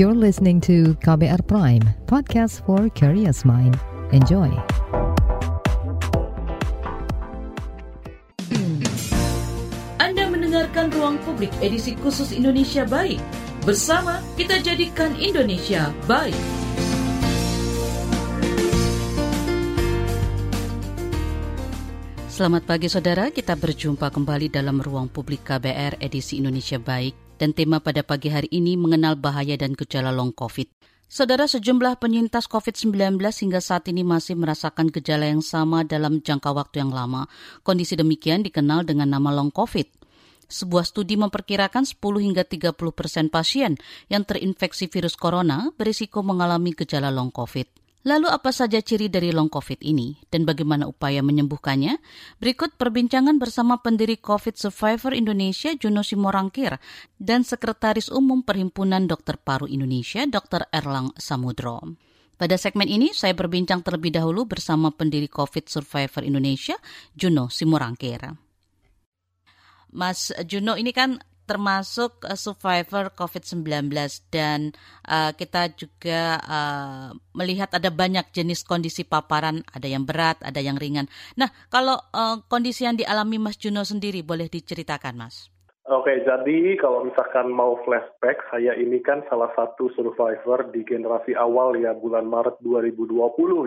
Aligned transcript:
You're 0.00 0.16
listening 0.16 0.64
to 0.64 0.96
KBR 1.04 1.44
Prime, 1.44 1.84
podcast 2.08 2.64
for 2.64 2.88
curious 2.96 3.44
mind. 3.44 3.76
Enjoy. 4.16 4.48
Anda 10.00 10.24
mendengarkan 10.32 10.88
Ruang 10.96 11.20
Publik 11.20 11.52
edisi 11.60 12.00
khusus 12.00 12.32
Indonesia 12.32 12.88
Baik. 12.88 13.20
Bersama 13.68 14.24
kita 14.40 14.64
jadikan 14.64 15.12
Indonesia 15.20 15.92
baik. 16.08 16.40
Selamat 22.32 22.64
pagi 22.64 22.88
saudara, 22.88 23.28
kita 23.28 23.52
berjumpa 23.52 24.08
kembali 24.08 24.48
dalam 24.48 24.80
Ruang 24.80 25.12
Publik 25.12 25.44
KBR 25.44 26.00
edisi 26.00 26.40
Indonesia 26.40 26.80
Baik 26.80 27.28
dan 27.40 27.56
tema 27.56 27.80
pada 27.80 28.04
pagi 28.04 28.28
hari 28.28 28.52
ini 28.52 28.76
mengenal 28.76 29.16
bahaya 29.16 29.56
dan 29.56 29.72
gejala 29.72 30.12
long 30.12 30.36
COVID. 30.36 30.68
Saudara 31.10 31.48
sejumlah 31.48 31.98
penyintas 31.98 32.46
COVID-19 32.46 33.18
hingga 33.18 33.58
saat 33.58 33.88
ini 33.90 34.06
masih 34.06 34.38
merasakan 34.38 34.92
gejala 34.92 35.26
yang 35.26 35.42
sama 35.42 35.82
dalam 35.82 36.22
jangka 36.22 36.54
waktu 36.54 36.86
yang 36.86 36.92
lama. 36.94 37.26
Kondisi 37.66 37.98
demikian 37.98 38.46
dikenal 38.46 38.86
dengan 38.86 39.10
nama 39.10 39.32
long 39.34 39.50
COVID. 39.50 39.88
Sebuah 40.46 40.86
studi 40.86 41.18
memperkirakan 41.18 41.82
10 41.82 41.98
hingga 41.98 42.46
30 42.46 42.76
persen 42.94 43.26
pasien 43.26 43.74
yang 44.06 44.22
terinfeksi 44.22 44.86
virus 44.86 45.18
corona 45.18 45.74
berisiko 45.74 46.22
mengalami 46.22 46.76
gejala 46.78 47.10
long 47.10 47.34
COVID. 47.34 47.79
Lalu 48.00 48.32
apa 48.32 48.48
saja 48.48 48.80
ciri 48.80 49.12
dari 49.12 49.28
long 49.28 49.52
COVID 49.52 49.84
ini 49.84 50.16
dan 50.32 50.48
bagaimana 50.48 50.88
upaya 50.88 51.20
menyembuhkannya? 51.20 52.00
Berikut 52.40 52.80
perbincangan 52.80 53.36
bersama 53.36 53.76
pendiri 53.84 54.16
COVID 54.16 54.56
Survivor 54.56 55.12
Indonesia 55.12 55.76
Juno 55.76 56.00
Simorangkir 56.00 56.80
dan 57.20 57.44
Sekretaris 57.44 58.08
Umum 58.08 58.40
Perhimpunan 58.40 59.04
Dokter 59.04 59.36
Paru 59.36 59.68
Indonesia 59.68 60.24
Dr. 60.24 60.72
Erlang 60.72 61.12
Samudro. 61.20 61.92
Pada 62.40 62.56
segmen 62.56 62.88
ini 62.88 63.12
saya 63.12 63.36
berbincang 63.36 63.84
terlebih 63.84 64.16
dahulu 64.16 64.48
bersama 64.48 64.88
pendiri 64.88 65.28
COVID 65.28 65.68
Survivor 65.68 66.24
Indonesia 66.24 66.80
Juno 67.12 67.52
Simorangkir. 67.52 68.32
Mas 69.92 70.32
Juno 70.48 70.72
ini 70.80 70.96
kan 70.96 71.20
termasuk 71.50 72.22
uh, 72.22 72.38
survivor 72.38 73.10
COVID-19 73.10 73.90
dan 74.30 74.70
uh, 75.10 75.34
kita 75.34 75.74
juga 75.74 76.38
uh, 76.38 77.10
melihat 77.34 77.74
ada 77.74 77.90
banyak 77.90 78.30
jenis 78.30 78.62
kondisi 78.62 79.02
paparan, 79.02 79.66
ada 79.74 79.90
yang 79.90 80.06
berat, 80.06 80.38
ada 80.46 80.62
yang 80.62 80.78
ringan. 80.78 81.10
Nah, 81.34 81.50
kalau 81.66 81.98
uh, 82.14 82.38
kondisi 82.46 82.86
yang 82.86 82.94
dialami 82.94 83.42
Mas 83.42 83.58
Juno 83.58 83.82
sendiri 83.82 84.22
boleh 84.22 84.46
diceritakan, 84.46 85.18
Mas? 85.18 85.50
Oke, 85.90 86.22
jadi 86.22 86.78
kalau 86.78 87.02
misalkan 87.02 87.50
mau 87.50 87.74
flashback, 87.82 88.46
saya 88.46 88.78
ini 88.78 89.02
kan 89.02 89.26
salah 89.26 89.50
satu 89.58 89.90
survivor 89.98 90.70
di 90.70 90.86
generasi 90.86 91.34
awal 91.34 91.74
ya 91.74 91.98
bulan 91.98 92.30
Maret 92.30 92.62
2020 92.62 93.18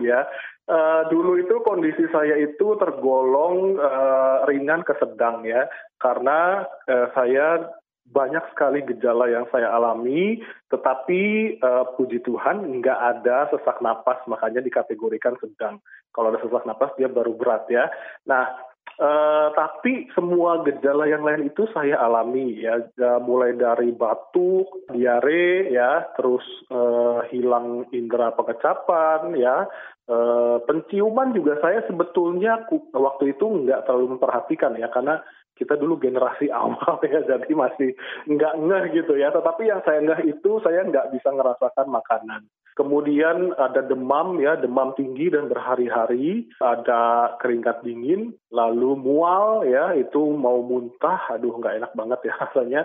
ya. 0.07 0.23
Uh, 0.63 1.03
dulu 1.11 1.35
itu 1.35 1.59
kondisi 1.67 2.07
saya 2.15 2.39
itu 2.39 2.79
tergolong 2.79 3.75
uh, 3.75 4.47
ringan 4.47 4.87
ke 4.87 4.95
sedang 5.03 5.43
ya, 5.43 5.67
karena 5.99 6.63
uh, 6.87 7.11
saya 7.11 7.67
banyak 8.07 8.55
sekali 8.55 8.87
gejala 8.87 9.27
yang 9.27 9.43
saya 9.51 9.75
alami, 9.75 10.39
tetapi 10.71 11.21
uh, 11.59 11.91
puji 11.99 12.23
Tuhan 12.23 12.79
nggak 12.79 12.99
ada 13.19 13.51
sesak 13.51 13.83
napas, 13.83 14.23
makanya 14.31 14.63
dikategorikan 14.63 15.35
sedang. 15.43 15.83
Kalau 16.15 16.31
ada 16.31 16.39
sesak 16.39 16.63
napas 16.63 16.95
dia 16.95 17.11
baru 17.11 17.35
berat 17.35 17.67
ya. 17.67 17.91
Nah, 18.31 18.71
Uh, 18.93 19.49
tapi 19.57 20.05
semua 20.13 20.61
gejala 20.61 21.09
yang 21.09 21.25
lain 21.25 21.49
itu 21.49 21.65
saya 21.73 21.97
alami 21.97 22.61
ya, 22.61 22.77
ya 22.93 23.17
mulai 23.17 23.57
dari 23.57 23.89
batuk, 23.89 24.69
diare 24.93 25.65
ya, 25.73 26.13
terus 26.13 26.45
uh, 26.69 27.25
hilang 27.33 27.89
indera 27.89 28.29
pengecapan 28.37 29.33
ya, 29.33 29.65
uh, 30.13 30.61
penciuman 30.69 31.33
juga 31.33 31.57
saya 31.57 31.81
sebetulnya 31.89 32.69
waktu 32.93 33.33
itu 33.33 33.65
nggak 33.65 33.89
terlalu 33.89 34.13
memperhatikan 34.13 34.77
ya. 34.77 34.93
Karena 34.93 35.25
kita 35.57 35.73
dulu 35.73 35.97
generasi 35.97 36.53
awal 36.61 37.01
ya. 37.01 37.25
Jadi 37.25 37.49
masih 37.49 37.97
nggak 38.29 38.53
ngeh 38.61 38.83
gitu 38.93 39.17
ya. 39.17 39.33
Tetapi 39.33 39.73
yang 39.73 39.81
saya 39.81 40.05
ngeh 40.05 40.37
itu 40.37 40.61
saya 40.61 40.85
nggak 40.85 41.17
bisa 41.17 41.33
ngerasakan 41.33 41.89
makanan 41.89 42.45
kemudian 42.73 43.53
ada 43.57 43.81
demam 43.85 44.37
ya 44.41 44.57
demam 44.57 44.93
tinggi 44.97 45.29
dan 45.29 45.49
berhari-hari 45.49 46.49
ada 46.61 47.33
keringat 47.39 47.81
dingin 47.85 48.33
lalu 48.49 48.97
mual 48.97 49.65
ya 49.65 49.93
itu 49.97 50.21
mau 50.33 50.61
muntah 50.61 51.33
aduh 51.33 51.57
nggak 51.57 51.83
enak 51.83 51.91
banget 51.93 52.19
ya 52.29 52.33
rasanya. 52.43 52.83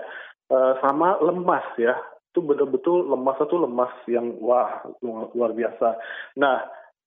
Uh, 0.48 0.80
sama 0.80 1.20
lemas 1.20 1.64
ya 1.76 1.92
itu 2.32 2.40
betul-betul 2.40 3.04
lemas 3.04 3.36
itu 3.36 3.56
lemas 3.60 3.92
yang 4.08 4.36
wah 4.40 4.80
luar 5.04 5.52
biasa. 5.52 6.00
Nah 6.40 6.64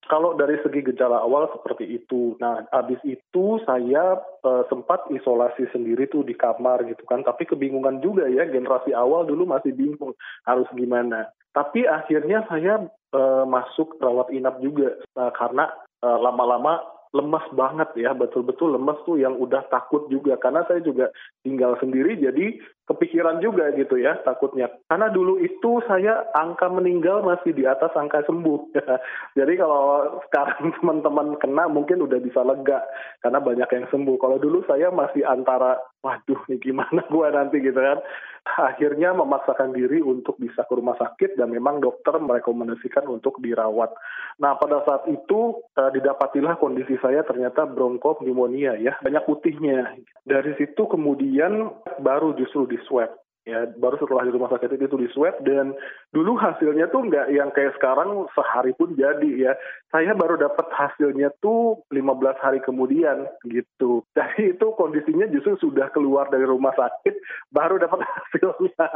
kalau 0.10 0.34
dari 0.34 0.58
segi 0.66 0.82
gejala 0.82 1.22
awal 1.22 1.50
seperti 1.54 1.86
itu. 1.86 2.34
Nah, 2.42 2.66
habis 2.74 2.98
itu 3.06 3.62
saya 3.68 4.18
uh, 4.42 4.64
sempat 4.68 5.06
isolasi 5.14 5.70
sendiri 5.70 6.10
tuh 6.10 6.26
di 6.26 6.34
kamar 6.34 6.82
gitu 6.90 7.06
kan. 7.06 7.22
Tapi 7.22 7.46
kebingungan 7.46 8.02
juga 8.02 8.26
ya, 8.26 8.50
generasi 8.50 8.96
awal 8.98 9.30
dulu 9.30 9.46
masih 9.46 9.72
bingung 9.78 10.18
harus 10.50 10.68
gimana. 10.74 11.30
Tapi 11.52 11.86
akhirnya 11.86 12.48
saya 12.50 12.82
uh, 13.14 13.46
masuk 13.46 14.00
rawat 14.02 14.34
inap 14.34 14.58
juga 14.64 14.98
uh, 15.20 15.32
karena 15.36 15.70
lama-lama 16.02 16.82
lemas 17.14 17.46
banget 17.54 17.94
ya, 17.94 18.16
betul-betul 18.18 18.74
lemas 18.74 18.98
tuh 19.06 19.22
yang 19.22 19.38
udah 19.38 19.68
takut 19.70 20.10
juga 20.10 20.34
karena 20.42 20.66
saya 20.66 20.82
juga 20.82 21.14
tinggal 21.46 21.78
sendiri 21.78 22.18
jadi 22.18 22.58
kepikiran 22.90 23.40
juga 23.40 23.70
gitu 23.78 23.96
ya 24.02 24.18
takutnya. 24.26 24.68
Karena 24.90 25.08
dulu 25.14 25.38
itu 25.40 25.80
saya 25.86 26.28
angka 26.34 26.68
meninggal 26.68 27.22
masih 27.22 27.54
di 27.54 27.64
atas 27.64 27.94
angka 27.94 28.26
sembuh. 28.26 28.74
Jadi 29.40 29.54
kalau 29.56 30.20
sekarang 30.28 30.72
teman-teman 30.82 31.38
kena 31.38 31.70
mungkin 31.70 32.02
udah 32.04 32.20
bisa 32.20 32.42
lega 32.42 32.82
karena 33.22 33.40
banyak 33.40 33.70
yang 33.70 33.86
sembuh. 33.94 34.18
Kalau 34.18 34.38
dulu 34.42 34.66
saya 34.66 34.90
masih 34.90 35.24
antara 35.24 35.78
waduh 36.02 36.42
nih 36.50 36.58
gimana 36.58 37.06
gue 37.14 37.28
nanti 37.30 37.62
gitu 37.62 37.78
kan. 37.78 38.02
Akhirnya 38.42 39.14
memaksakan 39.14 39.78
diri 39.78 40.02
untuk 40.02 40.42
bisa 40.42 40.66
ke 40.66 40.74
rumah 40.74 40.98
sakit 40.98 41.38
dan 41.38 41.54
memang 41.54 41.78
dokter 41.78 42.18
merekomendasikan 42.18 43.06
untuk 43.06 43.38
dirawat. 43.38 43.94
Nah 44.42 44.58
pada 44.58 44.82
saat 44.82 45.06
itu 45.14 45.62
uh, 45.78 45.92
didapatilah 45.94 46.58
kondisi 46.58 46.98
saya 46.98 47.22
ternyata 47.22 47.70
bronkopneumonia 47.70 48.82
ya 48.82 48.98
banyak 48.98 49.24
putihnya. 49.30 49.94
Dari 50.26 50.58
situ 50.58 50.90
kemudian 50.90 51.70
baru 52.02 52.34
justru 52.34 52.66
di 52.72 52.80
swab 52.88 53.12
ya 53.42 53.66
baru 53.74 53.98
setelah 53.98 54.30
di 54.30 54.34
rumah 54.34 54.54
sakit 54.54 54.78
itu 54.78 54.98
di 55.02 55.10
swab 55.10 55.42
dan 55.42 55.74
dulu 56.14 56.38
hasilnya 56.38 56.94
tuh 56.94 57.10
nggak 57.10 57.34
yang 57.34 57.50
kayak 57.50 57.74
sekarang 57.78 58.30
sehari 58.38 58.74
pun 58.78 58.94
jadi 58.94 59.32
ya. 59.50 59.54
Saya 59.90 60.16
baru 60.16 60.40
dapat 60.40 60.72
hasilnya 60.72 61.34
tuh 61.44 61.84
15 61.92 62.00
hari 62.40 62.64
kemudian 62.64 63.28
gitu. 63.44 64.08
Jadi 64.16 64.56
itu 64.56 64.68
kondisinya 64.80 65.28
justru 65.28 65.60
sudah 65.60 65.92
keluar 65.92 66.32
dari 66.32 66.48
rumah 66.48 66.72
sakit 66.72 67.12
baru 67.52 67.76
dapat 67.76 68.00
hasilnya. 68.08 68.88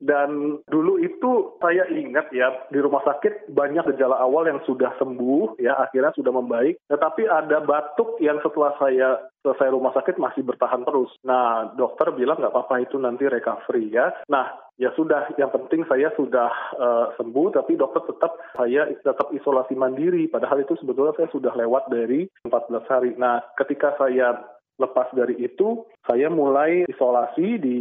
Dan 0.00 0.64
dulu 0.64 0.96
itu 0.96 1.60
saya 1.60 1.84
ingat 1.92 2.32
ya 2.32 2.56
di 2.72 2.80
rumah 2.80 3.04
sakit 3.04 3.52
banyak 3.52 3.84
gejala 3.92 4.16
awal 4.16 4.48
yang 4.48 4.64
sudah 4.64 4.96
sembuh 4.96 5.60
ya 5.60 5.76
akhirnya 5.76 6.16
sudah 6.16 6.32
membaik. 6.32 6.80
Tetapi 6.88 7.28
ada 7.28 7.60
batuk 7.60 8.16
yang 8.24 8.40
setelah 8.40 8.72
saya 8.80 9.20
selesai 9.40 9.72
rumah 9.72 9.92
sakit 9.96 10.20
masih 10.20 10.44
bertahan 10.44 10.84
terus. 10.84 11.10
Nah, 11.24 11.72
dokter 11.74 12.12
bilang 12.12 12.40
nggak 12.40 12.52
apa-apa 12.52 12.84
itu 12.84 13.00
nanti 13.00 13.24
recovery 13.24 13.88
ya. 13.88 14.12
Nah, 14.28 14.52
ya 14.76 14.92
sudah, 14.94 15.32
yang 15.40 15.48
penting 15.52 15.88
saya 15.88 16.12
sudah 16.14 16.52
uh, 16.76 17.06
sembuh, 17.16 17.56
tapi 17.56 17.76
dokter 17.76 18.04
tetap 18.08 18.36
saya 18.54 18.88
tetap 18.92 19.32
isolasi 19.32 19.72
mandiri. 19.76 20.28
Padahal 20.28 20.60
itu 20.64 20.76
sebetulnya 20.76 21.16
saya 21.16 21.28
sudah 21.32 21.52
lewat 21.56 21.88
dari 21.88 22.28
14 22.44 22.92
hari. 22.92 23.10
Nah, 23.16 23.40
ketika 23.56 23.96
saya 23.96 24.36
lepas 24.80 25.12
dari 25.12 25.36
itu, 25.36 25.84
saya 26.08 26.32
mulai 26.32 26.88
isolasi 26.88 27.60
di 27.60 27.78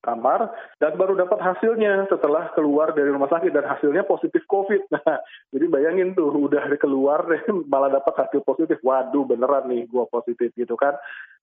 kamar 0.00 0.48
dan 0.80 0.96
baru 0.96 1.12
dapat 1.12 1.36
hasilnya 1.40 2.08
setelah 2.08 2.48
keluar 2.56 2.96
dari 2.96 3.12
rumah 3.12 3.28
sakit 3.28 3.52
dan 3.52 3.68
hasilnya 3.68 4.04
positif 4.08 4.44
COVID. 4.48 4.82
Nah, 5.00 5.16
jadi 5.54 5.66
bayangin 5.70 6.12
tuh 6.12 6.28
udah 6.28 6.76
keluar 6.76 7.24
malah 7.72 7.88
dapat 7.88 8.26
hasil 8.26 8.44
positif. 8.44 8.76
Waduh, 8.84 9.24
beneran 9.24 9.68
nih 9.70 9.88
gua 9.88 10.04
positif 10.12 10.52
gitu 10.52 10.76
kan. 10.76 10.92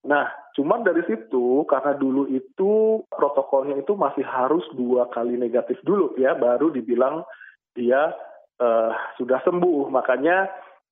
Nah, 0.06 0.30
cuman 0.54 0.86
dari 0.86 1.02
situ 1.10 1.66
karena 1.66 1.98
dulu 1.98 2.30
itu 2.30 3.02
protokolnya 3.10 3.82
itu 3.82 3.98
masih 3.98 4.22
harus 4.24 4.64
dua 4.78 5.10
kali 5.10 5.36
negatif 5.42 5.82
dulu 5.82 6.14
ya 6.22 6.38
baru 6.38 6.70
dibilang 6.70 7.26
dia 7.74 8.14
uh, 8.62 8.94
sudah 9.18 9.42
sembuh. 9.42 9.90
Makanya 9.90 10.48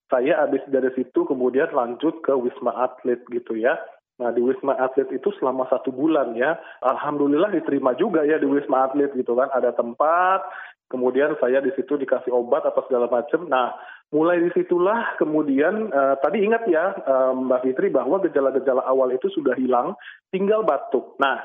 saya 0.10 0.46
habis 0.46 0.62
dari 0.70 0.94
situ 0.94 1.26
kemudian 1.26 1.74
lanjut 1.74 2.22
ke 2.22 2.34
Wisma 2.34 2.74
Atlet 2.78 3.22
gitu 3.30 3.58
ya. 3.58 3.78
Nah 4.16 4.32
di 4.32 4.40
Wisma 4.40 4.80
Atlet 4.80 5.12
itu 5.12 5.28
selama 5.36 5.68
satu 5.68 5.92
bulan 5.92 6.36
ya, 6.40 6.56
alhamdulillah 6.80 7.52
diterima 7.52 7.92
juga 8.00 8.24
ya 8.24 8.40
di 8.40 8.48
Wisma 8.48 8.88
Atlet 8.88 9.12
gitu 9.12 9.36
kan, 9.36 9.52
ada 9.52 9.76
tempat, 9.76 10.48
kemudian 10.88 11.36
saya 11.44 11.60
di 11.60 11.74
situ 11.76 12.00
dikasih 12.00 12.32
obat 12.32 12.64
apa 12.64 12.86
segala 12.88 13.12
macam. 13.12 13.44
Nah 13.52 13.76
mulai 14.16 14.40
di 14.40 14.50
situlah 14.56 15.20
kemudian 15.20 15.92
uh, 15.92 16.16
tadi 16.24 16.48
ingat 16.48 16.64
ya 16.72 16.96
uh, 16.96 17.36
Mbak 17.36 17.62
Fitri 17.68 17.88
bahwa 17.92 18.24
gejala-gejala 18.24 18.88
awal 18.88 19.12
itu 19.12 19.28
sudah 19.36 19.58
hilang, 19.60 20.00
tinggal 20.32 20.64
batuk. 20.64 21.20
Nah 21.20 21.44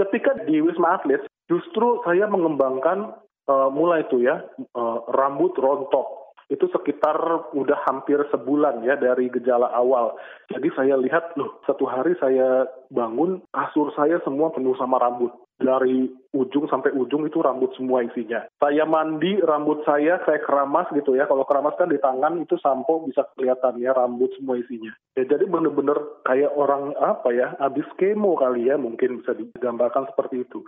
ketika 0.00 0.32
di 0.48 0.64
Wisma 0.64 0.96
Atlet 0.96 1.28
justru 1.44 2.00
saya 2.08 2.24
mengembangkan 2.24 3.20
uh, 3.52 3.68
mulai 3.68 4.08
tuh 4.08 4.24
ya 4.24 4.40
uh, 4.72 4.98
rambut 5.12 5.52
rontok 5.60 6.17
itu 6.48 6.64
sekitar 6.72 7.16
udah 7.52 7.78
hampir 7.84 8.16
sebulan 8.32 8.80
ya 8.84 8.96
dari 8.96 9.28
gejala 9.28 9.68
awal. 9.76 10.16
Jadi 10.48 10.68
saya 10.72 10.96
lihat 10.96 11.36
loh 11.36 11.60
satu 11.68 11.84
hari 11.84 12.16
saya 12.16 12.64
bangun 12.88 13.44
kasur 13.52 13.92
saya 13.92 14.16
semua 14.24 14.48
penuh 14.52 14.72
sama 14.80 14.96
rambut 14.96 15.32
dari 15.58 16.06
ujung 16.32 16.70
sampai 16.70 16.94
ujung 16.94 17.26
itu 17.26 17.42
rambut 17.42 17.74
semua 17.74 18.06
isinya. 18.06 18.46
Saya 18.62 18.86
mandi 18.86 19.42
rambut 19.42 19.82
saya 19.82 20.22
saya 20.22 20.38
keramas 20.40 20.86
gitu 20.94 21.18
ya. 21.18 21.26
Kalau 21.26 21.42
keramas 21.44 21.74
kan 21.76 21.90
di 21.90 21.98
tangan 21.98 22.38
itu 22.38 22.54
sampo 22.62 23.02
bisa 23.04 23.26
kelihatan 23.34 23.82
ya 23.82 23.92
rambut 23.92 24.30
semua 24.38 24.56
isinya. 24.56 24.94
Ya, 25.18 25.26
jadi 25.26 25.44
bener-bener 25.50 25.98
kayak 26.22 26.54
orang 26.54 26.94
apa 26.96 27.28
ya 27.34 27.58
habis 27.58 27.84
kemo 27.98 28.38
kali 28.38 28.70
ya 28.70 28.78
mungkin 28.78 29.20
bisa 29.20 29.34
digambarkan 29.34 30.06
seperti 30.14 30.46
itu. 30.46 30.62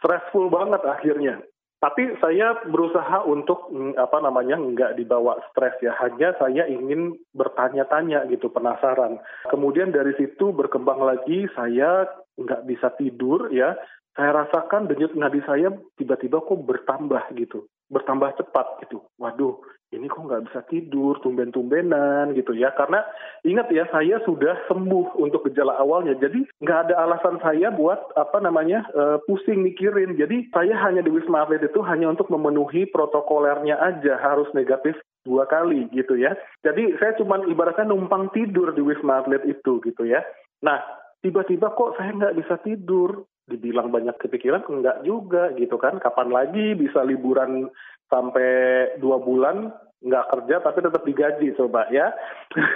Stressful 0.00 0.48
banget 0.48 0.80
akhirnya. 0.88 1.44
Tapi 1.80 2.12
saya 2.20 2.60
berusaha 2.68 3.24
untuk 3.24 3.72
mm, 3.72 3.96
apa 3.96 4.20
namanya 4.20 4.60
nggak 4.60 5.00
dibawa 5.00 5.40
stres 5.48 5.80
ya. 5.80 5.96
Hanya 5.96 6.36
saya 6.36 6.68
ingin 6.68 7.16
bertanya-tanya 7.32 8.28
gitu, 8.28 8.52
penasaran. 8.52 9.16
Kemudian 9.48 9.88
dari 9.88 10.12
situ 10.20 10.52
berkembang 10.52 11.00
lagi 11.00 11.48
saya 11.56 12.04
nggak 12.36 12.68
bisa 12.68 12.92
tidur 13.00 13.48
ya 13.48 13.76
saya 14.18 14.44
rasakan 14.44 14.90
denyut 14.90 15.14
nadi 15.14 15.38
saya 15.46 15.70
tiba-tiba 15.94 16.42
kok 16.42 16.60
bertambah 16.66 17.30
gitu, 17.38 17.70
bertambah 17.90 18.38
cepat 18.38 18.86
gitu. 18.86 19.02
Waduh, 19.18 19.58
ini 19.90 20.06
kok 20.06 20.22
nggak 20.22 20.46
bisa 20.46 20.60
tidur, 20.70 21.18
tumben-tumbenan 21.18 22.30
gitu 22.38 22.54
ya. 22.54 22.70
Karena 22.78 23.02
ingat 23.42 23.68
ya, 23.74 23.90
saya 23.90 24.22
sudah 24.22 24.54
sembuh 24.70 25.18
untuk 25.18 25.50
gejala 25.50 25.74
awalnya. 25.82 26.14
Jadi 26.14 26.46
nggak 26.62 26.80
ada 26.88 26.94
alasan 27.02 27.42
saya 27.42 27.74
buat 27.74 27.98
apa 28.14 28.38
namanya 28.38 28.86
uh, 28.94 29.18
pusing 29.26 29.66
mikirin. 29.66 30.14
Jadi 30.14 30.46
saya 30.54 30.78
hanya 30.86 31.02
di 31.02 31.10
Wisma 31.10 31.42
Atlet 31.42 31.66
itu 31.66 31.82
hanya 31.82 32.14
untuk 32.14 32.30
memenuhi 32.30 32.86
protokolernya 32.94 33.76
aja 33.82 34.16
harus 34.22 34.46
negatif 34.54 34.94
dua 35.26 35.50
kali 35.50 35.90
gitu 35.90 36.14
ya. 36.14 36.38
Jadi 36.62 36.94
saya 37.02 37.18
cuma 37.18 37.42
ibaratnya 37.44 37.90
numpang 37.90 38.30
tidur 38.30 38.70
di 38.70 38.80
Wisma 38.86 39.26
Atlet 39.26 39.42
itu 39.42 39.82
gitu 39.82 40.06
ya. 40.06 40.22
Nah, 40.62 40.78
tiba-tiba 41.20 41.74
kok 41.74 41.98
saya 41.98 42.14
nggak 42.14 42.36
bisa 42.38 42.62
tidur 42.62 43.26
dibilang 43.50 43.90
banyak 43.90 44.14
kepikiran 44.22 44.62
enggak 44.70 45.02
juga 45.02 45.50
gitu 45.58 45.74
kan 45.76 45.98
kapan 45.98 46.30
lagi 46.30 46.78
bisa 46.78 47.02
liburan 47.02 47.66
sampai 48.06 48.94
dua 49.02 49.18
bulan 49.18 49.74
nggak 50.00 50.28
kerja 50.32 50.64
tapi 50.64 50.78
tetap 50.80 51.02
digaji 51.04 51.52
coba 51.58 51.90
ya 51.92 52.14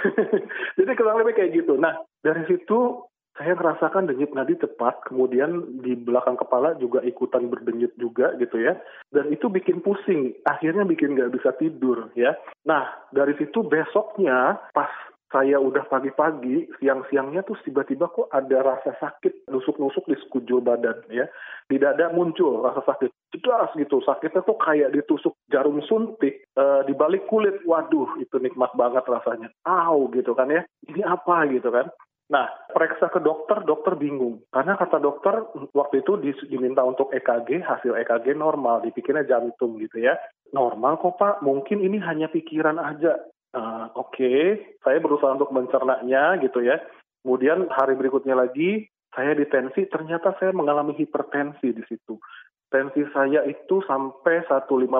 jadi 0.77 0.91
kurang 0.93 1.23
lebih 1.23 1.39
kayak 1.39 1.63
gitu 1.63 1.79
nah 1.79 1.97
dari 2.21 2.43
situ 2.45 3.07
saya 3.35 3.51
merasakan 3.51 4.07
denyut 4.07 4.31
nadi 4.31 4.55
cepat, 4.55 5.11
kemudian 5.11 5.83
di 5.83 5.91
belakang 5.91 6.39
kepala 6.39 6.71
juga 6.79 7.03
ikutan 7.03 7.51
berdenyut 7.51 7.91
juga 7.99 8.31
gitu 8.39 8.63
ya. 8.63 8.79
Dan 9.11 9.27
itu 9.27 9.51
bikin 9.51 9.83
pusing, 9.83 10.39
akhirnya 10.47 10.87
bikin 10.87 11.19
nggak 11.19 11.35
bisa 11.35 11.51
tidur 11.59 12.15
ya. 12.15 12.31
Nah, 12.63 12.87
dari 13.11 13.35
situ 13.35 13.59
besoknya 13.67 14.55
pas 14.71 14.87
saya 15.33 15.57
udah 15.57 15.89
pagi-pagi, 15.89 16.69
siang-siangnya 16.77 17.41
tuh 17.43 17.57
tiba-tiba 17.65 18.07
kok 18.13 18.29
ada 18.29 18.61
rasa 18.61 18.93
sakit, 19.01 19.49
nusuk-nusuk 19.49 20.05
di 20.05 20.15
sekujur 20.21 20.61
badan 20.61 21.01
ya. 21.09 21.25
Di 21.65 21.81
dada 21.81 22.13
muncul 22.13 22.61
rasa 22.61 22.85
sakit, 22.85 23.09
jelas 23.41 23.73
gitu. 23.73 23.99
Sakitnya 24.05 24.45
tuh 24.45 24.55
kayak 24.61 24.93
ditusuk 24.93 25.33
jarum 25.49 25.81
suntik 25.83 26.45
uh, 26.55 26.85
di 26.85 26.93
balik 26.93 27.25
kulit. 27.25 27.57
Waduh, 27.65 28.21
itu 28.21 28.37
nikmat 28.37 28.71
banget 28.77 29.01
rasanya. 29.09 29.49
Au 29.65 30.07
gitu 30.13 30.37
kan 30.37 30.53
ya. 30.53 30.61
Ini 30.85 31.01
apa 31.01 31.49
gitu 31.49 31.73
kan. 31.73 31.89
Nah, 32.25 32.49
periksa 32.73 33.13
ke 33.13 33.21
dokter, 33.21 33.61
dokter 33.69 33.93
bingung. 34.01 34.41
Karena 34.49 34.73
kata 34.73 34.97
dokter, 34.97 35.45
waktu 35.77 36.01
itu 36.01 36.17
diminta 36.49 36.81
untuk 36.81 37.13
EKG, 37.13 37.61
hasil 37.61 37.93
EKG 38.01 38.33
normal, 38.33 38.81
dipikirnya 38.81 39.29
jantung 39.29 39.77
gitu 39.77 40.01
ya. 40.01 40.17
Normal 40.49 40.97
kok 40.97 41.21
Pak, 41.21 41.45
mungkin 41.45 41.85
ini 41.85 42.01
hanya 42.01 42.25
pikiran 42.25 42.81
aja. 42.81 43.21
Uh, 43.55 43.87
Oke, 43.95 44.19
okay. 44.19 44.43
saya 44.83 44.99
berusaha 44.99 45.31
untuk 45.31 45.55
mencernanya 45.55 46.35
gitu 46.43 46.59
ya. 46.59 46.75
Kemudian 47.23 47.71
hari 47.71 47.95
berikutnya 47.95 48.35
lagi 48.35 48.91
saya 49.15 49.31
ditensi, 49.31 49.87
ternyata 49.87 50.35
saya 50.35 50.51
mengalami 50.51 50.91
hipertensi 50.99 51.71
di 51.71 51.83
situ. 51.87 52.19
Tensi 52.67 53.07
saya 53.15 53.47
itu 53.47 53.79
sampai 53.87 54.43
150 54.43 54.91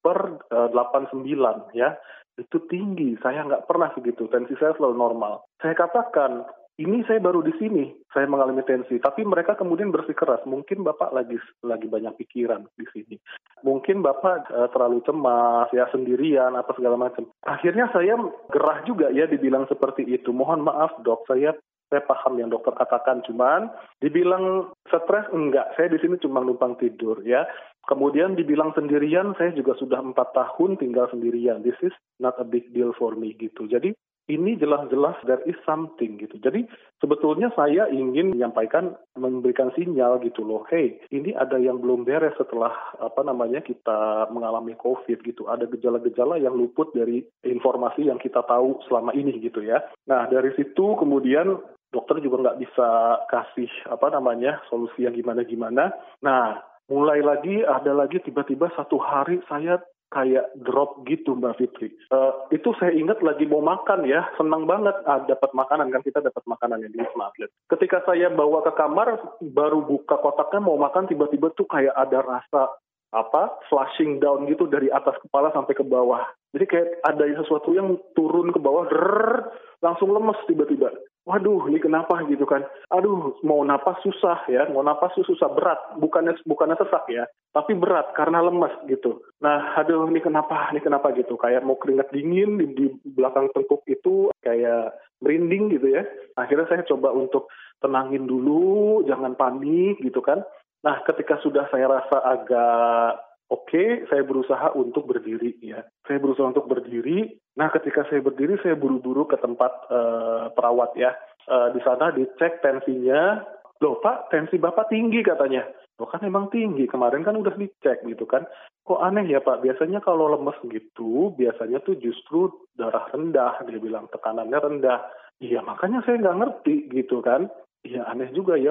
per 0.00 0.18
uh, 0.48 0.68
89 0.72 1.76
ya. 1.76 1.92
Itu 2.40 2.64
tinggi, 2.64 3.12
saya 3.20 3.44
nggak 3.44 3.68
pernah 3.68 3.92
segitu. 3.92 4.24
Tensi 4.32 4.56
saya 4.56 4.72
selalu 4.80 4.96
normal. 4.96 5.44
Saya 5.60 5.76
katakan, 5.76 6.48
ini 6.80 7.04
saya 7.04 7.20
baru 7.20 7.44
di 7.44 7.52
sini, 7.60 7.92
saya 8.08 8.24
mengalami 8.24 8.64
tensi. 8.64 8.96
Tapi 8.96 9.28
mereka 9.28 9.52
kemudian 9.52 9.92
bersikeras, 9.92 10.40
mungkin 10.48 10.80
Bapak 10.80 11.12
lagi 11.12 11.36
lagi 11.60 11.84
banyak 11.84 12.16
pikiran 12.24 12.64
di 12.80 12.86
sini. 12.88 13.16
Mungkin 13.60 14.00
Bapak 14.00 14.48
uh, 14.48 14.68
terlalu 14.72 15.04
cemas, 15.04 15.68
ya 15.76 15.84
sendirian, 15.92 16.56
apa 16.56 16.72
segala 16.72 16.96
macam. 16.96 17.28
Akhirnya 17.44 17.92
saya 17.92 18.16
gerah 18.48 18.80
juga 18.88 19.12
ya 19.12 19.28
dibilang 19.28 19.68
seperti 19.68 20.08
itu. 20.08 20.32
Mohon 20.32 20.72
maaf 20.72 20.96
dok, 21.04 21.28
saya 21.28 21.52
saya 21.92 22.08
paham 22.08 22.40
yang 22.40 22.48
dokter 22.48 22.72
katakan, 22.72 23.20
cuman 23.28 23.68
dibilang 24.00 24.72
stres 24.88 25.28
enggak, 25.28 25.76
saya 25.76 25.92
di 25.92 26.00
sini 26.00 26.16
cuma 26.24 26.40
numpang 26.40 26.80
tidur 26.80 27.20
ya. 27.20 27.44
Kemudian 27.84 28.32
dibilang 28.32 28.72
sendirian, 28.72 29.36
saya 29.36 29.52
juga 29.52 29.76
sudah 29.76 30.00
empat 30.00 30.32
tahun 30.32 30.80
tinggal 30.80 31.12
sendirian. 31.12 31.60
This 31.60 31.76
is 31.84 31.92
not 32.16 32.40
a 32.40 32.48
big 32.48 32.72
deal 32.72 32.96
for 32.96 33.12
me 33.12 33.36
gitu. 33.36 33.68
Jadi 33.68 33.92
ini 34.32 34.56
jelas-jelas 34.56 35.20
there 35.28 35.44
is 35.44 35.56
something 35.68 36.16
gitu. 36.16 36.40
Jadi 36.40 36.64
sebetulnya 36.98 37.52
saya 37.52 37.86
ingin 37.92 38.32
menyampaikan, 38.32 38.96
memberikan 39.12 39.68
sinyal 39.76 40.24
gitu 40.24 40.40
loh, 40.40 40.64
hey 40.72 40.96
ini 41.12 41.36
ada 41.36 41.60
yang 41.60 41.78
belum 41.84 42.08
beres 42.08 42.32
setelah 42.40 42.72
apa 42.96 43.20
namanya 43.20 43.60
kita 43.60 44.32
mengalami 44.32 44.72
COVID 44.80 45.20
gitu. 45.20 45.52
Ada 45.52 45.68
gejala-gejala 45.68 46.40
yang 46.40 46.56
luput 46.56 46.90
dari 46.96 47.20
informasi 47.44 48.08
yang 48.08 48.16
kita 48.16 48.40
tahu 48.48 48.80
selama 48.88 49.12
ini 49.12 49.36
gitu 49.44 49.60
ya. 49.60 49.84
Nah 50.08 50.24
dari 50.32 50.56
situ 50.56 50.96
kemudian 50.96 51.60
dokter 51.92 52.24
juga 52.24 52.48
nggak 52.48 52.60
bisa 52.64 52.88
kasih 53.28 53.68
apa 53.92 54.08
namanya 54.08 54.64
solusi 54.72 55.04
yang 55.04 55.12
gimana-gimana. 55.12 55.92
Nah 56.24 56.72
mulai 56.88 57.20
lagi 57.22 57.62
ada 57.62 57.92
lagi 57.94 58.18
tiba-tiba 58.24 58.72
satu 58.74 58.98
hari 58.98 59.38
saya 59.46 59.78
kayak 60.12 60.52
drop 60.60 61.02
gitu 61.08 61.32
Mbak 61.32 61.56
Fitri. 61.56 61.88
Uh, 62.12 62.46
itu 62.52 62.76
saya 62.76 62.92
ingat 62.92 63.24
lagi 63.24 63.48
mau 63.48 63.64
makan 63.64 64.04
ya, 64.04 64.28
senang 64.36 64.68
banget 64.68 64.94
ah, 65.08 65.24
dapat 65.24 65.50
makanan 65.56 65.88
kan 65.88 66.04
kita 66.04 66.20
dapat 66.20 66.44
makanan 66.44 66.84
yang 66.84 66.92
di 66.92 67.00
Wisma 67.00 67.32
Atlet. 67.32 67.50
Ketika 67.72 68.04
saya 68.04 68.28
bawa 68.28 68.60
ke 68.62 68.72
kamar, 68.76 69.16
baru 69.40 69.80
buka 69.80 70.20
kotaknya 70.20 70.60
mau 70.60 70.76
makan 70.76 71.08
tiba-tiba 71.08 71.48
tuh 71.56 71.64
kayak 71.66 71.96
ada 71.96 72.20
rasa 72.20 72.68
apa 73.12 73.60
flashing 73.68 74.24
down 74.24 74.48
gitu 74.48 74.64
dari 74.64 74.88
atas 74.88 75.16
kepala 75.20 75.52
sampai 75.52 75.76
ke 75.76 75.84
bawah. 75.84 76.24
Jadi 76.52 76.64
kayak 76.68 76.88
ada 77.04 77.24
sesuatu 77.40 77.72
yang 77.72 77.96
turun 78.12 78.52
ke 78.52 78.60
bawah, 78.60 78.88
drrr, 78.88 79.52
langsung 79.80 80.12
lemes 80.12 80.36
tiba-tiba 80.48 80.92
waduh 81.22 81.70
ini 81.70 81.78
kenapa 81.78 82.22
gitu 82.26 82.42
kan? 82.44 82.66
Aduh 82.90 83.38
mau 83.46 83.62
napas 83.62 83.98
susah 84.02 84.46
ya 84.50 84.66
mau 84.70 84.82
napas 84.82 85.14
susah 85.14 85.48
berat. 85.54 85.78
Bukannya 85.98 86.38
bukannya 86.46 86.76
sesak 86.78 87.06
ya 87.10 87.24
tapi 87.52 87.76
berat 87.76 88.16
karena 88.16 88.40
lemas 88.42 88.72
gitu. 88.88 89.20
Nah 89.44 89.76
aduh 89.78 90.08
ini 90.08 90.20
kenapa 90.24 90.72
ini 90.72 90.80
kenapa 90.80 91.12
gitu? 91.14 91.36
Kayak 91.36 91.62
mau 91.62 91.76
keringat 91.76 92.10
dingin 92.10 92.58
di, 92.58 92.66
di 92.72 92.86
belakang 93.12 93.52
tengkuk 93.52 93.84
itu 93.86 94.32
kayak 94.42 94.96
merinding 95.22 95.70
gitu 95.78 95.94
ya. 95.94 96.02
Akhirnya 96.34 96.66
saya 96.66 96.82
coba 96.88 97.14
untuk 97.14 97.52
tenangin 97.78 98.26
dulu 98.26 99.02
jangan 99.06 99.38
panik 99.38 100.00
gitu 100.02 100.18
kan. 100.24 100.42
Nah 100.82 101.02
ketika 101.06 101.38
sudah 101.44 101.70
saya 101.70 101.86
rasa 101.86 102.18
agak 102.24 103.31
oke, 103.52 103.68
okay, 103.68 103.88
saya 104.08 104.24
berusaha 104.24 104.72
untuk 104.72 105.04
berdiri 105.04 105.60
ya. 105.60 105.84
Saya 106.08 106.16
berusaha 106.16 106.48
untuk 106.48 106.64
berdiri. 106.64 107.36
Nah, 107.60 107.68
ketika 107.68 108.08
saya 108.08 108.24
berdiri, 108.24 108.56
saya 108.64 108.72
buru-buru 108.72 109.28
ke 109.28 109.36
tempat 109.36 109.72
uh, 109.92 110.48
perawat 110.56 110.96
ya. 110.96 111.12
Uh, 111.44 111.68
di 111.76 111.80
sana 111.84 112.08
dicek 112.16 112.64
tensinya. 112.64 113.44
Loh, 113.84 114.00
Pak, 114.00 114.32
tensi 114.32 114.56
Bapak 114.56 114.88
tinggi 114.88 115.20
katanya. 115.20 115.68
Loh 116.00 116.08
kan 116.08 116.24
emang 116.24 116.48
tinggi, 116.48 116.88
kemarin 116.88 117.22
kan 117.22 117.36
udah 117.36 117.52
dicek 117.54 118.00
gitu 118.08 118.24
kan. 118.24 118.48
Kok 118.82 118.98
aneh 118.98 119.28
ya 119.28 119.38
Pak, 119.38 119.62
biasanya 119.62 120.00
kalau 120.00 120.26
lemes 120.32 120.56
gitu, 120.66 121.30
biasanya 121.36 121.78
tuh 121.84 121.94
justru 122.00 122.50
darah 122.74 123.06
rendah, 123.12 123.60
dia 123.68 123.78
bilang 123.78 124.08
tekanannya 124.10 124.58
rendah. 124.58 124.98
Iya 125.38 125.62
makanya 125.62 126.02
saya 126.02 126.18
nggak 126.18 126.38
ngerti 126.42 126.76
gitu 126.90 127.22
kan. 127.22 127.46
Iya 127.82 128.06
aneh 128.06 128.30
juga 128.30 128.54
ya. 128.54 128.70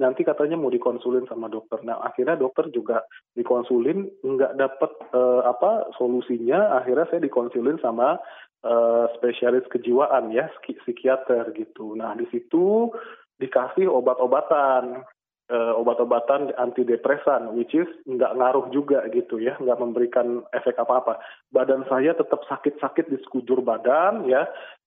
Nanti 0.00 0.24
katanya 0.24 0.56
mau 0.56 0.72
dikonsulin 0.72 1.28
sama 1.28 1.52
dokter. 1.52 1.76
Nah 1.84 2.00
akhirnya 2.00 2.40
dokter 2.40 2.72
juga 2.72 3.04
dikonsulin 3.36 4.24
nggak 4.24 4.56
dapet 4.56 4.92
uh, 5.12 5.44
apa 5.44 5.92
solusinya. 6.00 6.80
Akhirnya 6.80 7.04
saya 7.12 7.20
dikonsulin 7.20 7.76
sama 7.84 8.16
uh, 8.64 9.12
spesialis 9.20 9.68
kejiwaan 9.68 10.32
ya 10.32 10.48
psikiater 10.64 11.52
gitu. 11.52 11.92
Nah 12.00 12.16
di 12.16 12.24
situ 12.32 12.88
dikasih 13.36 13.92
obat-obatan 13.92 15.04
uh, 15.50 15.72
obat-obatan 15.78 16.50
antidepresan, 16.58 17.54
which 17.54 17.74
is 17.74 17.86
nggak 18.06 18.34
ngaruh 18.34 18.66
juga 18.74 19.06
gitu 19.10 19.38
ya, 19.38 19.54
nggak 19.58 19.78
memberikan 19.78 20.42
efek 20.54 20.78
apa-apa. 20.78 21.20
Badan 21.54 21.86
saya 21.86 22.14
tetap 22.14 22.42
sakit-sakit 22.46 23.06
di 23.10 23.18
sekujur 23.22 23.62
badan 23.62 24.26
ya, 24.26 24.46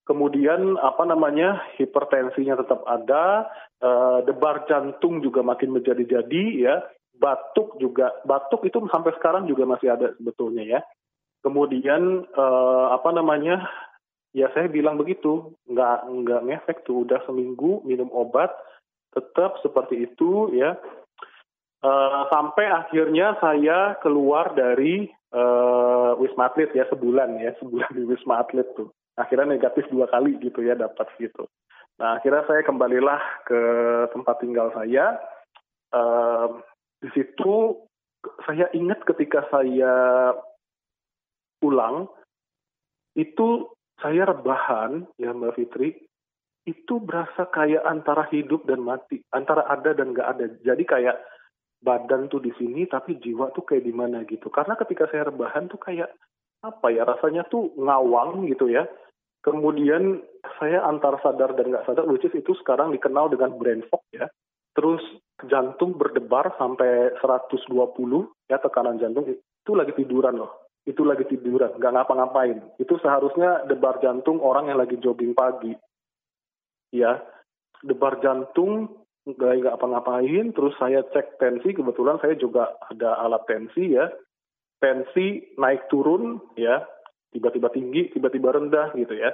kemudian 0.09 0.81
apa 0.81 1.05
namanya 1.05 1.61
hipertensinya 1.77 2.57
tetap 2.57 2.81
ada, 2.89 3.45
uh, 3.77 4.25
debar 4.25 4.65
jantung 4.65 5.21
juga 5.21 5.45
makin 5.45 5.77
menjadi-jadi 5.77 6.43
ya, 6.57 6.81
batuk 7.21 7.77
juga 7.77 8.17
batuk 8.25 8.65
itu 8.65 8.81
sampai 8.89 9.13
sekarang 9.21 9.45
juga 9.45 9.69
masih 9.69 9.93
ada 9.93 10.09
sebetulnya 10.17 10.65
ya. 10.65 10.81
Kemudian 11.45 12.25
uh, 12.33 12.89
apa 12.89 13.13
namanya 13.13 13.69
ya 14.33 14.49
saya 14.57 14.65
bilang 14.65 14.97
begitu 14.97 15.53
nggak 15.69 16.09
nggak 16.09 16.41
ngefek 16.49 16.77
tuh 16.89 17.05
udah 17.05 17.21
seminggu 17.29 17.85
minum 17.85 18.09
obat 18.09 18.49
tetap 19.13 19.61
seperti 19.61 20.09
itu 20.09 20.49
ya. 20.57 20.73
Uh, 21.79 22.27
sampai 22.27 22.67
akhirnya 22.67 23.39
saya 23.39 23.95
keluar 24.03 24.51
dari 24.51 25.07
uh, 25.31 26.11
wisma 26.19 26.51
atlet 26.51 26.75
ya 26.75 26.83
sebulan 26.91 27.39
ya 27.39 27.55
sebulan 27.55 27.87
di 27.95 28.03
wisma 28.03 28.43
atlet 28.43 28.67
tuh 28.75 28.91
akhirnya 29.19 29.59
negatif 29.59 29.85
dua 29.91 30.07
kali 30.07 30.39
gitu 30.39 30.63
ya 30.63 30.79
dapat 30.79 31.11
gitu. 31.19 31.43
Nah 31.99 32.15
akhirnya 32.15 32.47
saya 32.47 32.63
kembalilah 32.63 33.19
ke 33.43 33.61
tempat 34.15 34.35
tinggal 34.39 34.71
saya. 34.71 35.19
Uh, 35.91 36.63
di 37.03 37.09
situ 37.11 37.75
saya 38.47 38.71
ingat 38.71 39.03
ketika 39.03 39.43
saya 39.51 40.31
pulang 41.59 42.07
itu 43.19 43.67
saya 43.99 44.31
rebahan 44.31 45.03
ya 45.19 45.35
Mbak 45.35 45.55
Fitri 45.59 45.89
itu 46.63 47.01
berasa 47.01 47.49
kayak 47.49 47.83
antara 47.83 48.29
hidup 48.31 48.63
dan 48.63 48.85
mati 48.85 49.19
antara 49.35 49.67
ada 49.67 49.91
dan 49.91 50.15
nggak 50.15 50.29
ada. 50.38 50.45
Jadi 50.63 50.83
kayak 50.88 51.17
badan 51.83 52.31
tuh 52.31 52.39
di 52.39 52.51
sini 52.55 52.88
tapi 52.88 53.19
jiwa 53.19 53.51
tuh 53.51 53.67
kayak 53.67 53.83
di 53.83 53.91
mana 53.91 54.23
gitu. 54.23 54.47
Karena 54.47 54.79
ketika 54.79 55.11
saya 55.11 55.27
rebahan 55.27 55.67
tuh 55.67 55.79
kayak 55.79 56.11
apa 56.59 56.88
ya 56.91 57.07
rasanya 57.07 57.47
tuh 57.47 57.71
ngawang 57.79 58.43
gitu 58.51 58.67
ya 58.67 58.83
kemudian 59.43 60.19
saya 60.60 60.84
antara 60.84 61.19
sadar 61.24 61.55
dan 61.55 61.72
nggak 61.72 61.86
sadar 61.88 62.08
which 62.08 62.27
itu 62.27 62.51
sekarang 62.63 62.91
dikenal 62.91 63.31
dengan 63.31 63.55
brain 63.55 63.84
fog 63.88 64.03
ya. 64.12 64.27
Terus 64.75 65.01
jantung 65.48 65.96
berdebar 65.96 66.55
sampai 66.55 67.15
120 67.19 67.72
ya 68.48 68.58
tekanan 68.60 69.00
jantung 69.00 69.27
itu 69.27 69.72
lagi 69.75 69.91
tiduran 69.96 70.39
loh. 70.39 70.72
Itu 70.88 71.03
lagi 71.03 71.27
tiduran 71.27 71.79
nggak 71.79 71.93
ngapa-ngapain. 71.96 72.60
Itu 72.79 73.00
seharusnya 73.00 73.67
debar 73.67 74.00
jantung 74.03 74.39
orang 74.43 74.72
yang 74.72 74.79
lagi 74.79 75.00
jogging 75.00 75.36
pagi 75.36 75.75
ya. 76.96 77.19
Debar 77.79 78.19
jantung 78.19 78.91
nggak 79.27 79.53
nggak 79.62 79.75
apa-ngapain 79.77 80.55
terus 80.55 80.74
saya 80.79 81.05
cek 81.05 81.38
tensi 81.38 81.75
kebetulan 81.75 82.17
saya 82.24 82.34
juga 82.39 82.75
ada 82.88 83.19
alat 83.24 83.43
tensi 83.48 83.96
ya. 83.96 84.08
Tensi 84.79 85.55
naik 85.60 85.91
turun 85.91 86.39
ya 86.55 86.79
tiba-tiba 87.33 87.69
tinggi 87.69 88.09
tiba-tiba 88.13 88.57
rendah 88.57 88.93
gitu 88.98 89.13
ya. 89.15 89.31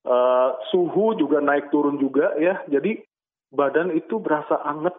Uh, 0.00 0.56
suhu 0.72 1.12
juga 1.16 1.38
naik 1.44 1.68
turun 1.68 2.00
juga 2.00 2.34
ya. 2.40 2.64
Jadi 2.66 3.00
badan 3.52 3.92
itu 3.94 4.18
berasa 4.18 4.60
anget 4.66 4.94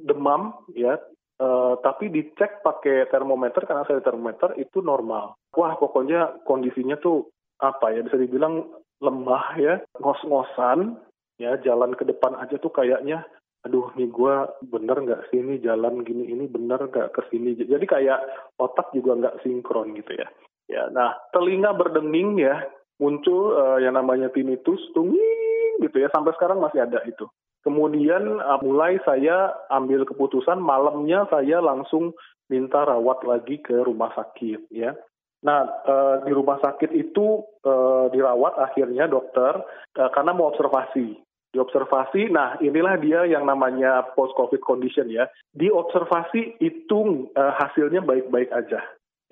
demam 0.00 0.56
ya. 0.74 0.98
Uh, 1.40 1.80
tapi 1.80 2.12
dicek 2.12 2.60
pakai 2.60 3.08
termometer 3.08 3.64
karena 3.64 3.88
saya 3.88 4.04
termometer 4.04 4.52
itu 4.60 4.84
normal. 4.84 5.40
Wah 5.56 5.72
pokoknya 5.80 6.44
kondisinya 6.44 7.00
tuh 7.00 7.32
apa 7.60 7.96
ya 7.96 8.04
bisa 8.04 8.20
dibilang 8.20 8.68
lemah 9.00 9.56
ya 9.56 9.74
ngos-ngosan 9.96 11.00
ya 11.40 11.56
jalan 11.64 11.96
ke 11.96 12.04
depan 12.04 12.36
aja 12.36 12.60
tuh 12.60 12.68
kayaknya 12.68 13.24
aduh 13.64 13.88
nih 13.96 14.08
gue 14.08 14.34
bener 14.68 14.96
nggak 15.00 15.32
sini 15.32 15.60
jalan 15.60 16.04
gini 16.04 16.28
ini 16.28 16.44
bener 16.44 16.92
nggak 16.92 17.16
ke 17.16 17.24
sini? 17.32 17.56
Jadi 17.56 17.88
kayak 17.88 18.20
otak 18.60 18.92
juga 18.92 19.16
nggak 19.16 19.40
sinkron 19.40 19.96
gitu 19.96 20.20
ya 20.20 20.28
ya 20.70 20.86
nah 20.94 21.18
telinga 21.34 21.74
berdenging 21.74 22.38
ya 22.38 22.62
muncul 23.02 23.58
uh, 23.58 23.82
yang 23.82 23.98
namanya 23.98 24.30
tinnitus 24.30 24.80
tunging 24.94 25.82
gitu 25.82 25.98
ya 25.98 26.08
sampai 26.14 26.30
sekarang 26.38 26.62
masih 26.62 26.86
ada 26.86 27.02
itu 27.04 27.26
Kemudian 27.60 28.40
uh, 28.40 28.56
mulai 28.64 28.96
saya 29.04 29.52
ambil 29.68 30.08
keputusan 30.08 30.56
malamnya 30.56 31.28
saya 31.28 31.60
langsung 31.60 32.16
minta 32.48 32.88
rawat 32.88 33.20
lagi 33.28 33.60
ke 33.60 33.84
rumah 33.84 34.08
sakit 34.16 34.72
ya. 34.72 34.96
Nah 35.44 35.68
uh, 35.84 36.24
di 36.24 36.32
rumah 36.32 36.56
sakit 36.64 36.88
itu 36.96 37.44
uh, 37.64 38.08
dirawat 38.08 38.56
akhirnya 38.56 39.04
dokter 39.12 39.60
uh, 40.00 40.10
karena 40.12 40.32
mau 40.32 40.48
observasi. 40.48 41.20
Diobservasi, 41.50 42.30
nah 42.30 42.54
inilah 42.62 42.94
dia 43.02 43.26
yang 43.26 43.42
namanya 43.42 44.06
post 44.14 44.38
COVID 44.38 44.62
condition 44.62 45.10
ya. 45.10 45.26
Di 45.50 45.66
observasi 45.66 46.62
itu 46.62 47.26
uh, 47.34 47.52
hasilnya 47.58 48.06
baik-baik 48.06 48.54
aja. 48.54 48.78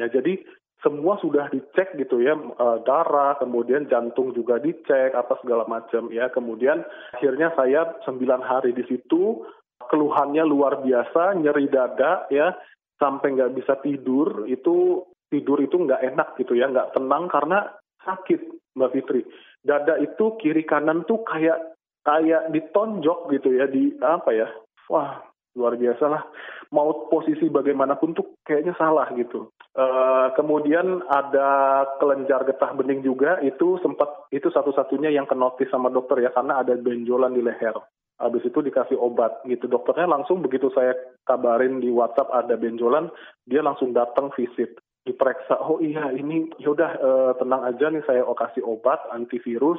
Ya 0.03 0.07
jadi 0.11 0.43
semua 0.79 1.19
sudah 1.19 1.51
dicek 1.51 1.99
gitu 1.99 2.23
ya 2.23 2.39
eh, 2.39 2.79
darah 2.87 3.35
kemudian 3.43 3.91
jantung 3.91 4.31
juga 4.31 4.63
dicek 4.63 5.15
apa 5.15 5.39
segala 5.43 5.67
macam 5.67 6.11
ya. 6.15 6.31
Kemudian 6.31 6.87
akhirnya 7.15 7.51
saya 7.59 7.99
sembilan 8.07 8.43
hari 8.43 8.71
di 8.75 8.87
situ 8.87 9.43
keluhannya 9.79 10.45
luar 10.47 10.83
biasa 10.83 11.39
nyeri 11.39 11.67
dada 11.71 12.27
ya 12.31 12.55
sampai 12.99 13.35
nggak 13.39 13.55
bisa 13.59 13.79
tidur 13.83 14.47
itu 14.51 15.07
tidur 15.31 15.59
itu 15.63 15.77
nggak 15.79 16.03
enak 16.15 16.29
gitu 16.39 16.59
ya 16.59 16.67
nggak 16.71 16.95
tenang 16.95 17.27
karena 17.31 17.75
sakit 18.03 18.41
mbak 18.79 18.95
Fitri. 18.95 19.23
Dada 19.59 19.99
itu 19.99 20.39
kiri 20.39 20.63
kanan 20.63 21.03
tuh 21.05 21.27
kayak 21.27 21.75
kayak 22.07 22.49
ditonjok 22.55 23.29
gitu 23.35 23.53
ya 23.53 23.67
di 23.69 23.93
apa 24.01 24.31
ya 24.33 24.49
wah 24.89 25.28
luar 25.59 25.75
biasa 25.75 26.05
lah 26.07 26.23
mau 26.71 27.11
posisi 27.11 27.51
bagaimanapun 27.51 28.15
tuh 28.15 28.39
kayaknya 28.47 28.79
salah 28.79 29.11
gitu 29.19 29.51
Uh, 29.79 30.35
kemudian 30.35 31.07
ada 31.07 31.85
kelenjar 32.03 32.43
getah 32.43 32.75
bening 32.75 32.99
juga 32.99 33.39
itu 33.47 33.79
sempat 33.79 34.11
itu 34.35 34.51
satu-satunya 34.51 35.15
yang 35.15 35.23
kenotis 35.31 35.71
sama 35.71 35.87
dokter 35.87 36.19
ya 36.19 36.35
karena 36.35 36.67
ada 36.67 36.75
benjolan 36.75 37.31
di 37.31 37.47
leher. 37.47 37.79
Habis 38.19 38.51
itu 38.51 38.59
dikasih 38.59 38.99
obat 38.99 39.39
gitu. 39.47 39.71
Dokternya 39.71 40.11
langsung 40.11 40.43
begitu 40.43 40.67
saya 40.75 40.99
kabarin 41.23 41.79
di 41.79 41.95
WhatsApp 41.95 42.35
ada 42.35 42.59
benjolan, 42.59 43.07
dia 43.47 43.63
langsung 43.63 43.95
datang 43.95 44.35
visit 44.35 44.83
diperiksa. 45.07 45.63
Oh 45.63 45.79
iya 45.79 46.11
ini 46.11 46.51
yaudah 46.59 46.91
uh, 46.99 47.33
tenang 47.39 47.63
aja 47.71 47.87
nih 47.87 48.03
saya 48.03 48.27
kasih 48.27 48.67
obat 48.67 48.99
antivirus, 49.15 49.79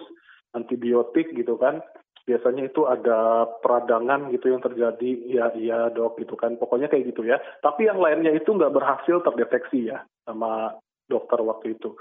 antibiotik 0.56 1.36
gitu 1.36 1.60
kan 1.60 1.84
biasanya 2.30 2.70
itu 2.70 2.86
ada 2.86 3.50
peradangan 3.66 4.30
gitu 4.30 4.54
yang 4.54 4.62
terjadi. 4.62 5.12
Ya 5.26 5.46
iya 5.58 5.90
dok 5.90 6.22
gitu 6.22 6.38
kan. 6.38 6.62
Pokoknya 6.62 6.86
kayak 6.86 7.10
gitu 7.10 7.26
ya. 7.26 7.42
Tapi 7.66 7.90
yang 7.90 7.98
lainnya 7.98 8.38
itu 8.38 8.54
nggak 8.54 8.78
berhasil 8.78 9.26
terdeteksi 9.26 9.90
ya 9.90 10.06
sama 10.30 10.78
dokter 11.10 11.42
waktu 11.42 11.74
itu. 11.74 11.98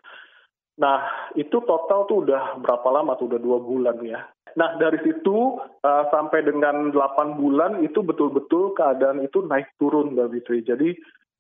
Nah 0.78 1.32
itu 1.32 1.58
total 1.64 2.04
tuh 2.04 2.28
udah 2.28 2.60
berapa 2.60 2.88
lama 2.92 3.16
tuh? 3.16 3.32
Udah 3.32 3.40
dua 3.40 3.58
bulan 3.58 3.96
ya. 4.04 4.28
Nah 4.54 4.76
dari 4.76 5.00
situ 5.00 5.56
uh, 5.60 6.04
sampai 6.12 6.44
dengan 6.44 6.92
delapan 6.92 7.34
bulan 7.40 7.72
itu 7.80 8.04
betul-betul 8.04 8.76
keadaan 8.76 9.24
itu 9.24 9.40
naik 9.48 9.72
turun 9.80 10.12
mbak 10.12 10.36
Fitri. 10.36 10.60
Jadi 10.62 10.88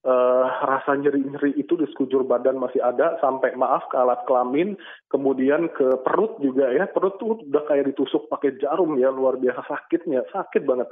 uh, 0.04 0.46
rasa 0.62 0.94
nyeri-nyeri 0.94 1.58
itu 1.58 1.74
di 1.74 1.86
sekujur 1.90 2.22
badan 2.22 2.60
masih 2.60 2.78
ada 2.78 3.18
sampai 3.18 3.54
maaf 3.58 3.88
ke 3.90 3.96
alat 3.98 4.22
kelamin, 4.28 4.78
kemudian 5.10 5.72
ke 5.74 5.98
perut 6.06 6.38
juga 6.38 6.70
ya. 6.70 6.86
Perut 6.86 7.18
tuh 7.18 7.42
udah 7.42 7.64
kayak 7.66 7.90
ditusuk 7.94 8.30
pakai 8.30 8.58
jarum 8.62 8.94
ya, 9.00 9.10
luar 9.10 9.40
biasa 9.40 9.64
sakitnya, 9.66 10.22
sakit 10.30 10.62
banget. 10.62 10.86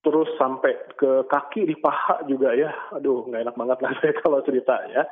Terus 0.00 0.32
sampai 0.40 0.80
ke 0.96 1.28
kaki 1.28 1.68
di 1.68 1.76
paha 1.76 2.24
juga 2.24 2.56
ya. 2.56 2.72
Aduh, 2.96 3.28
nggak 3.28 3.44
enak 3.44 3.56
banget 3.56 3.78
lah 3.84 3.92
saya 4.00 4.12
kalau 4.20 4.40
cerita 4.44 4.76
ya. 4.88 5.04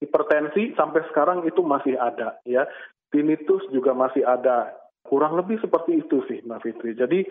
Hipertensi 0.00 0.72
sampai 0.76 1.04
sekarang 1.12 1.44
itu 1.44 1.60
masih 1.60 2.00
ada 2.00 2.40
ya. 2.48 2.64
Tinnitus 3.12 3.68
juga 3.68 3.92
masih 3.92 4.24
ada. 4.24 4.72
Kurang 5.04 5.36
lebih 5.36 5.60
seperti 5.60 6.00
itu 6.00 6.24
sih 6.24 6.40
Mbak 6.40 6.60
Fitri. 6.64 6.96
Jadi 6.96 7.28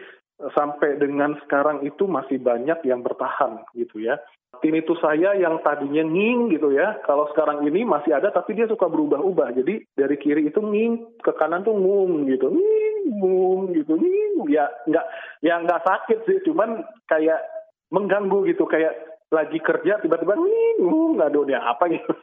sampai 0.53 0.97
dengan 0.97 1.37
sekarang 1.45 1.85
itu 1.85 2.09
masih 2.09 2.41
banyak 2.41 2.81
yang 2.85 3.05
bertahan 3.05 3.63
gitu 3.77 4.01
ya 4.01 4.17
tinnitus 4.63 4.99
saya 5.03 5.33
yang 5.35 5.59
tadinya 5.59 6.07
nging 6.07 6.53
gitu 6.55 6.71
ya, 6.71 7.01
kalau 7.07 7.27
sekarang 7.35 7.67
ini 7.67 7.83
masih 7.87 8.15
ada 8.15 8.29
tapi 8.29 8.53
dia 8.53 8.69
suka 8.69 8.85
berubah-ubah. 8.87 9.55
Jadi 9.59 9.83
dari 9.91 10.15
kiri 10.15 10.47
itu 10.47 10.63
nging, 10.63 11.19
ke 11.19 11.31
kanan 11.35 11.67
tuh 11.67 11.73
ngung 11.73 12.29
gitu, 12.31 12.47
nging, 12.47 12.97
ngung 13.17 13.75
gitu, 13.75 13.99
nging. 13.99 14.47
Ya 14.51 14.71
nggak, 14.85 15.05
ya 15.43 15.59
nggak 15.59 15.83
sakit 15.83 16.19
sih, 16.23 16.39
cuman 16.47 16.85
kayak 17.11 17.43
mengganggu 17.89 18.47
gitu, 18.47 18.63
kayak 18.63 18.93
lagi 19.33 19.57
kerja 19.57 19.97
tiba-tiba 19.99 20.39
nging, 20.39 20.77
ngung, 20.85 21.19
nggak 21.19 21.33
ada 21.33 21.73
apa 21.73 21.83
gitu. 21.89 22.13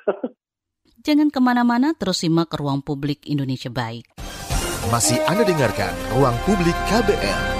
Jangan 1.07 1.33
ke 1.33 1.41
mana-mana, 1.41 1.97
terus 1.97 2.25
simak 2.25 2.53
ke 2.53 2.61
Ruang 2.61 2.85
Publik 2.85 3.25
Indonesia 3.25 3.73
Baik. 3.73 4.05
Masih 4.93 5.21
Anda 5.29 5.45
dengarkan 5.45 5.93
Ruang 6.17 6.37
Publik 6.45 6.77
KBR. 6.89 7.60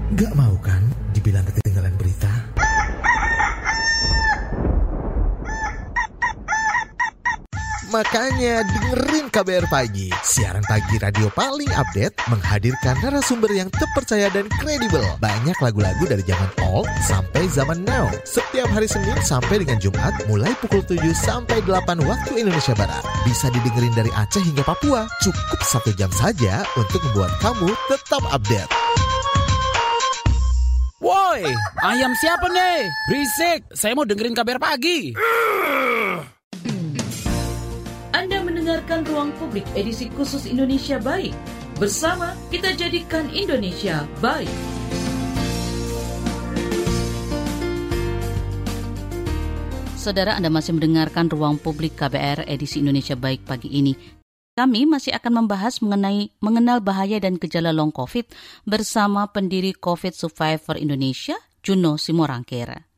Gak 0.11 0.35
mau 0.35 0.51
kan 0.59 0.83
dibilang 1.15 1.47
ketinggalan 1.47 1.95
berita? 1.95 2.27
Makanya 7.95 8.63
dengerin 8.67 9.31
KBR 9.31 9.71
Pagi. 9.71 10.11
Siaran 10.19 10.67
pagi 10.67 10.99
radio 10.99 11.31
paling 11.31 11.71
update 11.71 12.15
menghadirkan 12.27 12.99
narasumber 12.99 13.55
yang 13.55 13.71
terpercaya 13.71 14.27
dan 14.35 14.51
kredibel. 14.59 15.03
Banyak 15.23 15.55
lagu-lagu 15.63 16.03
dari 16.03 16.23
zaman 16.27 16.51
old 16.59 16.91
sampai 17.07 17.47
zaman 17.47 17.79
now. 17.87 18.11
Setiap 18.27 18.67
hari 18.67 18.91
Senin 18.91 19.15
sampai 19.23 19.63
dengan 19.63 19.79
Jumat 19.79 20.11
mulai 20.27 20.51
pukul 20.59 20.83
7 20.83 20.99
sampai 21.15 21.63
8 21.63 22.03
waktu 22.03 22.31
Indonesia 22.35 22.75
Barat. 22.75 23.03
Bisa 23.23 23.47
didengerin 23.47 23.95
dari 23.95 24.11
Aceh 24.11 24.43
hingga 24.43 24.67
Papua. 24.67 25.07
Cukup 25.23 25.59
satu 25.63 25.95
jam 25.95 26.11
saja 26.11 26.67
untuk 26.75 26.99
membuat 26.99 27.31
kamu 27.39 27.71
tetap 27.87 28.23
update. 28.27 28.71
Woi, 31.01 31.41
ayam 31.81 32.13
siapa 32.13 32.45
nih? 32.45 32.85
Berisik, 33.09 33.65
saya 33.73 33.97
mau 33.97 34.05
dengerin 34.05 34.37
kabar 34.37 34.61
pagi. 34.61 35.17
Anda 38.13 38.37
mendengarkan 38.45 39.09
Ruang 39.09 39.33
Publik 39.41 39.65
edisi 39.73 40.13
khusus 40.13 40.45
Indonesia 40.45 41.01
Baik. 41.01 41.33
Bersama 41.81 42.37
kita 42.53 42.77
jadikan 42.77 43.25
Indonesia 43.33 44.05
baik. 44.21 44.53
Saudara 49.97 50.37
Anda 50.37 50.53
masih 50.53 50.77
mendengarkan 50.77 51.33
Ruang 51.33 51.57
Publik 51.57 51.97
KBR 51.97 52.45
edisi 52.45 52.77
Indonesia 52.77 53.17
Baik 53.17 53.41
pagi 53.41 53.73
ini. 53.73 54.20
Kami 54.51 54.83
masih 54.83 55.15
akan 55.15 55.43
membahas 55.47 55.79
mengenai 55.79 56.27
mengenal 56.43 56.83
bahaya 56.83 57.23
dan 57.23 57.39
gejala 57.39 57.71
long 57.71 57.87
COVID 57.87 58.27
bersama 58.67 59.31
pendiri 59.31 59.71
COVID 59.71 60.11
Survivor 60.11 60.75
Indonesia, 60.75 61.39
Juno 61.63 61.95
Simorangkera. 61.95 62.90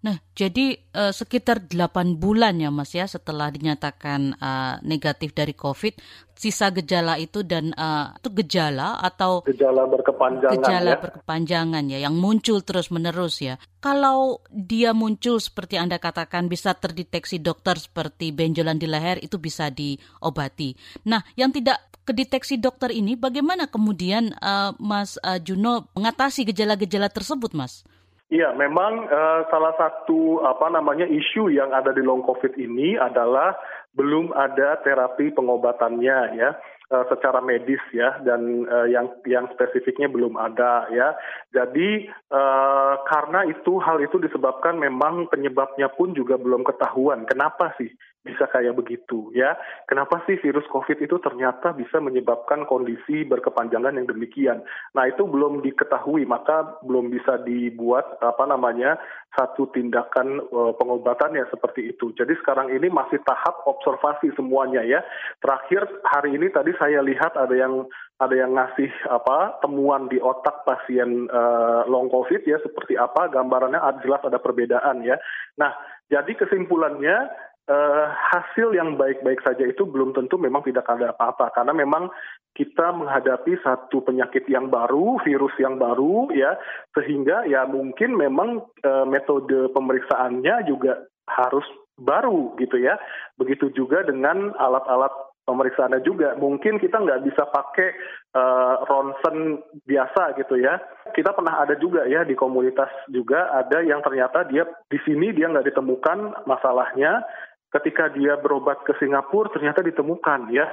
Nah, 0.00 0.16
jadi 0.32 0.80
uh, 0.96 1.12
sekitar 1.12 1.68
8 1.68 2.16
bulan 2.16 2.56
ya 2.56 2.72
Mas 2.72 2.96
ya 2.96 3.04
setelah 3.04 3.52
dinyatakan 3.52 4.32
uh, 4.40 4.80
negatif 4.80 5.36
dari 5.36 5.52
COVID, 5.52 6.00
sisa 6.32 6.72
gejala 6.72 7.20
itu 7.20 7.44
dan 7.44 7.76
uh, 7.76 8.16
itu 8.16 8.32
gejala 8.40 8.96
atau 8.96 9.44
gejala 9.44 9.84
berkepanjangan 9.84 10.56
gejala 10.56 10.90
ya. 10.96 10.98
berkepanjangan 11.04 11.84
ya 11.92 11.98
yang 12.00 12.16
muncul 12.16 12.64
terus-menerus 12.64 13.44
ya. 13.44 13.60
Kalau 13.84 14.40
dia 14.48 14.96
muncul 14.96 15.36
seperti 15.36 15.76
Anda 15.76 16.00
katakan 16.00 16.48
bisa 16.48 16.72
terdeteksi 16.72 17.44
dokter 17.44 17.76
seperti 17.76 18.32
benjolan 18.32 18.80
di 18.80 18.88
leher 18.88 19.20
itu 19.20 19.36
bisa 19.36 19.68
diobati. 19.68 20.72
Nah, 21.04 21.20
yang 21.36 21.52
tidak 21.52 21.76
kedeteksi 22.08 22.56
dokter 22.56 22.88
ini 22.88 23.20
bagaimana 23.20 23.68
kemudian 23.68 24.32
uh, 24.40 24.72
Mas 24.80 25.20
uh, 25.20 25.36
Juno 25.36 25.92
mengatasi 25.92 26.48
gejala-gejala 26.48 27.12
tersebut, 27.12 27.52
Mas? 27.52 27.84
Iya, 28.30 28.54
memang 28.54 29.10
uh, 29.10 29.42
salah 29.50 29.74
satu 29.74 30.38
apa 30.46 30.70
namanya 30.70 31.02
isu 31.02 31.50
yang 31.50 31.74
ada 31.74 31.90
di 31.90 31.98
long 31.98 32.22
covid 32.22 32.54
ini 32.54 32.94
adalah 32.94 33.58
belum 33.98 34.30
ada 34.30 34.78
terapi 34.86 35.34
pengobatannya 35.34 36.38
ya 36.38 36.54
uh, 36.94 37.04
secara 37.10 37.42
medis 37.42 37.82
ya 37.90 38.22
dan 38.22 38.70
uh, 38.70 38.86
yang 38.86 39.10
yang 39.26 39.50
spesifiknya 39.50 40.06
belum 40.06 40.38
ada 40.38 40.86
ya. 40.94 41.18
Jadi 41.50 42.06
uh, 42.30 43.02
karena 43.10 43.50
itu 43.50 43.82
hal 43.82 43.98
itu 43.98 44.22
disebabkan 44.22 44.78
memang 44.78 45.26
penyebabnya 45.26 45.90
pun 45.90 46.14
juga 46.14 46.38
belum 46.38 46.62
ketahuan. 46.62 47.26
Kenapa 47.26 47.74
sih 47.82 47.90
bisa 48.20 48.44
kayak 48.52 48.76
begitu 48.76 49.32
ya? 49.32 49.56
Kenapa 49.88 50.20
sih 50.28 50.36
virus 50.40 50.68
COVID 50.68 51.00
itu 51.00 51.16
ternyata 51.24 51.72
bisa 51.72 51.98
menyebabkan 52.04 52.68
kondisi 52.68 53.24
berkepanjangan 53.24 53.96
yang 53.96 54.06
demikian? 54.08 54.60
Nah 54.92 55.08
itu 55.08 55.24
belum 55.24 55.64
diketahui 55.64 56.28
maka 56.28 56.80
belum 56.84 57.08
bisa 57.08 57.40
dibuat 57.40 58.20
apa 58.20 58.44
namanya 58.44 59.00
satu 59.32 59.72
tindakan 59.72 60.42
uh, 60.52 60.72
pengobatannya 60.76 61.48
seperti 61.48 61.96
itu. 61.96 62.12
Jadi 62.12 62.36
sekarang 62.44 62.68
ini 62.68 62.92
masih 62.92 63.22
tahap 63.24 63.64
observasi 63.64 64.34
semuanya 64.36 64.84
ya. 64.84 65.00
Terakhir 65.40 65.86
hari 66.04 66.36
ini 66.36 66.52
tadi 66.52 66.76
saya 66.76 67.00
lihat 67.00 67.38
ada 67.38 67.54
yang 67.56 67.88
ada 68.20 68.36
yang 68.36 68.52
ngasih 68.52 68.92
apa 69.08 69.56
temuan 69.64 70.12
di 70.12 70.20
otak 70.20 70.68
pasien 70.68 71.24
uh, 71.32 71.88
long 71.88 72.12
covid 72.12 72.44
ya 72.44 72.60
seperti 72.60 73.00
apa 73.00 73.32
gambarannya 73.32 73.80
jelas 74.04 74.20
ada 74.28 74.36
perbedaan 74.36 75.00
ya. 75.08 75.16
Nah 75.56 75.72
jadi 76.10 76.34
kesimpulannya 76.36 77.30
uh, 77.70 78.06
hasil 78.34 78.74
yang 78.74 78.98
baik-baik 78.98 79.38
saja 79.46 79.62
itu 79.62 79.86
belum 79.86 80.12
tentu 80.12 80.36
memang 80.36 80.66
tidak 80.66 80.84
ada 80.90 81.14
apa-apa 81.14 81.54
karena 81.54 81.72
memang 81.72 82.10
kita 82.58 82.90
menghadapi 82.90 83.62
satu 83.62 84.02
penyakit 84.02 84.44
yang 84.50 84.68
baru, 84.68 85.22
virus 85.22 85.54
yang 85.62 85.78
baru 85.78 86.28
ya 86.34 86.58
sehingga 86.98 87.46
ya 87.46 87.64
mungkin 87.70 88.18
memang 88.18 88.66
uh, 88.82 89.06
metode 89.06 89.70
pemeriksaannya 89.70 90.66
juga 90.66 91.06
harus 91.30 91.64
baru 91.94 92.58
gitu 92.58 92.80
ya. 92.80 92.98
Begitu 93.38 93.70
juga 93.70 94.02
dengan 94.02 94.50
alat-alat 94.58 95.30
pemeriksaannya 95.44 96.00
juga. 96.06 96.38
Mungkin 96.38 96.78
kita 96.78 97.02
nggak 97.02 97.22
bisa 97.26 97.42
pakai 97.50 97.90
uh, 98.38 98.86
ronsen 98.86 99.60
biasa 99.82 100.38
gitu 100.38 100.58
ya. 100.58 100.78
Kita 101.10 101.34
pernah 101.34 101.62
ada 101.62 101.74
juga 101.74 102.06
ya 102.06 102.22
di 102.22 102.38
komunitas 102.38 102.90
juga 103.10 103.50
ada 103.50 103.82
yang 103.82 103.98
ternyata 104.00 104.46
dia 104.46 104.62
di 104.86 104.98
sini 105.02 105.34
dia 105.34 105.50
nggak 105.50 105.74
ditemukan 105.74 106.46
masalahnya. 106.46 107.26
Ketika 107.70 108.10
dia 108.10 108.34
berobat 108.34 108.82
ke 108.82 108.98
Singapura 108.98 109.54
ternyata 109.54 109.80
ditemukan 109.86 110.50
ya 110.50 110.66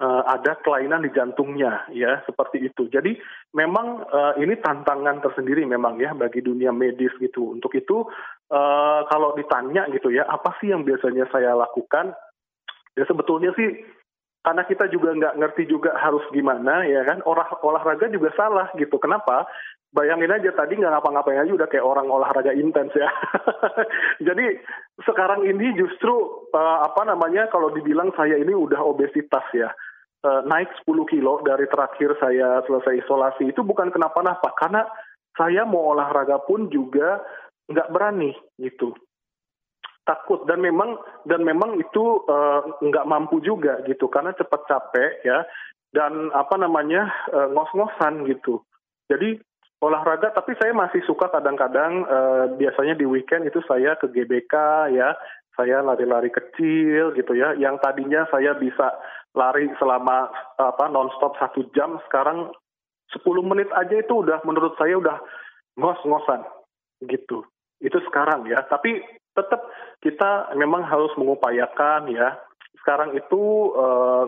uh, 0.00 0.22
ada 0.24 0.56
kelainan 0.64 1.04
di 1.04 1.10
jantungnya 1.12 1.84
ya 1.92 2.24
seperti 2.24 2.64
itu. 2.64 2.88
Jadi 2.88 3.18
memang 3.52 4.08
uh, 4.08 4.32
ini 4.40 4.56
tantangan 4.58 5.20
tersendiri 5.20 5.68
memang 5.68 6.00
ya 6.00 6.16
bagi 6.16 6.40
dunia 6.40 6.72
medis 6.72 7.12
gitu. 7.20 7.52
Untuk 7.52 7.74
itu 7.76 8.06
uh, 8.50 9.00
kalau 9.12 9.36
ditanya 9.36 9.90
gitu 9.92 10.08
ya 10.08 10.24
apa 10.24 10.56
sih 10.62 10.72
yang 10.72 10.86
biasanya 10.86 11.28
saya 11.28 11.52
lakukan? 11.52 12.14
Ya 12.96 13.06
sebetulnya 13.06 13.54
sih 13.54 13.78
karena 14.48 14.64
kita 14.64 14.88
juga 14.88 15.12
nggak 15.12 15.36
ngerti 15.44 15.68
juga 15.68 15.92
harus 16.00 16.24
gimana 16.32 16.80
ya 16.88 17.04
kan 17.04 17.20
olah 17.28 17.60
olahraga 17.60 18.08
juga 18.08 18.32
salah 18.32 18.72
gitu. 18.80 18.96
Kenapa? 18.96 19.44
Bayangin 19.92 20.32
aja 20.32 20.56
tadi 20.56 20.80
nggak 20.80 20.88
ngapa-ngapain 20.88 21.44
aja 21.44 21.52
udah 21.52 21.68
kayak 21.68 21.84
orang 21.84 22.08
olahraga 22.08 22.56
intens 22.56 22.96
ya. 22.96 23.12
Jadi 24.32 24.56
sekarang 25.04 25.44
ini 25.44 25.76
justru 25.76 26.48
uh, 26.56 26.80
apa 26.80 27.04
namanya 27.04 27.52
kalau 27.52 27.68
dibilang 27.76 28.08
saya 28.16 28.40
ini 28.40 28.56
udah 28.56 28.80
obesitas 28.80 29.44
ya. 29.52 29.68
Uh, 30.24 30.40
naik 30.48 30.72
10 30.88 30.96
kilo 31.12 31.44
dari 31.44 31.68
terakhir 31.68 32.16
saya 32.16 32.64
selesai 32.64 33.04
isolasi 33.04 33.52
itu 33.52 33.60
bukan 33.60 33.92
kenapa-napa 33.92 34.48
karena 34.56 34.88
saya 35.36 35.68
mau 35.68 35.92
olahraga 35.92 36.40
pun 36.40 36.72
juga 36.72 37.20
nggak 37.68 37.92
berani 37.92 38.32
gitu 38.56 38.96
takut. 40.08 40.48
Dan 40.48 40.64
memang 40.64 40.96
dan 41.28 41.44
memang 41.44 41.76
itu 41.76 42.24
uh, 42.24 42.64
nggak 42.80 43.08
mampu 43.08 43.44
juga 43.44 43.84
gitu. 43.84 44.08
Karena 44.08 44.32
cepat 44.32 44.64
capek 44.64 45.20
ya. 45.28 45.44
Dan 45.92 46.32
apa 46.32 46.56
namanya 46.56 47.12
uh, 47.28 47.52
ngos-ngosan 47.52 48.24
gitu. 48.24 48.64
Jadi 49.12 49.36
olahraga 49.84 50.34
tapi 50.34 50.56
saya 50.58 50.74
masih 50.74 51.04
suka 51.04 51.28
kadang-kadang 51.28 52.08
uh, 52.08 52.44
biasanya 52.56 52.96
di 52.96 53.04
weekend 53.04 53.44
itu 53.44 53.60
saya 53.68 53.92
ke 54.00 54.08
GBK 54.08 54.54
ya. 54.96 55.12
Saya 55.52 55.84
lari-lari 55.84 56.32
kecil 56.32 57.12
gitu 57.12 57.36
ya. 57.36 57.52
Yang 57.60 57.84
tadinya 57.84 58.24
saya 58.32 58.56
bisa 58.56 58.96
lari 59.36 59.68
selama 59.76 60.32
apa 60.56 60.88
nonstop 60.88 61.36
satu 61.36 61.68
jam 61.76 62.00
sekarang 62.08 62.48
10 63.12 63.24
menit 63.44 63.68
aja 63.72 63.96
itu 63.96 64.20
udah 64.20 64.44
menurut 64.44 64.76
saya 64.76 64.96
udah 65.00 65.18
ngos-ngosan 65.78 66.44
gitu. 67.06 67.46
Itu 67.78 68.02
sekarang 68.10 68.50
ya. 68.50 68.60
Tapi 68.66 69.00
tetap 69.38 69.62
kita 70.02 70.50
memang 70.58 70.82
harus 70.82 71.14
mengupayakan 71.14 72.10
ya. 72.10 72.34
Sekarang 72.82 73.14
itu 73.14 73.72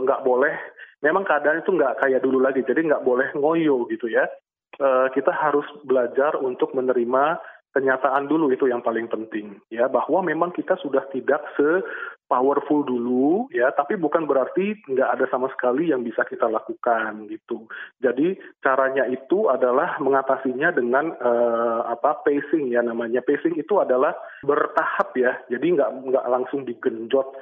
nggak 0.07 0.21
uh, 0.23 0.27
boleh 0.27 0.55
memang 1.03 1.27
keadaan 1.27 1.65
itu 1.65 1.75
nggak 1.75 1.99
kayak 1.99 2.23
dulu 2.23 2.39
lagi 2.39 2.63
jadi 2.63 2.87
nggak 2.87 3.03
boleh 3.03 3.29
ngoyo 3.35 3.91
gitu 3.91 4.07
ya. 4.07 4.31
Uh, 4.79 5.11
kita 5.11 5.35
harus 5.35 5.67
belajar 5.83 6.39
untuk 6.39 6.71
menerima 6.73 7.43
kenyataan 7.75 8.27
dulu 8.27 8.51
itu 8.51 8.67
yang 8.67 8.83
paling 8.83 9.07
penting 9.07 9.59
ya 9.71 9.87
bahwa 9.87 10.23
memang 10.27 10.51
kita 10.51 10.75
sudah 10.83 11.07
tidak 11.15 11.43
se 11.55 11.83
powerful 12.31 12.87
dulu 12.87 13.51
ya 13.51 13.75
tapi 13.75 13.99
bukan 13.99 14.31
berarti 14.31 14.79
nggak 14.87 15.19
ada 15.19 15.27
sama 15.27 15.51
sekali 15.51 15.91
yang 15.91 16.07
bisa 16.07 16.23
kita 16.23 16.47
lakukan 16.47 17.27
gitu. 17.27 17.67
Jadi 17.99 18.39
caranya 18.63 19.11
itu 19.11 19.51
adalah 19.51 19.99
mengatasinya 19.99 20.71
dengan 20.71 21.11
uh, 21.19 21.91
apa 21.91 22.23
pacing 22.23 22.71
ya 22.71 22.87
namanya. 22.87 23.19
Pacing 23.27 23.59
itu 23.59 23.83
adalah 23.83 24.15
bertahap 24.47 25.11
ya. 25.19 25.43
Jadi 25.51 25.75
nggak 25.75 25.91
nggak 26.07 26.29
langsung 26.31 26.63
digenjot 26.63 27.35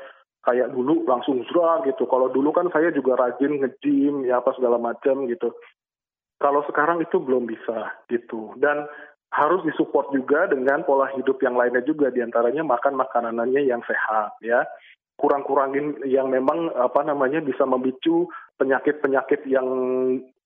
kayak 0.49 0.73
dulu 0.73 1.05
langsung 1.05 1.45
zrak 1.53 1.85
gitu. 1.85 2.09
Kalau 2.09 2.33
dulu 2.33 2.57
kan 2.57 2.73
saya 2.73 2.89
juga 2.89 3.21
rajin 3.21 3.61
nge-gym 3.61 4.25
ya 4.25 4.41
apa 4.41 4.57
segala 4.57 4.81
macam 4.81 5.29
gitu. 5.29 5.53
Kalau 6.39 6.63
sekarang 6.71 7.03
itu 7.03 7.19
belum 7.19 7.51
bisa 7.51 7.99
gitu. 8.09 8.55
Dan 8.57 8.89
harus 9.29 9.61
disupport 9.65 10.09
juga 10.09 10.49
dengan 10.49 10.83
pola 10.89 11.13
hidup 11.13 11.37
yang 11.45 11.53
lainnya 11.53 11.85
juga 11.85 12.09
di 12.09 12.25
antaranya 12.25 12.65
makan 12.65 12.97
makanannya 12.97 13.61
yang 13.69 13.85
sehat 13.85 14.41
ya. 14.41 14.65
Kurang-kurangin 15.19 16.07
yang 16.07 16.31
memang 16.31 16.71
apa 16.79 17.03
namanya 17.03 17.43
bisa 17.43 17.67
memicu 17.67 18.31
penyakit-penyakit 18.57 19.51
yang 19.51 19.67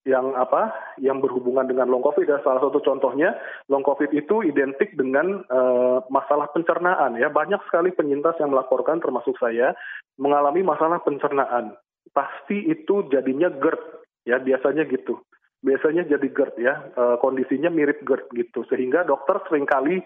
yang 0.02 0.34
apa 0.34 0.74
yang 0.98 1.22
berhubungan 1.22 1.68
dengan 1.68 1.92
long 1.92 2.02
covid. 2.02 2.24
Dan 2.26 2.40
salah 2.42 2.58
satu 2.58 2.80
contohnya 2.82 3.36
long 3.68 3.84
covid 3.84 4.10
itu 4.16 4.42
identik 4.42 4.96
dengan 4.96 5.44
uh, 5.46 6.02
masalah 6.08 6.48
pencernaan 6.50 7.20
ya. 7.20 7.28
Banyak 7.28 7.62
sekali 7.68 7.92
penyintas 7.92 8.40
yang 8.40 8.50
melaporkan 8.50 8.98
termasuk 8.98 9.36
saya 9.38 9.76
mengalami 10.16 10.64
masalah 10.64 10.98
pencernaan. 11.04 11.76
Pasti 12.10 12.66
itu 12.66 13.06
jadinya 13.12 13.52
GERD 13.52 13.82
ya 14.26 14.40
biasanya 14.40 14.88
gitu 14.88 15.20
biasanya 15.62 16.04
jadi 16.04 16.26
GERD 16.28 16.54
ya 16.58 16.74
uh, 16.98 17.16
kondisinya 17.22 17.70
mirip 17.70 18.02
GERD 18.02 18.28
gitu. 18.34 18.66
Sehingga 18.68 19.06
dokter 19.06 19.38
sering 19.48 19.64
kali 19.64 20.02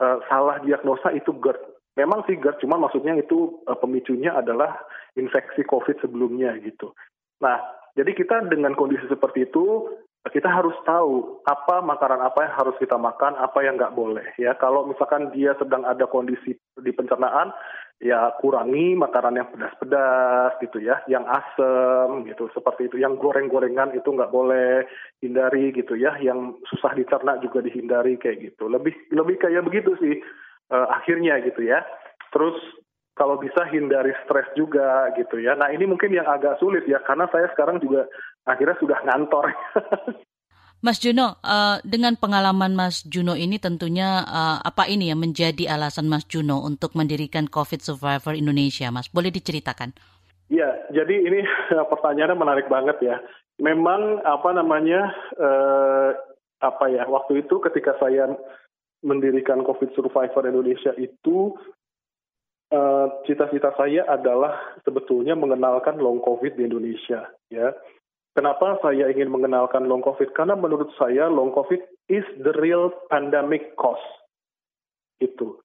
uh, 0.00 0.18
salah 0.30 0.62
diagnosa 0.62 1.10
itu 1.12 1.34
GERD. 1.36 1.60
Memang 1.98 2.24
sih 2.30 2.38
GERD 2.38 2.62
cuma 2.62 2.78
maksudnya 2.78 3.18
itu 3.18 3.60
uh, 3.66 3.76
pemicunya 3.76 4.32
adalah 4.32 4.78
infeksi 5.18 5.66
COVID 5.66 6.00
sebelumnya 6.00 6.54
gitu. 6.62 6.94
Nah 7.42 7.58
jadi 7.98 8.14
kita 8.14 8.46
dengan 8.46 8.78
kondisi 8.78 9.04
seperti 9.10 9.50
itu 9.50 9.90
kita 10.28 10.52
harus 10.52 10.76
tahu 10.84 11.40
apa 11.48 11.80
makanan 11.80 12.20
apa 12.20 12.44
yang 12.44 12.54
harus 12.60 12.76
kita 12.76 13.00
makan, 13.00 13.40
apa 13.40 13.64
yang 13.64 13.80
nggak 13.80 13.96
boleh. 13.96 14.28
Ya, 14.36 14.52
kalau 14.52 14.84
misalkan 14.84 15.32
dia 15.32 15.56
sedang 15.56 15.88
ada 15.88 16.04
kondisi 16.04 16.60
di 16.76 16.92
pencernaan, 16.92 17.56
ya 18.00 18.32
kurangi 18.40 18.96
makanan 18.96 19.36
yang 19.36 19.48
pedas-pedas 19.52 20.56
gitu 20.64 20.80
ya, 20.80 21.04
yang 21.04 21.28
asam 21.28 22.24
gitu, 22.24 22.48
seperti 22.56 22.88
itu. 22.88 22.96
Yang 22.96 23.20
goreng-gorengan 23.20 23.92
itu 23.92 24.08
nggak 24.08 24.32
boleh 24.32 24.88
hindari 25.20 25.68
gitu 25.76 25.94
ya, 26.00 26.16
yang 26.16 26.56
susah 26.72 26.96
dicerna 26.96 27.36
juga 27.44 27.60
dihindari 27.60 28.16
kayak 28.16 28.40
gitu. 28.40 28.72
Lebih 28.72 29.12
lebih 29.12 29.36
kayak 29.36 29.68
begitu 29.68 29.92
sih 30.00 30.16
uh, 30.72 30.88
akhirnya 30.96 31.44
gitu 31.44 31.60
ya. 31.60 31.84
Terus 32.32 32.56
kalau 33.20 33.36
bisa 33.36 33.68
hindari 33.68 34.16
stres 34.24 34.48
juga 34.56 35.12
gitu 35.12 35.36
ya. 35.36 35.52
Nah 35.52 35.68
ini 35.68 35.84
mungkin 35.84 36.08
yang 36.08 36.24
agak 36.24 36.56
sulit 36.56 36.88
ya 36.88 37.04
karena 37.04 37.28
saya 37.28 37.52
sekarang 37.52 37.76
juga 37.84 38.08
akhirnya 38.48 38.80
sudah 38.80 38.98
ngantor. 39.04 39.52
Mas 40.80 40.96
Juno, 40.96 41.36
uh, 41.44 41.76
dengan 41.84 42.16
pengalaman 42.16 42.72
Mas 42.72 43.04
Juno 43.04 43.36
ini 43.36 43.60
tentunya 43.60 44.24
uh, 44.24 44.58
apa 44.64 44.88
ini 44.88 45.12
yang 45.12 45.20
menjadi 45.20 45.68
alasan 45.76 46.08
Mas 46.08 46.24
Juno 46.24 46.64
untuk 46.64 46.96
mendirikan 46.96 47.46
COVID 47.52 47.84
Survivor 47.84 48.32
Indonesia, 48.32 48.88
Mas? 48.88 49.12
Boleh 49.12 49.28
diceritakan? 49.28 49.92
Ya, 50.48 50.72
jadi 50.88 51.20
ini 51.20 51.44
pertanyaannya 51.92 52.36
menarik 52.36 52.66
banget 52.72 52.96
ya. 53.04 53.16
Memang 53.60 54.24
apa 54.24 54.56
namanya 54.56 55.12
uh, 55.36 56.16
apa 56.64 56.84
ya 56.88 57.04
waktu 57.04 57.44
itu 57.44 57.60
ketika 57.60 58.00
saya 58.00 58.32
mendirikan 59.04 59.60
COVID 59.60 59.92
Survivor 59.92 60.48
Indonesia 60.48 60.96
itu 60.96 61.56
Eh, 62.70 63.06
cita-cita 63.26 63.74
uh, 63.74 63.76
saya 63.82 64.06
adalah 64.06 64.78
sebetulnya 64.86 65.34
mengenalkan 65.34 65.98
long 65.98 66.22
covid 66.22 66.54
di 66.54 66.70
Indonesia 66.70 67.26
ya. 67.50 67.74
Kenapa 68.30 68.78
saya 68.78 69.10
ingin 69.10 69.26
mengenalkan 69.26 69.90
long 69.90 70.06
covid? 70.06 70.30
Karena 70.38 70.54
menurut 70.54 70.94
saya 70.94 71.26
long 71.26 71.50
covid 71.50 71.82
is 72.06 72.22
the 72.38 72.54
real 72.62 72.94
pandemic 73.10 73.74
cost. 73.74 74.02
Itu. 75.18 75.58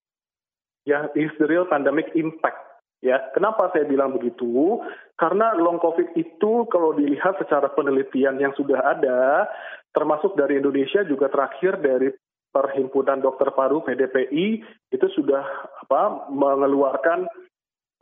Ya, 0.86 1.10
is 1.14 1.34
the 1.38 1.46
real 1.46 1.70
pandemic 1.70 2.10
impact. 2.18 2.62
Ya, 3.06 3.22
kenapa 3.38 3.70
saya 3.70 3.86
bilang 3.86 4.18
begitu? 4.18 4.82
Karena 5.14 5.54
long 5.54 5.78
covid 5.78 6.18
itu 6.18 6.66
kalau 6.74 6.98
dilihat 6.98 7.38
secara 7.38 7.70
penelitian 7.70 8.42
yang 8.42 8.54
sudah 8.58 8.82
ada, 8.82 9.46
termasuk 9.94 10.34
dari 10.34 10.58
Indonesia 10.58 11.06
juga 11.06 11.30
terakhir 11.30 11.78
dari 11.86 12.10
Perhimpunan 12.56 13.20
Dokter 13.20 13.52
Paru 13.52 13.84
PDPI 13.84 14.64
itu 14.96 15.08
sudah 15.12 15.44
apa 15.84 16.32
mengeluarkan 16.32 17.28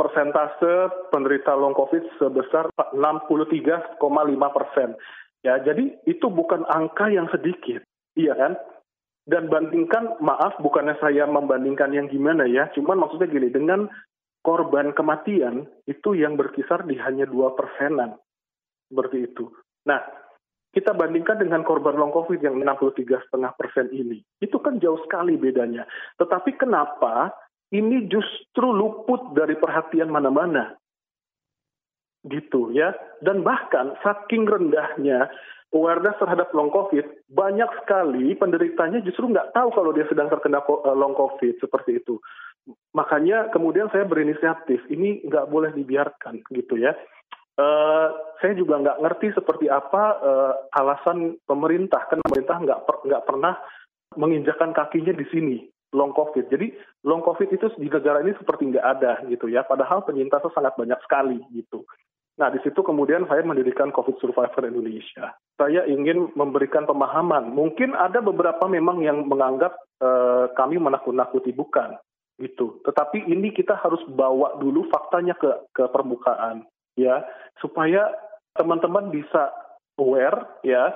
persentase 0.04 0.92
penderita 1.08 1.56
long 1.56 1.72
COVID 1.72 2.20
sebesar 2.20 2.68
63,5 2.92 3.98
persen. 4.52 5.00
Ya, 5.44 5.60
jadi 5.64 5.96
itu 6.04 6.28
bukan 6.28 6.68
angka 6.68 7.08
yang 7.08 7.32
sedikit, 7.32 7.84
iya 8.20 8.36
kan? 8.36 8.60
Dan 9.24 9.48
bandingkan, 9.48 10.20
maaf, 10.20 10.60
bukannya 10.60 11.00
saya 11.00 11.24
membandingkan 11.28 11.96
yang 11.96 12.12
gimana 12.12 12.44
ya, 12.44 12.68
cuman 12.76 13.00
maksudnya 13.00 13.32
gini, 13.32 13.48
dengan 13.52 13.88
korban 14.44 14.92
kematian 14.92 15.64
itu 15.88 16.16
yang 16.20 16.36
berkisar 16.36 16.84
di 16.84 17.00
hanya 17.00 17.24
dua 17.24 17.56
persenan, 17.56 18.20
seperti 18.92 19.32
itu. 19.32 19.48
Nah, 19.88 20.04
kita 20.74 20.92
bandingkan 20.92 21.38
dengan 21.38 21.62
korban 21.62 21.96
long 21.96 22.10
COVID 22.10 22.42
yang 22.42 22.58
63,5 22.60 23.30
persen 23.56 23.88
ini. 23.94 24.20
Itu 24.42 24.58
kan 24.58 24.82
jauh 24.82 25.00
sekali 25.06 25.38
bedanya. 25.38 25.86
Tetapi 26.18 26.58
kenapa 26.58 27.30
ini 27.74 28.06
justru 28.06 28.70
luput 28.70 29.34
dari 29.34 29.58
perhatian 29.58 30.14
mana-mana? 30.14 30.78
Gitu 32.22 32.70
ya. 32.72 32.94
Dan 33.20 33.42
bahkan 33.42 33.98
saking 34.06 34.46
rendahnya 34.46 35.28
awareness 35.74 36.14
terhadap 36.22 36.54
long 36.54 36.70
COVID, 36.70 37.34
banyak 37.34 37.66
sekali 37.82 38.38
penderitanya 38.38 39.02
justru 39.02 39.26
nggak 39.26 39.58
tahu 39.58 39.74
kalau 39.74 39.90
dia 39.90 40.06
sedang 40.06 40.30
terkena 40.30 40.62
eh, 40.62 40.94
long 40.94 41.18
COVID 41.18 41.58
seperti 41.58 41.98
itu. 41.98 42.22
Makanya 42.94 43.50
kemudian 43.50 43.90
saya 43.90 44.06
berinisiatif, 44.06 44.86
ini 44.88 45.26
nggak 45.26 45.50
boleh 45.50 45.74
dibiarkan 45.74 46.46
gitu 46.54 46.78
ya. 46.78 46.94
Uh, 47.54 48.10
saya 48.42 48.58
juga 48.58 48.82
nggak 48.82 48.98
ngerti 48.98 49.28
seperti 49.38 49.70
apa 49.70 50.04
uh, 50.26 50.54
alasan 50.74 51.38
pemerintah, 51.46 52.02
karena 52.10 52.26
pemerintah 52.26 52.58
nggak 52.58 52.82
per, 52.82 52.96
nggak 53.06 53.26
pernah 53.30 53.54
menginjakan 54.18 54.74
kakinya 54.74 55.14
di 55.14 55.26
sini 55.30 55.58
long 55.94 56.12
covid. 56.12 56.50
Jadi 56.50 56.74
long 57.06 57.22
covid 57.22 57.48
itu 57.54 57.70
di 57.80 57.88
negara 57.88 58.20
ini 58.26 58.34
seperti 58.36 58.74
nggak 58.74 58.88
ada 59.00 59.24
gitu 59.30 59.48
ya. 59.48 59.64
Padahal 59.64 60.04
penyintasnya 60.04 60.52
sangat 60.52 60.74
banyak 60.76 61.00
sekali 61.06 61.40
gitu. 61.54 61.86
Nah 62.34 62.50
di 62.50 62.58
situ 62.66 62.82
kemudian 62.82 63.30
saya 63.30 63.46
mendirikan 63.46 63.94
COVID 63.94 64.18
Survivor 64.18 64.66
Indonesia. 64.66 65.38
Saya 65.54 65.86
ingin 65.86 66.34
memberikan 66.34 66.90
pemahaman. 66.90 67.54
Mungkin 67.54 67.94
ada 67.94 68.26
beberapa 68.26 68.66
memang 68.66 69.06
yang 69.06 69.30
menganggap 69.30 69.78
uh, 70.02 70.50
kami 70.58 70.82
menakut-nakuti 70.82 71.54
bukan 71.54 71.94
gitu. 72.42 72.82
Tetapi 72.82 73.30
ini 73.30 73.54
kita 73.54 73.78
harus 73.78 74.02
bawa 74.10 74.58
dulu 74.58 74.90
faktanya 74.90 75.38
ke 75.38 75.70
ke 75.78 75.86
permukaan 75.94 76.66
ya 76.98 77.22
supaya 77.62 78.10
teman-teman 78.58 79.14
bisa 79.14 79.54
aware 80.02 80.58
ya 80.66 80.94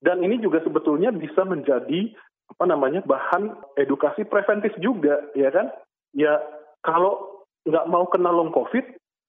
dan 0.00 0.22
ini 0.22 0.38
juga 0.38 0.62
sebetulnya 0.62 1.10
bisa 1.10 1.42
menjadi 1.42 2.12
apa 2.48 2.64
namanya 2.64 3.04
bahan 3.04 3.54
edukasi 3.76 4.24
preventif 4.24 4.72
juga 4.80 5.20
ya 5.36 5.52
kan 5.52 5.68
ya 6.16 6.40
kalau 6.82 7.44
nggak 7.68 7.88
mau 7.88 8.08
kena 8.08 8.32
long 8.32 8.50
covid 8.50 8.84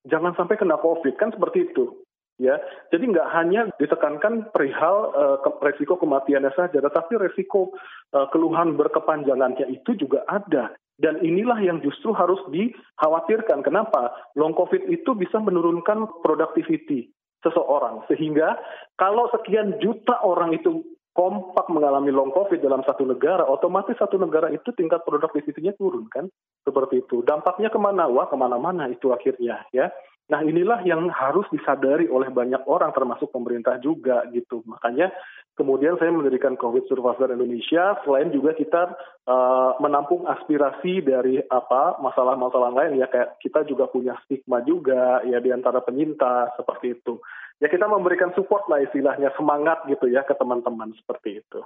jangan 0.08 0.34
sampai 0.40 0.56
kena 0.56 0.80
covid 0.80 1.14
kan 1.20 1.30
seperti 1.36 1.70
itu 1.70 2.00
ya 2.40 2.56
jadi 2.90 3.04
nggak 3.04 3.30
hanya 3.36 3.62
ditekankan 3.76 4.48
perihal 4.56 5.12
uh, 5.12 5.38
resiko 5.60 6.00
kematiannya 6.00 6.56
saja 6.56 6.80
tetapi 6.80 7.20
resiko 7.20 7.76
uh, 8.16 8.28
keluhan 8.32 8.80
berkepanjangannya 8.80 9.68
itu 9.68 10.00
juga 10.00 10.24
ada 10.26 10.72
dan 11.00 11.24
inilah 11.24 11.56
yang 11.64 11.80
justru 11.80 12.12
harus 12.12 12.44
dikhawatirkan. 12.52 13.64
Kenapa? 13.64 14.12
Long 14.36 14.52
COVID 14.52 14.92
itu 14.92 15.16
bisa 15.16 15.40
menurunkan 15.40 16.20
productivity 16.20 17.08
seseorang. 17.40 18.04
Sehingga 18.12 18.60
kalau 19.00 19.32
sekian 19.32 19.80
juta 19.80 20.20
orang 20.20 20.52
itu 20.60 20.84
kompak 21.20 21.68
mengalami 21.68 22.16
long 22.16 22.32
COVID 22.32 22.64
dalam 22.64 22.80
satu 22.88 23.04
negara, 23.04 23.44
otomatis 23.44 24.00
satu 24.00 24.16
negara 24.16 24.48
itu 24.56 24.72
tingkat 24.72 25.04
productivity-nya 25.04 25.76
turun 25.76 26.08
kan? 26.08 26.32
Seperti 26.64 27.04
itu. 27.04 27.20
Dampaknya 27.28 27.68
ke 27.68 27.76
mana? 27.76 28.08
Wah 28.08 28.32
ke 28.32 28.40
mana-mana 28.40 28.88
itu 28.88 29.12
akhirnya 29.12 29.68
ya. 29.76 29.92
Nah 30.32 30.46
inilah 30.46 30.80
yang 30.88 31.12
harus 31.12 31.44
disadari 31.52 32.08
oleh 32.08 32.32
banyak 32.32 32.64
orang 32.72 32.96
termasuk 32.96 33.34
pemerintah 33.36 33.82
juga 33.84 34.24
gitu. 34.32 34.64
Makanya 34.64 35.12
kemudian 35.60 36.00
saya 36.00 36.14
mendirikan 36.16 36.56
COVID 36.56 36.88
Survivor 36.88 37.36
Indonesia. 37.36 38.00
Selain 38.08 38.32
juga 38.32 38.56
kita 38.56 38.96
uh, 39.28 39.76
menampung 39.84 40.24
aspirasi 40.24 41.04
dari 41.04 41.42
apa 41.52 42.00
masalah-masalah 42.00 42.72
lain 42.80 43.02
ya 43.02 43.12
kayak 43.12 43.42
kita 43.44 43.68
juga 43.68 43.92
punya 43.92 44.16
stigma 44.24 44.64
juga 44.64 45.20
ya 45.28 45.44
di 45.44 45.52
antara 45.52 45.84
penyintas 45.84 46.56
seperti 46.56 46.96
itu. 46.96 47.20
Ya 47.60 47.67
kita 47.67 47.91
memberikan 47.91 48.32
support 48.39 48.72
lah 48.72 48.80
istilahnya 48.80 49.36
semangat 49.36 49.84
gitu 49.91 50.08
ya 50.08 50.24
ke 50.24 50.32
teman-teman 50.32 50.95
seperti 50.95 51.43
itu. 51.43 51.60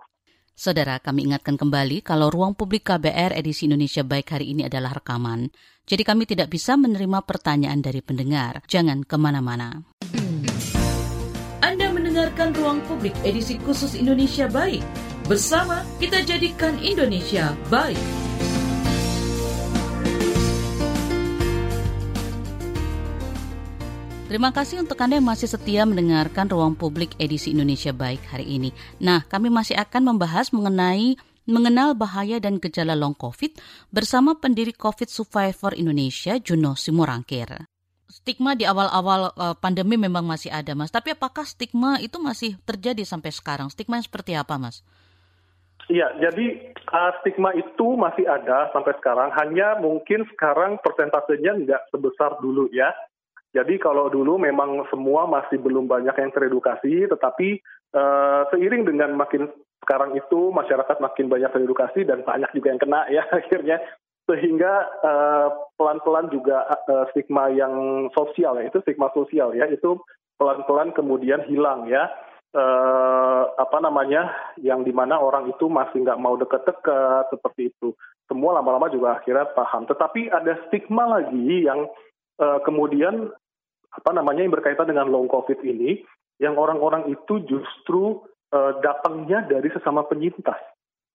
Saudara, 0.53 0.97
kami 0.97 1.29
ingatkan 1.29 1.57
kembali 1.57 2.05
kalau 2.05 2.29
ruang 2.29 2.53
publik 2.53 2.85
KBR 2.85 3.33
edisi 3.33 3.65
Indonesia 3.65 4.05
Baik 4.05 4.33
hari 4.33 4.53
ini 4.53 4.65
adalah 4.65 4.97
rekaman. 4.97 5.49
Jadi 5.85 6.03
kami 6.05 6.29
tidak 6.29 6.49
bisa 6.49 6.77
menerima 6.77 7.25
pertanyaan 7.25 7.81
dari 7.81 8.01
pendengar. 8.01 8.61
Jangan 8.69 9.05
ke 9.05 9.17
mana-mana. 9.17 9.85
Anda 11.61 11.89
mendengarkan 11.89 12.53
ruang 12.57 12.81
publik 12.85 13.13
edisi 13.25 13.57
khusus 13.61 13.97
Indonesia 13.97 14.49
Baik. 14.49 14.85
Bersama 15.29 15.85
kita 15.97 16.25
jadikan 16.25 16.77
Indonesia 16.81 17.53
baik. 17.69 18.22
Terima 24.33 24.49
kasih 24.49 24.81
untuk 24.81 24.97
Anda 24.97 25.21
yang 25.21 25.29
masih 25.29 25.45
setia 25.45 25.85
mendengarkan 25.85 26.49
Ruang 26.49 26.73
Publik 26.73 27.13
edisi 27.21 27.53
Indonesia 27.53 27.93
Baik 27.93 28.17
hari 28.33 28.57
ini. 28.57 28.73
Nah, 28.97 29.21
kami 29.29 29.53
masih 29.53 29.77
akan 29.77 30.09
membahas 30.09 30.49
mengenai 30.49 31.21
mengenal 31.45 31.93
bahaya 31.93 32.41
dan 32.41 32.57
gejala 32.57 32.97
long 32.97 33.13
COVID 33.13 33.53
bersama 33.93 34.33
pendiri 34.33 34.73
COVID 34.73 35.05
Survivor 35.05 35.77
Indonesia, 35.77 36.41
Juno 36.41 36.73
Simorangkir. 36.73 37.61
stigma 38.09 38.57
di 38.57 38.65
awal-awal 38.65 39.37
uh, 39.37 39.53
pandemi 39.53 40.01
memang 40.01 40.25
masih 40.25 40.49
ada, 40.49 40.73
Mas. 40.73 40.89
Tapi 40.89 41.13
apakah 41.13 41.45
stigma 41.45 42.01
itu 42.01 42.17
masih 42.17 42.57
terjadi 42.65 43.05
sampai 43.05 43.29
sekarang? 43.29 43.69
Stigma 43.69 44.01
yang 44.01 44.09
seperti 44.09 44.33
apa, 44.33 44.57
Mas? 44.57 44.81
Iya, 45.93 46.09
jadi 46.17 46.73
uh, 46.89 47.11
stigma 47.21 47.53
itu 47.53 47.85
masih 47.93 48.25
ada 48.25 48.73
sampai 48.73 48.97
sekarang. 48.97 49.29
Hanya 49.37 49.77
mungkin 49.77 50.25
sekarang 50.33 50.81
persentasenya 50.81 51.69
nggak 51.69 51.93
sebesar 51.93 52.41
dulu 52.41 52.73
ya. 52.73 52.89
Jadi 53.53 53.77
kalau 53.77 54.09
dulu 54.09 54.41
memang 54.41 54.81
semua 54.89 55.29
masih 55.29 55.61
belum 55.61 55.85
banyak 55.85 56.17
yang 56.17 56.33
teredukasi, 56.33 57.05
tetapi 57.05 57.61
uh, 57.93 58.49
seiring 58.49 58.89
dengan 58.89 59.13
makin 59.13 59.45
sekarang 59.85 60.17
itu 60.17 60.49
masyarakat 60.49 60.97
makin 60.97 61.27
banyak 61.29 61.51
teredukasi 61.53 62.07
dan 62.07 62.23
banyak 62.25 62.49
juga 62.55 62.67
yang 62.73 62.81
kena 62.81 63.01
ya 63.11 63.23
akhirnya 63.35 63.77
sehingga 64.23 64.87
uh, 65.03 65.47
pelan-pelan 65.75 66.31
juga 66.31 66.63
uh, 66.87 67.05
stigma 67.11 67.51
yang 67.51 68.07
sosial 68.15 68.55
ya 68.55 68.71
itu 68.71 68.79
stigma 68.87 69.11
sosial 69.11 69.51
ya 69.51 69.67
itu 69.67 69.99
pelan-pelan 70.39 70.95
kemudian 70.95 71.43
hilang 71.47 71.85
ya. 71.87 72.09
Uh, 72.53 73.49
apa 73.57 73.81
namanya 73.81 74.29
yang 74.61 74.85
di 74.85 74.93
mana 74.93 75.17
orang 75.17 75.49
itu 75.49 75.65
masih 75.65 76.05
nggak 76.05 76.21
mau 76.21 76.37
deket-deket 76.37 77.33
seperti 77.33 77.73
itu. 77.73 77.97
Semua 78.29 78.61
lama-lama 78.61 78.93
juga 78.93 79.17
akhirnya 79.17 79.49
paham. 79.57 79.89
Tetapi 79.89 80.29
ada 80.29 80.61
stigma 80.69 81.17
lagi 81.17 81.65
yang 81.65 81.89
uh, 82.37 82.61
kemudian 82.61 83.33
apa 83.93 84.09
namanya 84.13 84.41
yang 84.45 84.53
berkaitan 84.53 84.89
dengan 84.89 85.09
long 85.09 85.29
covid 85.29 85.61
ini 85.61 86.01
yang 86.41 86.57
orang-orang 86.57 87.13
itu 87.13 87.45
justru 87.45 88.19
uh, 88.51 88.73
datangnya 88.81 89.45
dari 89.45 89.69
sesama 89.69 90.03
penyintas 90.09 90.57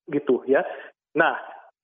gitu 0.09 0.47
ya 0.47 0.63
nah 1.13 1.37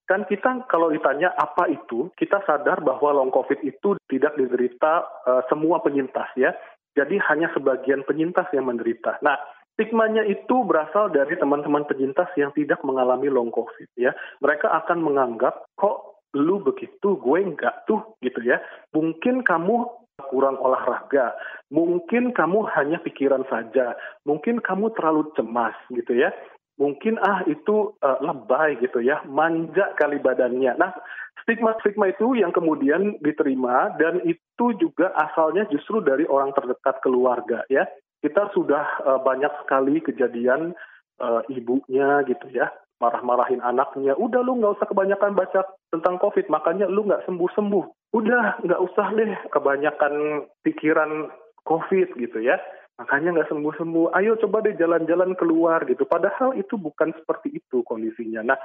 kan 0.04 0.28
kita 0.28 0.68
kalau 0.68 0.92
ditanya 0.92 1.32
apa 1.32 1.68
itu, 1.72 2.12
kita 2.16 2.44
sadar 2.44 2.84
bahwa 2.84 3.12
long 3.12 3.32
covid 3.32 3.60
itu 3.64 3.96
tidak 4.08 4.36
diderita 4.36 5.04
uh, 5.24 5.42
semua 5.48 5.80
penyintas 5.80 6.28
ya. 6.36 6.52
Jadi 6.94 7.18
hanya 7.26 7.50
sebagian 7.56 8.06
penyintas 8.06 8.46
yang 8.54 8.70
menderita. 8.70 9.18
Nah, 9.24 9.34
stigmanya 9.74 10.22
itu 10.22 10.62
berasal 10.62 11.10
dari 11.10 11.34
teman-teman 11.34 11.82
penyintas 11.90 12.30
yang 12.38 12.54
tidak 12.54 12.84
mengalami 12.86 13.26
long 13.32 13.50
covid 13.50 13.90
ya. 13.98 14.14
Mereka 14.38 14.70
akan 14.84 15.02
menganggap 15.02 15.66
kok 15.74 16.22
lu 16.34 16.62
begitu, 16.62 17.18
gue 17.18 17.38
enggak 17.40 17.82
tuh 17.88 18.14
gitu 18.22 18.44
ya. 18.44 18.62
Mungkin 18.94 19.42
kamu 19.42 20.03
kurang 20.30 20.58
olahraga, 20.62 21.34
mungkin 21.74 22.30
kamu 22.30 22.66
hanya 22.74 23.02
pikiran 23.02 23.42
saja, 23.50 23.98
mungkin 24.22 24.62
kamu 24.62 24.94
terlalu 24.94 25.30
cemas 25.34 25.74
gitu 25.90 26.14
ya 26.14 26.30
mungkin 26.78 27.18
ah 27.22 27.46
itu 27.46 27.94
uh, 28.02 28.18
lebay 28.18 28.78
gitu 28.82 28.98
ya, 28.98 29.22
manja 29.26 29.94
kali 29.94 30.18
badannya. 30.18 30.74
Nah, 30.74 30.90
stigma-stigma 31.46 32.10
itu 32.10 32.34
yang 32.34 32.50
kemudian 32.50 33.18
diterima 33.22 33.94
dan 33.98 34.22
itu 34.26 34.66
juga 34.78 35.14
asalnya 35.14 35.70
justru 35.70 36.02
dari 36.02 36.26
orang 36.26 36.50
terdekat 36.54 36.98
keluarga 37.02 37.62
ya. 37.70 37.86
Kita 38.24 38.50
sudah 38.56 38.84
uh, 39.04 39.20
banyak 39.20 39.52
sekali 39.62 40.00
kejadian 40.00 40.72
uh, 41.20 41.44
ibunya 41.52 42.24
gitu 42.26 42.46
ya, 42.50 42.72
marah-marahin 43.04 43.60
anaknya. 43.60 44.16
Udah 44.16 44.40
lu 44.40 44.56
nggak 44.56 44.80
usah 44.80 44.88
kebanyakan 44.88 45.36
baca 45.36 45.60
tentang 45.92 46.16
COVID, 46.16 46.48
makanya 46.48 46.88
lu 46.88 47.04
nggak 47.04 47.28
sembuh-sembuh. 47.28 48.16
Udah 48.16 48.64
nggak 48.64 48.80
usah 48.80 49.06
deh 49.12 49.32
kebanyakan 49.52 50.46
pikiran 50.64 51.28
COVID 51.68 52.16
gitu 52.16 52.40
ya 52.40 52.56
makanya 52.94 53.34
nggak 53.34 53.50
sembuh-sembuh. 53.50 54.14
Ayo 54.14 54.38
coba 54.38 54.62
deh 54.62 54.78
jalan-jalan 54.78 55.34
keluar 55.34 55.82
gitu. 55.86 56.06
Padahal 56.06 56.54
itu 56.54 56.78
bukan 56.78 57.10
seperti 57.14 57.58
itu 57.58 57.82
kondisinya. 57.82 58.46
Nah, 58.46 58.58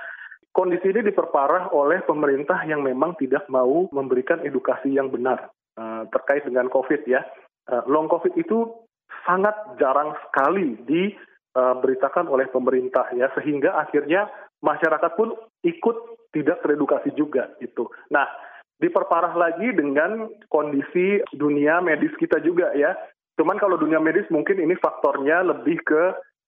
kondisi 0.54 0.94
ini 0.94 1.02
diperparah 1.10 1.74
oleh 1.74 2.06
pemerintah 2.06 2.62
yang 2.66 2.86
memang 2.86 3.18
tidak 3.18 3.50
mau 3.50 3.90
memberikan 3.90 4.42
edukasi 4.46 4.94
yang 4.94 5.10
benar 5.10 5.50
uh, 5.78 6.06
terkait 6.14 6.46
dengan 6.46 6.70
COVID 6.70 7.02
ya. 7.10 7.26
Uh, 7.70 7.86
long 7.90 8.10
COVID 8.10 8.38
itu 8.38 8.70
sangat 9.26 9.54
jarang 9.82 10.14
sekali 10.30 10.78
diberitakan 11.60 12.28
oleh 12.28 12.48
pemerintah 12.48 13.08
ya, 13.16 13.28
sehingga 13.36 13.76
akhirnya 13.80 14.28
masyarakat 14.64 15.12
pun 15.16 15.36
ikut 15.64 15.98
tidak 16.36 16.62
teredukasi 16.62 17.12
juga 17.16 17.50
itu. 17.60 17.90
Nah, 18.14 18.28
diperparah 18.80 19.36
lagi 19.36 19.74
dengan 19.76 20.30
kondisi 20.48 21.20
dunia 21.36 21.84
medis 21.84 22.14
kita 22.16 22.40
juga 22.40 22.72
ya. 22.76 22.96
Cuman 23.40 23.56
kalau 23.56 23.80
dunia 23.80 24.04
medis 24.04 24.28
mungkin 24.28 24.60
ini 24.60 24.76
faktornya 24.76 25.48
lebih 25.48 25.80
ke 25.84 26.04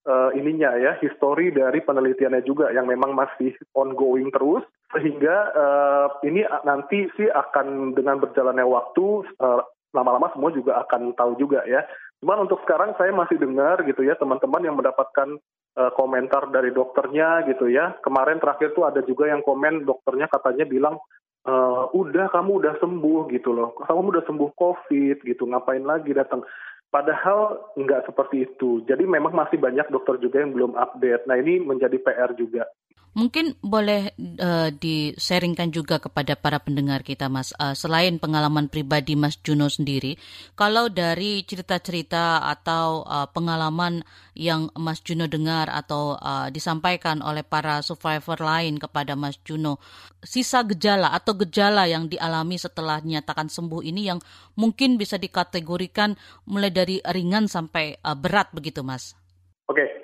uh, 0.07 0.31
ininya 0.35 0.75
ya, 0.75 0.91
histori 0.99 1.51
dari 1.51 1.79
penelitiannya 1.79 2.43
juga 2.43 2.71
yang 2.71 2.87
memang 2.87 3.15
masih 3.15 3.55
ongoing 3.75 4.27
terus 4.31 4.63
sehingga 4.91 5.35
uh, 5.55 6.07
ini 6.27 6.43
nanti 6.67 7.07
sih 7.15 7.31
akan 7.31 7.95
dengan 7.95 8.19
berjalannya 8.19 8.67
waktu 8.67 9.23
uh, 9.39 9.63
lama-lama 9.95 10.31
semua 10.35 10.51
juga 10.51 10.83
akan 10.87 11.15
tahu 11.15 11.39
juga 11.39 11.63
ya. 11.67 11.83
Cuman 12.21 12.45
untuk 12.45 12.61
sekarang 12.61 12.93
saya 13.01 13.09
masih 13.09 13.41
dengar 13.41 13.81
gitu 13.81 14.05
ya 14.05 14.13
teman-teman 14.13 14.61
yang 14.61 14.77
mendapatkan 14.77 15.41
uh, 15.73 15.91
komentar 15.97 16.53
dari 16.53 16.69
dokternya 16.69 17.49
gitu 17.49 17.65
ya. 17.65 17.97
Kemarin 18.05 18.37
terakhir 18.37 18.77
tuh 18.77 18.85
ada 18.85 19.01
juga 19.01 19.25
yang 19.25 19.41
komen 19.41 19.89
dokternya 19.89 20.29
katanya 20.29 20.69
bilang 20.69 21.01
uh, 21.49 21.89
udah 21.91 22.29
kamu 22.29 22.61
udah 22.61 22.73
sembuh 22.77 23.21
gitu 23.33 23.57
loh. 23.57 23.73
Kamu 23.73 24.13
udah 24.13 24.23
sembuh 24.29 24.51
COVID 24.53 25.25
gitu. 25.25 25.43
Ngapain 25.49 25.81
lagi 25.81 26.13
datang? 26.13 26.45
Padahal 26.93 27.73
nggak 27.73 28.05
seperti 28.05 28.51
itu. 28.51 28.85
Jadi 28.85 29.07
memang 29.07 29.33
masih 29.33 29.57
banyak 29.57 29.89
dokter 29.89 30.21
juga 30.21 30.45
yang 30.45 30.53
belum 30.53 30.77
update. 30.77 31.25
Nah 31.25 31.39
ini 31.41 31.57
menjadi 31.63 31.97
PR 31.97 32.37
juga. 32.37 32.67
Mungkin 33.11 33.59
boleh 33.59 34.15
uh, 34.39 34.71
disaringkan 34.71 35.67
juga 35.75 35.99
kepada 35.99 36.39
para 36.39 36.63
pendengar 36.63 37.03
kita, 37.03 37.27
Mas. 37.27 37.51
Uh, 37.59 37.75
selain 37.75 38.15
pengalaman 38.15 38.71
pribadi 38.71 39.19
Mas 39.19 39.35
Juno 39.43 39.67
sendiri, 39.67 40.15
kalau 40.55 40.87
dari 40.87 41.43
cerita-cerita 41.43 42.39
atau 42.39 43.03
uh, 43.03 43.27
pengalaman 43.27 44.07
yang 44.31 44.71
Mas 44.79 45.03
Juno 45.03 45.27
dengar 45.27 45.67
atau 45.67 46.15
uh, 46.15 46.47
disampaikan 46.55 47.19
oleh 47.19 47.43
para 47.43 47.83
survivor 47.83 48.39
lain 48.39 48.79
kepada 48.79 49.19
Mas 49.19 49.35
Juno, 49.43 49.83
sisa 50.23 50.63
gejala 50.63 51.11
atau 51.11 51.35
gejala 51.35 51.91
yang 51.91 52.07
dialami 52.07 52.55
setelah 52.55 53.03
dinyatakan 53.03 53.51
sembuh 53.51 53.83
ini 53.83 54.07
yang 54.07 54.23
mungkin 54.55 54.95
bisa 54.95 55.19
dikategorikan 55.19 56.15
mulai 56.47 56.71
dari 56.71 57.03
ringan 57.03 57.51
sampai 57.51 57.99
uh, 58.07 58.15
berat 58.15 58.55
begitu, 58.55 58.87
Mas? 58.87 59.19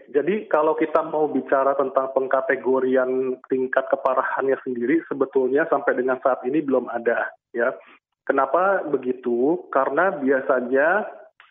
Jadi 0.08 0.48
kalau 0.48 0.72
kita 0.80 1.04
mau 1.04 1.28
bicara 1.28 1.76
tentang 1.76 2.16
pengkategorian 2.16 3.44
tingkat 3.52 3.92
keparahannya 3.92 4.56
sendiri, 4.64 5.04
sebetulnya 5.12 5.68
sampai 5.68 6.00
dengan 6.00 6.16
saat 6.24 6.40
ini 6.48 6.64
belum 6.64 6.88
ada, 6.88 7.28
ya. 7.52 7.76
Kenapa 8.24 8.88
begitu? 8.88 9.68
Karena 9.72 10.12
biasanya 10.16 11.08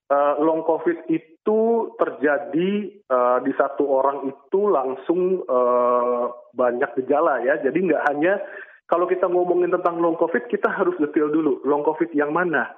uh, 0.09 0.35
long 0.41 0.65
COVID 0.65 1.09
itu 1.13 1.61
terjadi 2.01 2.71
uh, 3.09 3.39
di 3.45 3.53
satu 3.57 3.85
orang 3.93 4.29
itu 4.29 4.61
langsung 4.73 5.45
uh, 5.45 6.33
banyak 6.57 6.97
gejala, 7.05 7.45
ya. 7.45 7.61
Jadi 7.61 7.93
nggak 7.93 8.05
hanya 8.09 8.41
kalau 8.87 9.05
kita 9.11 9.27
ngomongin 9.29 9.75
tentang 9.75 9.99
long 10.01 10.17
COVID, 10.17 10.49
kita 10.49 10.73
harus 10.73 10.95
detail 10.97 11.29
dulu. 11.29 11.61
Long 11.69 11.85
COVID 11.85 12.15
yang 12.15 12.33
mana? 12.33 12.73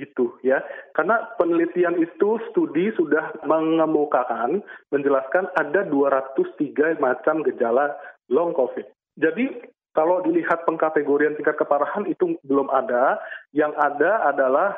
Gitu 0.00 0.36
ya. 0.40 0.64
Karena 0.96 1.20
penelitian 1.36 2.00
itu 2.00 2.40
studi 2.50 2.92
sudah 2.96 3.44
mengemukakan 3.44 4.64
menjelaskan 4.88 5.52
ada 5.58 5.84
203 5.88 7.00
macam 7.02 7.44
gejala 7.44 7.92
long 8.32 8.56
covid. 8.56 8.88
Jadi 9.20 9.68
kalau 9.92 10.24
dilihat 10.24 10.64
pengkategorian 10.64 11.36
tingkat 11.36 11.60
keparahan 11.60 12.08
itu 12.08 12.40
belum 12.48 12.72
ada. 12.72 13.20
Yang 13.52 13.72
ada 13.76 14.10
adalah 14.32 14.68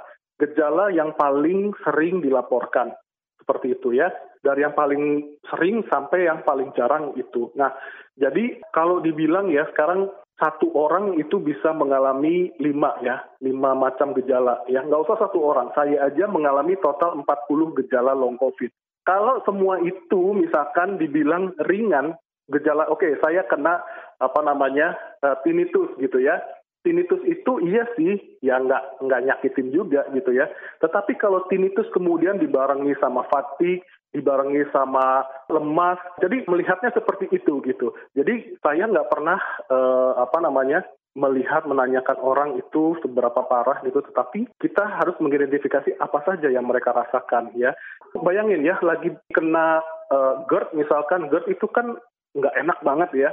gejala 0.42 0.90
yang 0.90 1.14
paling 1.14 1.70
sering 1.86 2.18
dilaporkan. 2.18 2.90
Seperti 3.38 3.78
itu 3.78 3.94
ya. 3.94 4.10
Dari 4.42 4.66
yang 4.66 4.74
paling 4.74 5.38
sering 5.46 5.86
sampai 5.86 6.26
yang 6.26 6.42
paling 6.42 6.74
jarang 6.74 7.14
itu. 7.14 7.54
Nah 7.54 7.70
jadi 8.18 8.58
kalau 8.74 8.98
dibilang 8.98 9.50
ya 9.50 9.66
sekarang 9.70 10.10
satu 10.34 10.66
orang 10.74 11.14
itu 11.14 11.38
bisa 11.38 11.70
mengalami 11.70 12.50
lima 12.58 12.98
ya, 13.06 13.22
lima 13.38 13.70
macam 13.78 14.10
gejala. 14.18 14.66
Ya, 14.66 14.82
nggak 14.82 15.06
usah 15.06 15.18
satu 15.22 15.38
orang. 15.38 15.70
Saya 15.78 16.10
aja 16.10 16.26
mengalami 16.26 16.74
total 16.82 17.22
40 17.22 17.78
gejala 17.82 18.18
long 18.18 18.34
COVID. 18.34 18.70
Kalau 19.06 19.44
semua 19.46 19.78
itu 19.84 20.34
misalkan 20.34 20.98
dibilang 20.98 21.54
ringan, 21.70 22.18
gejala, 22.50 22.90
oke 22.90 23.04
okay, 23.04 23.14
saya 23.22 23.46
kena 23.46 23.78
apa 24.18 24.40
namanya 24.42 24.98
uh, 25.22 25.38
tinnitus 25.46 25.92
gitu 26.02 26.18
ya. 26.18 26.42
Tinnitus 26.84 27.22
itu 27.24 27.64
iya 27.64 27.88
sih, 27.96 28.18
ya 28.44 28.60
nggak 28.60 29.06
nggak 29.06 29.22
nyakitin 29.24 29.70
juga 29.70 30.04
gitu 30.12 30.34
ya. 30.34 30.50
Tetapi 30.82 31.14
kalau 31.16 31.46
tinnitus 31.46 31.86
kemudian 31.94 32.42
dibarengi 32.42 32.92
sama 33.00 33.24
fatigue, 33.30 33.86
dibarengi 34.14 34.62
sama 34.70 35.26
lemas. 35.50 35.98
Jadi 36.22 36.46
melihatnya 36.46 36.94
seperti 36.94 37.28
itu 37.34 37.58
gitu. 37.66 37.90
Jadi 38.14 38.56
saya 38.62 38.86
nggak 38.86 39.10
pernah 39.10 39.38
uh, 39.68 40.22
apa 40.22 40.38
namanya 40.38 40.86
melihat 41.14 41.62
menanyakan 41.62 42.18
orang 42.18 42.58
itu 42.58 42.98
seberapa 42.98 43.46
parah 43.46 43.78
gitu, 43.86 44.02
tetapi 44.02 44.50
kita 44.58 44.82
harus 44.82 45.14
mengidentifikasi 45.22 45.94
apa 46.02 46.18
saja 46.26 46.50
yang 46.50 46.66
mereka 46.66 46.90
rasakan 46.90 47.54
ya. 47.54 47.70
Bayangin 48.18 48.66
ya, 48.66 48.78
lagi 48.82 49.14
kena 49.30 49.78
uh, 50.10 50.42
GERD 50.50 50.74
misalkan, 50.74 51.30
GERD 51.30 51.54
itu 51.54 51.66
kan 51.70 51.94
nggak 52.34 52.54
enak 52.58 52.78
banget 52.82 53.10
ya. 53.14 53.30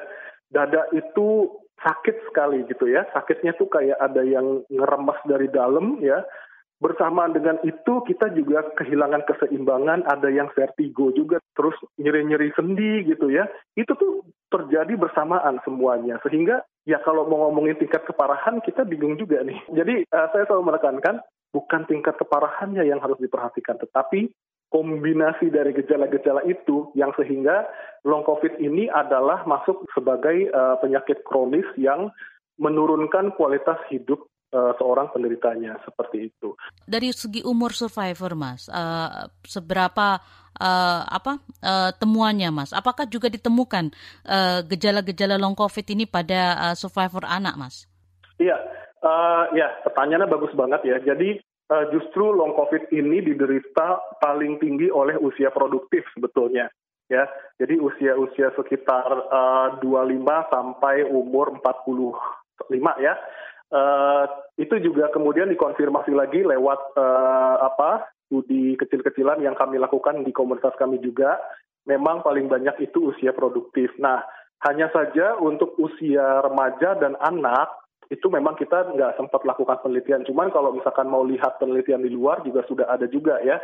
Dada 0.53 0.85
itu 0.93 1.49
sakit 1.81 2.29
sekali 2.29 2.61
gitu 2.69 2.85
ya, 2.85 3.09
sakitnya 3.17 3.57
tuh 3.57 3.65
kayak 3.65 3.97
ada 3.97 4.21
yang 4.21 4.61
ngeremas 4.69 5.17
dari 5.25 5.49
dalam 5.49 5.97
ya, 6.05 6.21
bersamaan 6.81 7.37
dengan 7.37 7.61
itu 7.61 8.01
kita 8.09 8.33
juga 8.33 8.65
kehilangan 8.73 9.21
keseimbangan, 9.29 10.01
ada 10.09 10.27
yang 10.33 10.49
vertigo 10.57 11.13
juga, 11.13 11.37
terus 11.53 11.77
nyeri-nyeri 12.01 12.49
sendi 12.57 13.05
gitu 13.05 13.29
ya. 13.29 13.45
Itu 13.77 13.93
tuh 13.93 14.25
terjadi 14.49 14.97
bersamaan 14.97 15.61
semuanya. 15.61 16.17
Sehingga 16.25 16.65
ya 16.89 16.97
kalau 17.05 17.29
mau 17.29 17.47
ngomongin 17.47 17.77
tingkat 17.77 18.01
keparahan 18.09 18.59
kita 18.65 18.81
bingung 18.81 19.15
juga 19.15 19.45
nih. 19.45 19.61
Jadi 19.69 20.09
uh, 20.09 20.27
saya 20.33 20.49
selalu 20.49 20.73
menekankan 20.73 21.21
bukan 21.53 21.85
tingkat 21.85 22.17
keparahannya 22.17 22.81
yang 22.81 22.97
harus 22.97 23.21
diperhatikan, 23.21 23.77
tetapi 23.77 24.33
kombinasi 24.71 25.51
dari 25.51 25.75
gejala-gejala 25.75 26.47
itu 26.47 26.89
yang 26.95 27.11
sehingga 27.19 27.67
long 28.07 28.23
covid 28.23 28.55
ini 28.57 28.87
adalah 28.87 29.43
masuk 29.43 29.83
sebagai 29.91 30.47
uh, 30.49 30.79
penyakit 30.79 31.21
kronis 31.27 31.67
yang 31.75 32.09
menurunkan 32.55 33.35
kualitas 33.35 33.77
hidup 33.91 34.30
uh, 34.51 34.73
seorang 34.77 35.09
penderitanya 35.11 35.79
seperti 35.83 36.31
itu. 36.31 36.53
Dari 36.83 37.11
segi 37.15 37.41
umur 37.43 37.71
survivor, 37.73 38.35
Mas, 38.35 38.67
uh, 38.67 39.27
seberapa 39.47 40.19
uh, 40.59 41.01
apa 41.07 41.39
uh, 41.63 41.91
temuannya, 41.95 42.51
Mas? 42.51 42.71
Apakah 42.75 43.07
juga 43.07 43.31
ditemukan 43.31 43.91
gejala-gejala 44.67 45.35
uh, 45.35 45.41
long 45.41 45.55
COVID 45.55 45.85
ini 45.95 46.05
pada 46.05 46.71
uh, 46.71 46.75
survivor 46.75 47.23
anak, 47.25 47.55
Mas? 47.57 47.75
Iya, 48.41 48.57
uh, 49.05 49.45
ya 49.53 49.69
pertanyaannya 49.85 50.29
bagus 50.29 50.53
banget 50.57 50.81
ya. 50.85 50.97
Jadi 51.01 51.37
uh, 51.71 51.85
justru 51.93 52.33
long 52.33 52.53
COVID 52.57 52.91
ini 52.93 53.21
diderita 53.21 54.17
paling 54.19 54.59
tinggi 54.59 54.89
oleh 54.89 55.15
usia 55.17 55.49
produktif 55.53 56.05
sebetulnya. 56.13 56.67
Ya, 57.11 57.27
jadi 57.59 57.75
usia-usia 57.75 58.55
sekitar 58.55 59.03
uh, 59.11 59.83
25 59.83 60.23
sampai 60.47 61.03
umur 61.11 61.59
45 61.59 62.71
ya. 63.03 63.19
Uh, 63.71 64.27
itu 64.59 64.83
juga 64.83 65.07
kemudian 65.15 65.47
dikonfirmasi 65.47 66.11
lagi 66.11 66.43
lewat 66.43 66.91
uh, 66.99 67.55
apa 67.71 68.03
studi 68.27 68.75
kecil-kecilan 68.75 69.39
yang 69.39 69.55
kami 69.55 69.79
lakukan 69.79 70.27
di 70.27 70.35
komunitas 70.35 70.75
kami 70.75 70.99
juga. 70.99 71.39
Memang 71.87 72.19
paling 72.19 72.51
banyak 72.51 72.83
itu 72.83 73.15
usia 73.15 73.31
produktif. 73.31 73.95
Nah, 73.97 74.21
hanya 74.67 74.91
saja 74.93 75.39
untuk 75.39 75.73
usia 75.81 76.45
remaja 76.45 76.93
dan 76.99 77.17
anak 77.17 77.71
itu 78.11 78.27
memang 78.27 78.59
kita 78.59 78.91
nggak 78.91 79.15
sempat 79.15 79.41
lakukan 79.47 79.79
penelitian. 79.81 80.27
Cuman 80.27 80.51
kalau 80.51 80.75
misalkan 80.75 81.07
mau 81.07 81.23
lihat 81.23 81.57
penelitian 81.57 82.03
di 82.03 82.11
luar 82.11 82.43
juga 82.43 82.67
sudah 82.67 82.91
ada 82.91 83.07
juga 83.07 83.39
ya. 83.39 83.57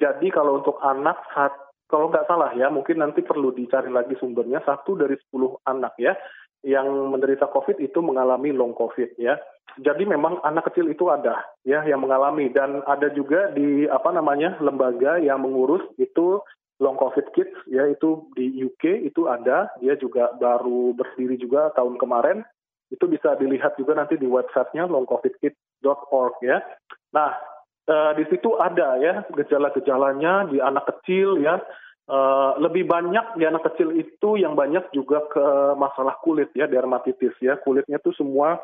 Jadi 0.00 0.32
kalau 0.32 0.64
untuk 0.64 0.80
anak 0.80 1.20
kalau 1.84 2.08
nggak 2.08 2.24
salah 2.24 2.56
ya, 2.56 2.72
mungkin 2.72 3.04
nanti 3.04 3.20
perlu 3.20 3.52
dicari 3.52 3.92
lagi 3.92 4.16
sumbernya. 4.16 4.64
Satu 4.64 4.96
dari 4.96 5.20
sepuluh 5.20 5.60
anak 5.68 5.94
ya 6.00 6.16
yang 6.60 7.12
menderita 7.12 7.48
COVID 7.48 7.80
itu 7.80 7.98
mengalami 8.04 8.52
long 8.52 8.76
COVID 8.76 9.16
ya. 9.16 9.40
Jadi 9.80 10.02
memang 10.02 10.42
anak 10.42 10.72
kecil 10.72 10.90
itu 10.90 11.08
ada 11.08 11.40
ya 11.62 11.86
yang 11.86 12.02
mengalami 12.02 12.50
dan 12.50 12.82
ada 12.84 13.08
juga 13.14 13.54
di 13.54 13.86
apa 13.86 14.10
namanya 14.10 14.58
lembaga 14.58 15.16
yang 15.22 15.40
mengurus 15.40 15.86
itu 15.96 16.42
long 16.80 16.96
COVID 16.96 17.30
kids 17.36 17.54
ya 17.70 17.86
itu 17.86 18.28
di 18.34 18.64
UK 18.66 19.06
itu 19.06 19.30
ada 19.30 19.70
dia 19.78 19.94
juga 20.00 20.32
baru 20.36 20.96
berdiri 20.96 21.38
juga 21.38 21.70
tahun 21.76 22.00
kemarin 22.00 22.42
itu 22.90 23.04
bisa 23.06 23.38
dilihat 23.38 23.78
juga 23.78 23.94
nanti 23.94 24.18
di 24.18 24.26
websitenya 24.26 24.90
longcovidkit.org 24.90 26.34
ya. 26.42 26.58
Nah, 27.14 27.30
e, 27.86 27.94
di 28.18 28.24
situ 28.26 28.58
ada 28.58 28.98
ya 28.98 29.22
gejala-gejalanya 29.30 30.50
di 30.50 30.58
anak 30.58 30.90
kecil 30.90 31.38
ya. 31.38 31.62
E, 32.10 32.18
lebih 32.58 32.90
banyak 32.90 33.38
di 33.38 33.46
anak 33.46 33.70
kecil 33.70 33.94
itu 33.94 34.34
yang 34.34 34.58
banyak 34.58 34.90
juga 34.90 35.22
ke 35.30 35.46
masalah 35.78 36.18
kulit 36.26 36.50
ya, 36.58 36.66
dermatitis 36.66 37.38
ya. 37.38 37.54
Kulitnya 37.62 38.02
tuh 38.02 38.10
semua 38.18 38.58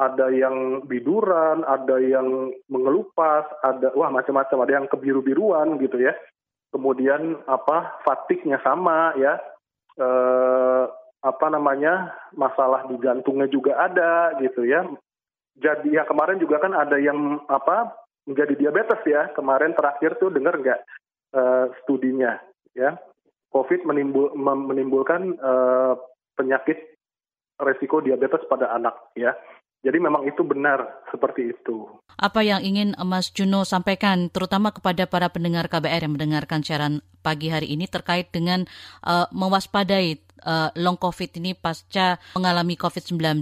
ada 0.00 0.32
yang 0.32 0.80
biduran, 0.88 1.60
ada 1.68 2.00
yang 2.00 2.56
mengelupas, 2.72 3.44
ada 3.60 3.92
wah 3.92 4.08
macam-macam, 4.08 4.58
ada 4.64 4.72
yang 4.80 4.86
kebiru-biruan 4.88 5.76
gitu 5.76 6.00
ya. 6.00 6.16
Kemudian 6.72 7.36
apa 7.44 8.00
fatiknya 8.00 8.64
sama 8.64 9.12
ya. 9.20 9.44
E, 10.00 10.08
apa 11.20 11.46
namanya 11.52 12.16
masalah 12.32 12.88
di 12.88 12.96
jantungnya 13.02 13.50
juga 13.52 13.76
ada 13.76 14.40
gitu 14.40 14.64
ya. 14.64 14.88
Jadi 15.56 16.00
ya 16.00 16.08
kemarin 16.08 16.40
juga 16.40 16.64
kan 16.64 16.72
ada 16.72 16.96
yang 16.96 17.44
apa 17.52 17.92
menjadi 18.24 18.56
diabetes 18.56 19.04
ya. 19.04 19.28
Kemarin 19.36 19.76
terakhir 19.76 20.16
tuh 20.16 20.32
dengar 20.32 20.54
nggak 20.60 20.80
uh, 21.34 21.66
studinya 21.82 22.38
ya. 22.76 23.00
COVID 23.50 23.88
menimbul, 23.88 24.36
menimbulkan 24.36 25.40
uh, 25.40 25.96
penyakit 26.36 26.76
resiko 27.56 28.04
diabetes 28.04 28.44
pada 28.46 28.68
anak 28.76 28.92
ya. 29.16 29.32
Jadi 29.80 30.02
memang 30.02 30.26
itu 30.26 30.42
benar 30.42 31.06
seperti 31.14 31.54
itu. 31.54 31.86
Apa 32.18 32.42
yang 32.42 32.58
ingin 32.64 32.98
Mas 33.06 33.30
Juno 33.30 33.62
sampaikan 33.62 34.32
terutama 34.34 34.74
kepada 34.74 35.06
para 35.06 35.30
pendengar 35.30 35.70
KBR 35.70 36.10
yang 36.10 36.14
mendengarkan 36.18 36.60
siaran 36.66 37.04
pagi 37.22 37.54
hari 37.54 37.70
ini 37.70 37.86
terkait 37.86 38.34
dengan 38.34 38.66
uh, 39.06 39.30
mewaspadai 39.30 40.18
uh, 40.42 40.74
long 40.74 40.98
COVID 40.98 41.38
ini 41.38 41.54
pasca 41.54 42.18
mengalami 42.34 42.74
COVID-19? 42.74 43.40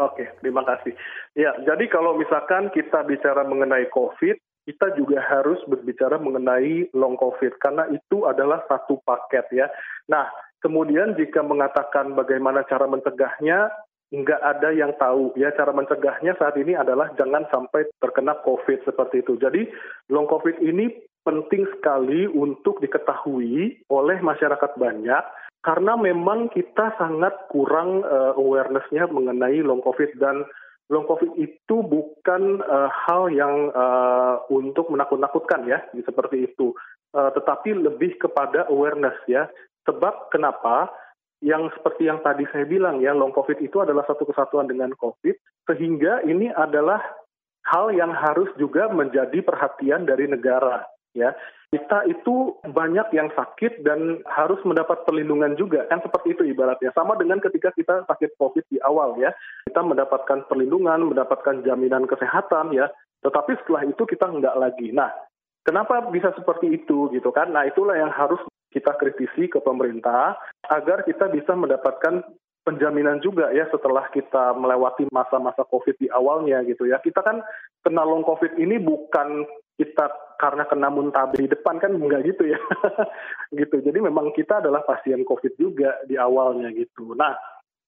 Oke, 0.00 0.24
terima 0.40 0.64
kasih. 0.64 0.96
Ya, 1.36 1.52
jadi 1.62 1.84
kalau 1.90 2.16
misalkan 2.16 2.70
kita 2.72 3.04
bicara 3.04 3.44
mengenai 3.44 3.90
COVID, 3.92 4.40
kita 4.64 4.96
juga 4.96 5.20
harus 5.20 5.60
berbicara 5.68 6.16
mengenai 6.16 6.88
long 6.96 7.20
COVID 7.20 7.60
karena 7.60 7.84
itu 7.92 8.24
adalah 8.24 8.64
satu 8.64 9.00
paket 9.04 9.44
ya. 9.52 9.66
Nah, 10.08 10.28
kemudian 10.64 11.12
jika 11.20 11.44
mengatakan 11.44 12.16
bagaimana 12.16 12.64
cara 12.64 12.88
mencegahnya, 12.88 13.68
nggak 14.14 14.40
ada 14.40 14.68
yang 14.70 14.92
tahu 14.96 15.34
ya 15.34 15.50
cara 15.52 15.74
mencegahnya 15.74 16.38
saat 16.38 16.54
ini 16.54 16.78
adalah 16.78 17.10
jangan 17.18 17.44
sampai 17.50 17.88
terkena 17.98 18.38
COVID 18.46 18.88
seperti 18.88 19.20
itu. 19.20 19.36
Jadi 19.36 19.68
long 20.08 20.28
COVID 20.30 20.62
ini 20.64 20.92
penting 21.24 21.64
sekali 21.76 22.28
untuk 22.28 22.78
diketahui 22.84 23.84
oleh 23.88 24.18
masyarakat 24.20 24.76
banyak 24.76 25.24
karena 25.64 25.96
memang 25.96 26.52
kita 26.52 26.92
sangat 27.00 27.32
kurang 27.48 28.04
uh, 28.04 28.36
awarenessnya 28.36 29.08
mengenai 29.08 29.64
long 29.64 29.80
COVID 29.80 30.20
dan 30.20 30.44
long 30.92 31.08
COVID 31.08 31.40
itu 31.40 31.76
bukan 31.80 32.60
uh, 32.60 32.90
hal 32.92 33.32
yang 33.32 33.72
uh, 33.72 34.44
untuk 34.52 34.92
menakut-nakutkan 34.92 35.64
ya 35.64 35.80
seperti 35.92 36.50
itu, 36.52 36.76
uh, 37.16 37.32
tetapi 37.32 37.72
lebih 37.72 38.20
kepada 38.20 38.68
awareness 38.68 39.16
ya. 39.24 39.48
Sebab 39.84 40.32
kenapa? 40.32 40.88
yang 41.44 41.68
seperti 41.76 42.08
yang 42.08 42.24
tadi 42.24 42.48
saya 42.48 42.64
bilang 42.64 43.04
ya, 43.04 43.12
long 43.12 43.28
COVID 43.28 43.60
itu 43.60 43.84
adalah 43.84 44.08
satu 44.08 44.24
kesatuan 44.24 44.64
dengan 44.64 44.96
COVID, 44.96 45.36
sehingga 45.68 46.24
ini 46.24 46.48
adalah 46.48 47.04
hal 47.68 47.92
yang 47.92 48.16
harus 48.16 48.48
juga 48.56 48.88
menjadi 48.88 49.44
perhatian 49.44 50.08
dari 50.08 50.24
negara. 50.24 50.88
Ya, 51.14 51.36
kita 51.74 52.06
itu 52.06 52.54
banyak 52.62 53.10
yang 53.10 53.34
sakit 53.34 53.82
dan 53.82 54.22
harus 54.30 54.62
mendapat 54.62 55.02
perlindungan 55.02 55.58
juga. 55.58 55.90
Kan 55.90 55.98
seperti 56.06 56.38
itu 56.38 56.46
ibaratnya. 56.46 56.94
Sama 56.94 57.18
dengan 57.18 57.42
ketika 57.42 57.74
kita 57.74 58.06
sakit 58.06 58.38
covid 58.38 58.62
di 58.70 58.78
awal 58.86 59.18
ya. 59.18 59.34
Kita 59.66 59.82
mendapatkan 59.82 60.46
perlindungan 60.46 61.10
mendapatkan 61.10 61.66
jaminan 61.66 62.06
kesehatan 62.06 62.78
ya. 62.78 62.86
Tetapi 63.26 63.58
setelah 63.58 63.90
itu 63.90 64.06
kita 64.06 64.30
enggak 64.30 64.54
lagi. 64.54 64.94
Nah 64.94 65.10
kenapa 65.66 65.98
bisa 66.14 66.30
seperti 66.38 66.78
itu 66.78 67.10
gitu 67.10 67.34
kan? 67.34 67.50
Nah 67.50 67.66
itulah 67.66 67.98
yang 67.98 68.14
harus 68.14 68.38
kita 68.70 68.94
kritisi 68.94 69.50
ke 69.50 69.58
pemerintah 69.58 70.38
agar 70.70 71.02
kita 71.02 71.26
bisa 71.26 71.58
mendapatkan 71.58 72.22
penjaminan 72.62 73.18
juga 73.20 73.50
ya 73.50 73.68
setelah 73.68 74.08
kita 74.14 74.54
melewati 74.56 75.10
masa-masa 75.10 75.66
COVID 75.66 75.98
di 75.98 76.06
awalnya 76.14 76.62
gitu 76.62 76.86
ya. 76.86 77.02
Kita 77.02 77.18
kan 77.18 77.42
kena 77.82 78.06
long 78.06 78.22
COVID 78.22 78.62
ini 78.62 78.78
bukan 78.78 79.42
kita 79.74 80.06
karena 80.38 80.64
kena 80.70 80.88
muntaber 80.90 81.38
di 81.40 81.48
depan 81.50 81.82
kan 81.82 81.94
enggak 81.94 82.26
gitu 82.26 82.46
ya. 82.46 82.60
gitu. 83.58 83.82
Jadi 83.82 83.98
memang 83.98 84.30
kita 84.34 84.62
adalah 84.62 84.86
pasien 84.86 85.26
COVID 85.26 85.54
juga 85.58 85.98
di 86.06 86.14
awalnya 86.14 86.70
gitu. 86.70 87.14
Nah, 87.18 87.34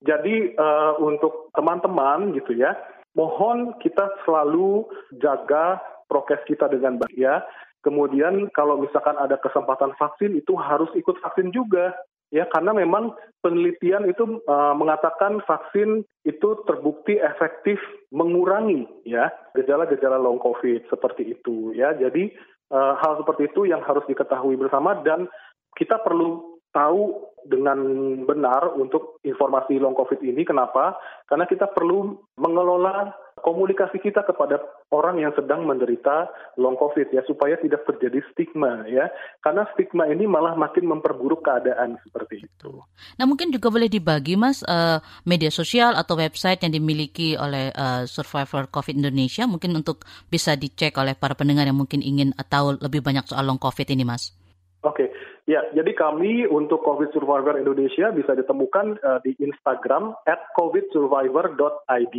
jadi 0.02 0.54
uh, 0.56 0.98
untuk 1.00 1.50
teman-teman 1.54 2.34
gitu 2.36 2.52
ya, 2.58 2.74
mohon 3.16 3.78
kita 3.80 4.12
selalu 4.26 4.84
jaga 5.22 5.80
prokes 6.10 6.42
kita 6.46 6.66
dengan 6.70 6.98
baik 7.00 7.16
ya. 7.16 7.42
Kemudian 7.82 8.50
kalau 8.50 8.82
misalkan 8.82 9.14
ada 9.14 9.38
kesempatan 9.38 9.94
vaksin 9.94 10.34
itu 10.34 10.58
harus 10.58 10.90
ikut 10.98 11.22
vaksin 11.22 11.54
juga 11.54 11.94
ya 12.34 12.44
karena 12.50 12.74
memang 12.74 13.14
penelitian 13.44 14.10
itu 14.10 14.42
uh, 14.50 14.74
mengatakan 14.74 15.38
vaksin 15.46 16.02
itu 16.26 16.48
terbukti 16.66 17.22
efektif 17.22 17.78
mengurangi 18.10 18.86
ya 19.06 19.30
gejala-gejala 19.54 20.18
long 20.18 20.42
covid 20.42 20.82
seperti 20.90 21.38
itu 21.38 21.70
ya. 21.76 21.94
Jadi 21.94 22.34
uh, 22.74 22.98
hal 22.98 23.22
seperti 23.22 23.52
itu 23.54 23.70
yang 23.70 23.82
harus 23.86 24.02
diketahui 24.10 24.58
bersama 24.58 24.98
dan 25.06 25.30
kita 25.78 26.02
perlu 26.02 26.58
tahu 26.74 27.30
dengan 27.46 27.78
benar 28.26 28.74
untuk 28.74 29.22
informasi 29.22 29.78
long 29.78 29.94
covid 29.94 30.18
ini 30.20 30.42
kenapa. 30.42 30.98
Karena 31.30 31.46
kita 31.46 31.70
perlu 31.70 32.18
mengelola 32.36 33.14
komunikasi 33.46 34.02
kita 34.02 34.26
kepada 34.26 34.58
orang 34.90 35.22
yang 35.22 35.30
sedang 35.38 35.62
menderita 35.62 36.26
long 36.58 36.74
covid 36.74 37.06
ya 37.14 37.22
supaya 37.30 37.54
tidak 37.62 37.86
terjadi 37.86 38.18
stigma 38.34 38.82
ya 38.90 39.06
karena 39.38 39.62
stigma 39.70 40.10
ini 40.10 40.26
malah 40.26 40.58
makin 40.58 40.90
memperburuk 40.90 41.46
keadaan 41.46 41.94
seperti 42.02 42.42
itu. 42.42 42.82
Nah 43.14 43.24
mungkin 43.30 43.54
juga 43.54 43.70
boleh 43.70 43.86
dibagi 43.86 44.34
mas 44.34 44.66
uh, 44.66 44.98
media 45.22 45.54
sosial 45.54 45.94
atau 45.94 46.18
website 46.18 46.66
yang 46.66 46.74
dimiliki 46.74 47.38
oleh 47.38 47.70
uh, 47.70 48.02
Survivor 48.10 48.66
COVID 48.66 48.98
Indonesia 48.98 49.46
mungkin 49.46 49.78
untuk 49.78 50.02
bisa 50.26 50.58
dicek 50.58 50.98
oleh 50.98 51.14
para 51.14 51.38
pendengar 51.38 51.70
yang 51.70 51.78
mungkin 51.78 52.02
ingin 52.02 52.34
tahu 52.50 52.74
lebih 52.82 52.98
banyak 52.98 53.30
soal 53.30 53.46
long 53.46 53.62
covid 53.62 53.86
ini 53.94 54.02
mas. 54.02 54.34
Oke, 54.82 55.06
okay. 55.06 55.08
ya 55.46 55.62
jadi 55.70 55.94
kami 55.94 56.50
untuk 56.50 56.82
COVID 56.82 57.14
Survivor 57.14 57.58
Indonesia 57.58 58.10
bisa 58.10 58.34
ditemukan 58.34 58.98
uh, 59.02 59.18
di 59.22 59.34
Instagram 59.38 60.14
at 60.26 60.42
covidsurvivor.id 60.54 62.16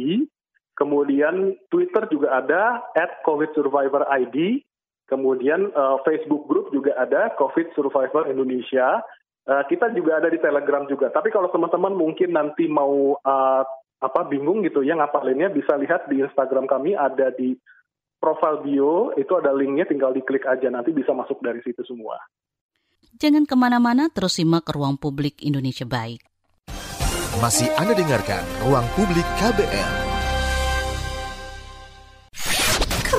Kemudian 0.78 1.58
Twitter 1.74 2.06
juga 2.14 2.38
ada 2.38 2.86
at 2.94 3.26
COVID 3.26 3.58
Survivor 3.58 4.06
ID. 4.14 4.62
Kemudian 5.10 5.74
uh, 5.74 5.98
Facebook 6.06 6.46
group 6.46 6.70
juga 6.70 6.94
ada 6.94 7.34
COVID 7.34 7.74
Survivor 7.74 8.30
Indonesia. 8.30 9.02
Uh, 9.48 9.64
kita 9.66 9.90
juga 9.98 10.22
ada 10.22 10.30
di 10.30 10.38
Telegram 10.38 10.86
juga. 10.86 11.10
Tapi 11.10 11.34
kalau 11.34 11.50
teman-teman 11.50 11.98
mungkin 11.98 12.38
nanti 12.38 12.70
mau 12.70 13.18
uh, 13.18 13.64
apa 13.98 14.22
bingung 14.30 14.62
gitu 14.62 14.86
ya 14.86 14.94
ngapalinnya 14.94 15.50
bisa 15.50 15.74
lihat 15.74 16.06
di 16.06 16.22
Instagram 16.22 16.70
kami 16.70 16.94
ada 16.94 17.34
di 17.34 17.58
profile 18.22 18.62
bio 18.62 19.10
itu 19.18 19.34
ada 19.34 19.50
linknya 19.50 19.90
tinggal 19.90 20.14
diklik 20.14 20.46
aja 20.46 20.70
nanti 20.70 20.94
bisa 20.94 21.18
masuk 21.18 21.42
dari 21.42 21.66
situ 21.66 21.82
semua. 21.82 22.22
Jangan 23.18 23.50
ke 23.50 23.56
mana-mana 23.58 24.14
terus 24.14 24.38
simak 24.38 24.70
ruang 24.70 25.02
publik 25.02 25.42
Indonesia 25.42 25.90
baik. 25.90 26.22
Masih 27.42 27.70
Anda 27.78 27.98
dengarkan 27.98 28.46
ruang 28.62 28.86
publik 28.94 29.26
KBR. 29.42 30.07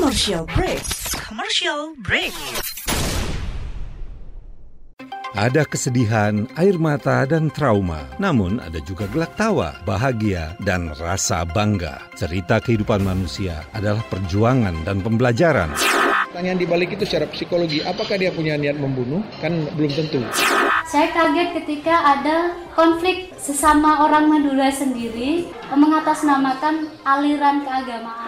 Commercial 0.08 0.48
break. 0.56 0.80
Commercial 1.20 1.80
break. 2.00 2.32
Ada 5.36 5.68
kesedihan, 5.68 6.48
air 6.56 6.80
mata, 6.80 7.28
dan 7.28 7.52
trauma. 7.52 8.08
Namun 8.16 8.56
ada 8.56 8.80
juga 8.88 9.04
gelak 9.12 9.36
tawa, 9.36 9.76
bahagia, 9.84 10.56
dan 10.64 10.96
rasa 10.96 11.44
bangga. 11.44 12.00
Cerita 12.16 12.56
kehidupan 12.56 13.04
manusia 13.04 13.68
adalah 13.76 14.00
perjuangan 14.08 14.80
dan 14.88 15.04
pembelajaran. 15.04 15.76
Pertanyaan 15.76 16.56
dibalik 16.56 16.96
itu 16.96 17.04
secara 17.04 17.28
psikologi, 17.28 17.84
apakah 17.84 18.16
dia 18.16 18.32
punya 18.32 18.56
niat 18.56 18.80
membunuh? 18.80 19.20
Kan 19.44 19.68
belum 19.76 19.92
tentu. 19.92 20.24
Saya 20.88 21.12
kaget 21.12 21.52
ketika 21.52 22.16
ada 22.16 22.56
konflik 22.72 23.36
sesama 23.36 24.08
orang 24.08 24.32
Madura 24.32 24.72
sendiri 24.72 25.52
mengatasnamakan 25.68 26.96
aliran 27.04 27.60
keagamaan. 27.60 28.27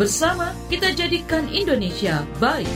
Bersama 0.00 0.56
kita 0.72 0.96
jadikan 0.96 1.44
Indonesia 1.52 2.24
baik. 2.40 2.72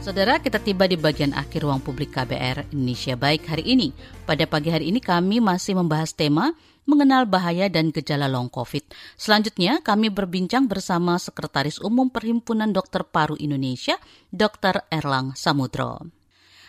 Saudara, 0.00 0.40
kita 0.40 0.56
tiba 0.56 0.88
di 0.88 0.96
bagian 0.96 1.36
akhir 1.36 1.68
ruang 1.68 1.84
publik 1.84 2.16
KBR 2.16 2.72
Indonesia 2.72 3.12
Baik 3.12 3.44
hari 3.44 3.60
ini. 3.68 3.92
Pada 4.24 4.48
pagi 4.48 4.72
hari 4.72 4.88
ini 4.88 5.04
kami 5.04 5.44
masih 5.44 5.76
membahas 5.76 6.16
tema 6.16 6.56
mengenal 6.88 7.28
bahaya 7.28 7.68
dan 7.68 7.92
gejala 7.92 8.24
long 8.24 8.48
COVID. 8.48 8.88
Selanjutnya, 9.20 9.84
kami 9.84 10.08
berbincang 10.08 10.64
bersama 10.64 11.20
Sekretaris 11.20 11.76
Umum 11.84 12.08
Perhimpunan 12.08 12.72
Dokter 12.72 13.04
Paru 13.04 13.36
Indonesia, 13.36 14.00
Dr. 14.32 14.88
Erlang 14.88 15.36
Samudro. 15.36 16.08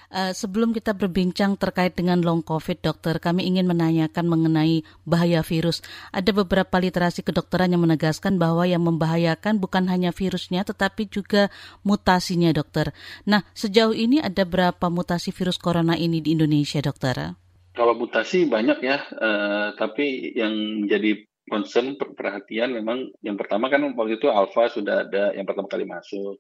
Uh, 0.09 0.33
sebelum 0.33 0.73
kita 0.73 0.97
berbincang 0.97 1.53
terkait 1.53 1.93
dengan 1.93 2.17
long 2.25 2.41
COVID, 2.41 2.81
dokter, 2.81 3.21
kami 3.21 3.45
ingin 3.45 3.69
menanyakan 3.69 4.25
mengenai 4.25 4.81
bahaya 5.05 5.45
virus. 5.45 5.85
Ada 6.09 6.33
beberapa 6.33 6.81
literasi 6.81 7.21
kedokteran 7.21 7.69
yang 7.69 7.85
menegaskan 7.85 8.41
bahwa 8.41 8.65
yang 8.65 8.81
membahayakan 8.81 9.61
bukan 9.61 9.85
hanya 9.85 10.09
virusnya, 10.09 10.65
tetapi 10.65 11.05
juga 11.13 11.53
mutasinya, 11.85 12.49
dokter. 12.49 12.89
Nah, 13.29 13.45
sejauh 13.53 13.93
ini 13.93 14.17
ada 14.17 14.49
berapa 14.49 14.89
mutasi 14.89 15.29
virus 15.29 15.61
corona 15.61 15.93
ini 15.93 16.25
di 16.25 16.33
Indonesia, 16.33 16.81
dokter? 16.81 17.37
Kalau 17.77 17.93
mutasi 17.93 18.49
banyak 18.49 18.81
ya, 18.81 18.97
uh, 19.13 19.77
tapi 19.77 20.33
yang 20.33 20.89
menjadi 20.89 21.29
concern 21.49 21.97
perhatian 21.97 22.73
memang 22.73 23.09
yang 23.25 23.33
pertama 23.37 23.67
kan 23.73 23.81
waktu 23.97 24.21
itu 24.21 24.29
alpha 24.29 24.69
sudah 24.69 25.09
ada 25.09 25.33
yang 25.33 25.49
pertama 25.49 25.65
kali 25.65 25.83
masuk 25.89 26.37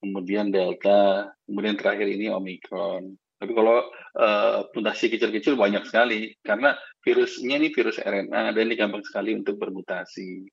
kemudian 0.00 0.48
delta, 0.48 1.30
kemudian 1.44 1.76
terakhir 1.76 2.08
ini 2.08 2.32
omikron. 2.32 3.20
Tapi 3.40 3.52
kalau 3.56 3.88
uh, 4.20 4.68
mutasi 4.76 5.08
kecil-kecil 5.08 5.56
banyak 5.56 5.88
sekali 5.88 6.36
karena 6.44 6.76
virusnya 7.00 7.56
ini 7.56 7.72
virus 7.72 7.96
RNA 7.96 8.52
dan 8.52 8.62
ini 8.68 8.76
gampang 8.76 9.00
sekali 9.00 9.32
untuk 9.32 9.56
bermutasi. 9.56 10.44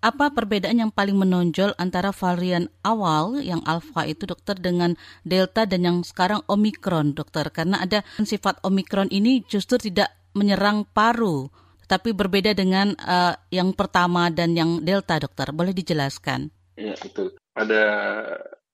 Apa 0.00 0.32
perbedaan 0.32 0.80
yang 0.80 0.92
paling 0.92 1.16
menonjol 1.16 1.76
antara 1.76 2.08
varian 2.12 2.72
awal 2.80 3.36
yang 3.40 3.60
alpha 3.68 4.08
itu 4.08 4.24
dokter 4.24 4.56
dengan 4.56 4.96
delta 5.28 5.68
dan 5.68 5.84
yang 5.84 5.98
sekarang 6.00 6.40
omikron 6.48 7.12
dokter? 7.12 7.48
Karena 7.52 7.84
ada 7.84 8.00
sifat 8.24 8.64
omikron 8.64 9.12
ini 9.12 9.44
justru 9.44 9.76
tidak 9.76 10.08
menyerang 10.32 10.88
paru, 10.88 11.52
tapi 11.84 12.16
berbeda 12.16 12.56
dengan 12.56 12.96
uh, 12.96 13.36
yang 13.52 13.76
pertama 13.76 14.32
dan 14.32 14.56
yang 14.56 14.80
delta 14.80 15.20
dokter. 15.20 15.52
Boleh 15.52 15.76
dijelaskan? 15.76 16.48
Ya 16.80 16.96
betul. 16.96 17.36
Pada 17.52 17.82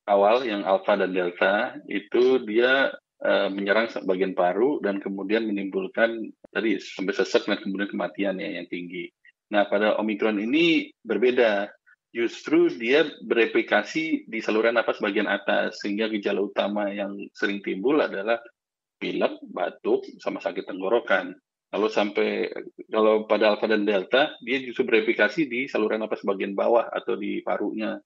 awal 0.07 0.47
yang 0.47 0.63
alfa 0.63 0.95
dan 0.95 1.11
delta 1.13 1.77
itu 1.91 2.43
dia 2.47 2.95
uh, 3.23 3.49
menyerang 3.51 3.91
bagian 4.07 4.33
paru 4.33 4.79
dan 4.81 5.03
kemudian 5.03 5.47
menimbulkan 5.47 6.31
tadi 6.55 6.79
sampai 6.79 7.15
sesak 7.15 7.45
dan 7.47 7.59
kemudian 7.61 7.91
kematian 7.91 8.39
ya 8.39 8.63
yang 8.63 8.67
tinggi. 8.71 9.11
Nah 9.51 9.67
pada 9.71 9.99
omikron 9.99 10.39
ini 10.43 10.91
berbeda, 11.03 11.71
justru 12.15 12.71
dia 12.73 13.07
bereplikasi 13.27 14.27
di 14.27 14.39
saluran 14.43 14.79
nafas 14.79 14.99
bagian 15.03 15.31
atas 15.31 15.83
sehingga 15.83 16.11
gejala 16.11 16.43
utama 16.43 16.91
yang 16.91 17.15
sering 17.35 17.63
timbul 17.63 17.99
adalah 18.01 18.41
pilek, 18.97 19.43
batuk, 19.53 20.09
sama 20.23 20.41
sakit 20.41 20.65
tenggorokan. 20.65 21.37
Kalau 21.67 21.91
sampai 21.91 22.49
kalau 22.89 23.27
pada 23.27 23.53
alfa 23.53 23.67
dan 23.69 23.83
delta 23.85 24.33
dia 24.41 24.63
justru 24.63 24.87
bereplikasi 24.87 25.51
di 25.51 25.61
saluran 25.67 26.01
nafas 26.01 26.23
bagian 26.23 26.55
bawah 26.55 26.89
atau 26.89 27.19
di 27.19 27.43
parunya. 27.43 27.99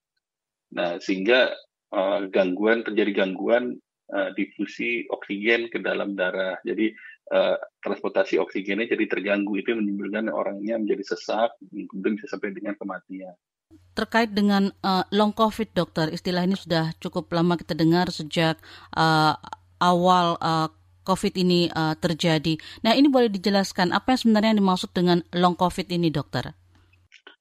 Nah, 0.70 1.02
sehingga 1.02 1.50
uh, 1.94 2.26
gangguan 2.30 2.82
terjadi 2.86 3.24
gangguan 3.24 3.78
uh, 4.10 4.30
difusi 4.34 5.06
oksigen 5.10 5.70
ke 5.70 5.78
dalam 5.78 6.18
darah. 6.18 6.58
Jadi 6.66 6.94
uh, 7.34 7.56
transportasi 7.82 8.38
oksigennya 8.42 8.90
jadi 8.90 9.04
terganggu 9.06 9.58
itu 9.58 9.74
menimbulkan 9.74 10.30
orangnya 10.30 10.78
menjadi 10.78 11.14
sesak, 11.14 11.54
kemudian 11.62 12.18
bisa 12.18 12.26
sampai 12.30 12.54
dengan 12.54 12.74
kematian. 12.76 13.34
Terkait 13.94 14.30
dengan 14.34 14.70
uh, 14.82 15.06
long 15.14 15.30
COVID, 15.34 15.74
dokter, 15.74 16.10
istilah 16.10 16.42
ini 16.42 16.58
sudah 16.58 16.94
cukup 16.98 17.30
lama 17.30 17.54
kita 17.54 17.74
dengar 17.74 18.10
sejak 18.10 18.58
uh, 18.94 19.34
awal 19.78 20.38
uh, 20.42 20.70
COVID 21.06 21.34
ini 21.38 21.70
uh, 21.72 21.94
terjadi. 21.98 22.58
Nah, 22.86 22.94
ini 22.94 23.10
boleh 23.10 23.32
dijelaskan 23.32 23.90
apa 23.90 24.14
yang 24.14 24.20
sebenarnya 24.20 24.52
dimaksud 24.58 24.90
dengan 24.94 25.22
long 25.34 25.58
COVID 25.58 25.90
ini, 25.90 26.10
dokter? 26.12 26.54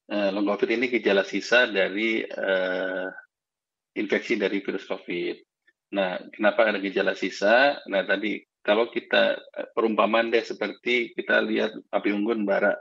Uh, 0.09 0.33
long 0.33 0.45
COVID 0.49 0.69
ini 0.73 0.89
gejala 0.89 1.21
sisa 1.21 1.69
dari 1.69 2.25
uh, 2.25 3.13
infeksi 3.99 4.39
dari 4.39 4.63
virus 4.63 4.87
COVID. 4.87 5.35
Nah, 5.93 6.21
kenapa 6.31 6.71
ada 6.71 6.79
gejala 6.79 7.17
sisa? 7.17 7.81
Nah, 7.91 8.07
tadi 8.07 8.39
kalau 8.63 8.87
kita 8.87 9.35
eh, 9.35 9.67
perumpamaan 9.75 10.31
deh 10.31 10.41
seperti 10.41 11.11
kita 11.13 11.43
lihat 11.43 11.75
api 11.91 12.09
unggun 12.15 12.47
bara. 12.47 12.77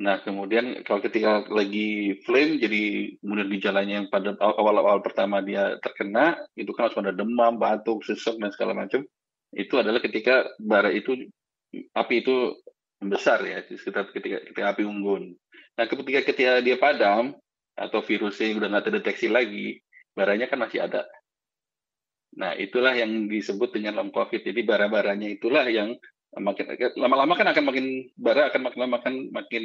Nah, 0.00 0.16
kemudian 0.24 0.80
kalau 0.80 1.04
ketika 1.04 1.44
lagi 1.52 2.16
flame, 2.24 2.56
jadi 2.56 3.14
kemudian 3.20 3.48
gejalanya 3.52 3.94
yang 4.00 4.08
pada 4.08 4.32
awal-awal 4.40 5.04
pertama 5.04 5.44
dia 5.44 5.76
terkena, 5.84 6.40
itu 6.56 6.72
kan 6.72 6.88
harus 6.88 6.96
ada 6.96 7.12
demam, 7.12 7.60
batuk, 7.60 8.00
sesek, 8.00 8.40
dan 8.40 8.48
segala 8.48 8.72
macam. 8.72 9.04
Itu 9.52 9.76
adalah 9.76 10.00
ketika 10.00 10.48
bara 10.56 10.88
itu, 10.88 11.28
api 11.92 12.24
itu 12.24 12.56
besar 12.96 13.44
ya, 13.44 13.60
sekitar 13.68 14.08
ketika, 14.08 14.40
ketika 14.48 14.72
api 14.72 14.88
unggun. 14.88 15.36
Nah, 15.76 15.84
ketika 15.84 16.32
ketika 16.32 16.64
dia 16.64 16.80
padam, 16.80 17.36
atau 17.76 18.00
virusnya 18.00 18.56
udah 18.56 18.68
nggak 18.72 18.84
terdeteksi 18.88 19.28
lagi, 19.28 19.84
baranya 20.14 20.46
kan 20.50 20.58
masih 20.60 20.84
ada. 20.84 21.06
Nah, 22.30 22.54
itulah 22.54 22.94
yang 22.94 23.26
disebut 23.26 23.74
dengan 23.74 23.98
long 23.98 24.14
COVID. 24.14 24.46
Jadi 24.46 24.60
bara-baranya 24.62 25.26
itulah 25.26 25.66
yang 25.66 25.98
makin 26.38 26.78
lama-lama 26.94 27.34
kan 27.34 27.50
akan 27.50 27.64
makin 27.66 27.86
bara 28.14 28.54
akan 28.54 28.70
makin 28.70 28.78
lama 28.78 28.92
makin 29.02 29.14
makin 29.34 29.64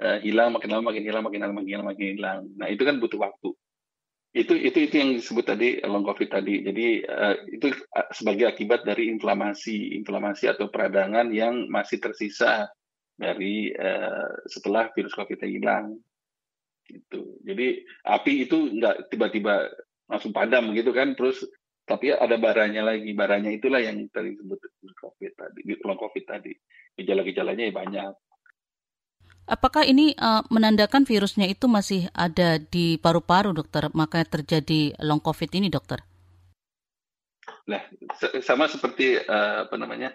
uh, 0.00 0.18
hilang 0.24 0.56
makin 0.56 0.72
lama 0.72 0.88
makin 0.88 1.04
hilang 1.04 1.20
makin 1.20 1.40
lama 1.44 1.60
makin 1.60 1.68
hilang 1.68 1.86
makin 1.92 2.06
hilang 2.16 2.40
nah 2.56 2.68
itu 2.72 2.80
kan 2.88 2.96
butuh 2.96 3.20
waktu 3.20 3.52
itu 4.32 4.56
itu 4.56 4.88
itu 4.88 4.94
yang 4.96 5.10
disebut 5.20 5.44
tadi 5.44 5.84
long 5.84 6.08
covid 6.08 6.32
tadi 6.32 6.64
jadi 6.64 6.86
uh, 7.04 7.36
itu 7.52 7.76
sebagai 8.16 8.48
akibat 8.48 8.88
dari 8.88 9.12
inflamasi 9.12 9.92
inflamasi 10.00 10.48
atau 10.48 10.72
peradangan 10.72 11.28
yang 11.28 11.68
masih 11.68 12.00
tersisa 12.00 12.72
dari 13.20 13.68
uh, 13.76 14.32
setelah 14.48 14.88
virus 14.96 15.12
covid 15.12 15.44
hilang 15.44 16.00
gitu 16.92 17.40
jadi 17.42 17.80
api 18.04 18.44
itu 18.44 18.76
nggak 18.76 19.08
tiba-tiba 19.08 19.72
langsung 20.06 20.36
padam 20.36 20.76
gitu 20.76 20.92
kan 20.92 21.16
terus 21.16 21.40
tapi 21.88 22.12
ada 22.14 22.38
baranya 22.38 22.84
lagi 22.84 23.10
baranya 23.16 23.50
itulah 23.50 23.82
yang 23.82 23.98
tadi 24.12 24.36
disebut 24.36 24.60
covid 25.00 25.32
tadi 25.34 25.60
long 25.82 25.98
covid 25.98 26.24
tadi 26.28 26.52
gejala-gejalanya 26.94 27.64
ya 27.68 27.74
banyak 27.74 28.12
Apakah 29.42 29.82
ini 29.82 30.14
uh, 30.14 30.46
menandakan 30.54 31.02
virusnya 31.02 31.50
itu 31.50 31.66
masih 31.66 32.06
ada 32.14 32.62
di 32.62 32.94
paru-paru, 32.94 33.50
dokter? 33.50 33.90
Makanya 33.90 34.38
terjadi 34.38 34.94
long 35.02 35.18
COVID 35.18 35.50
ini, 35.58 35.66
dokter? 35.66 35.98
Nah, 37.66 37.82
sama 38.38 38.70
seperti 38.70 39.18
uh, 39.18 39.66
apa 39.66 39.74
namanya 39.74 40.14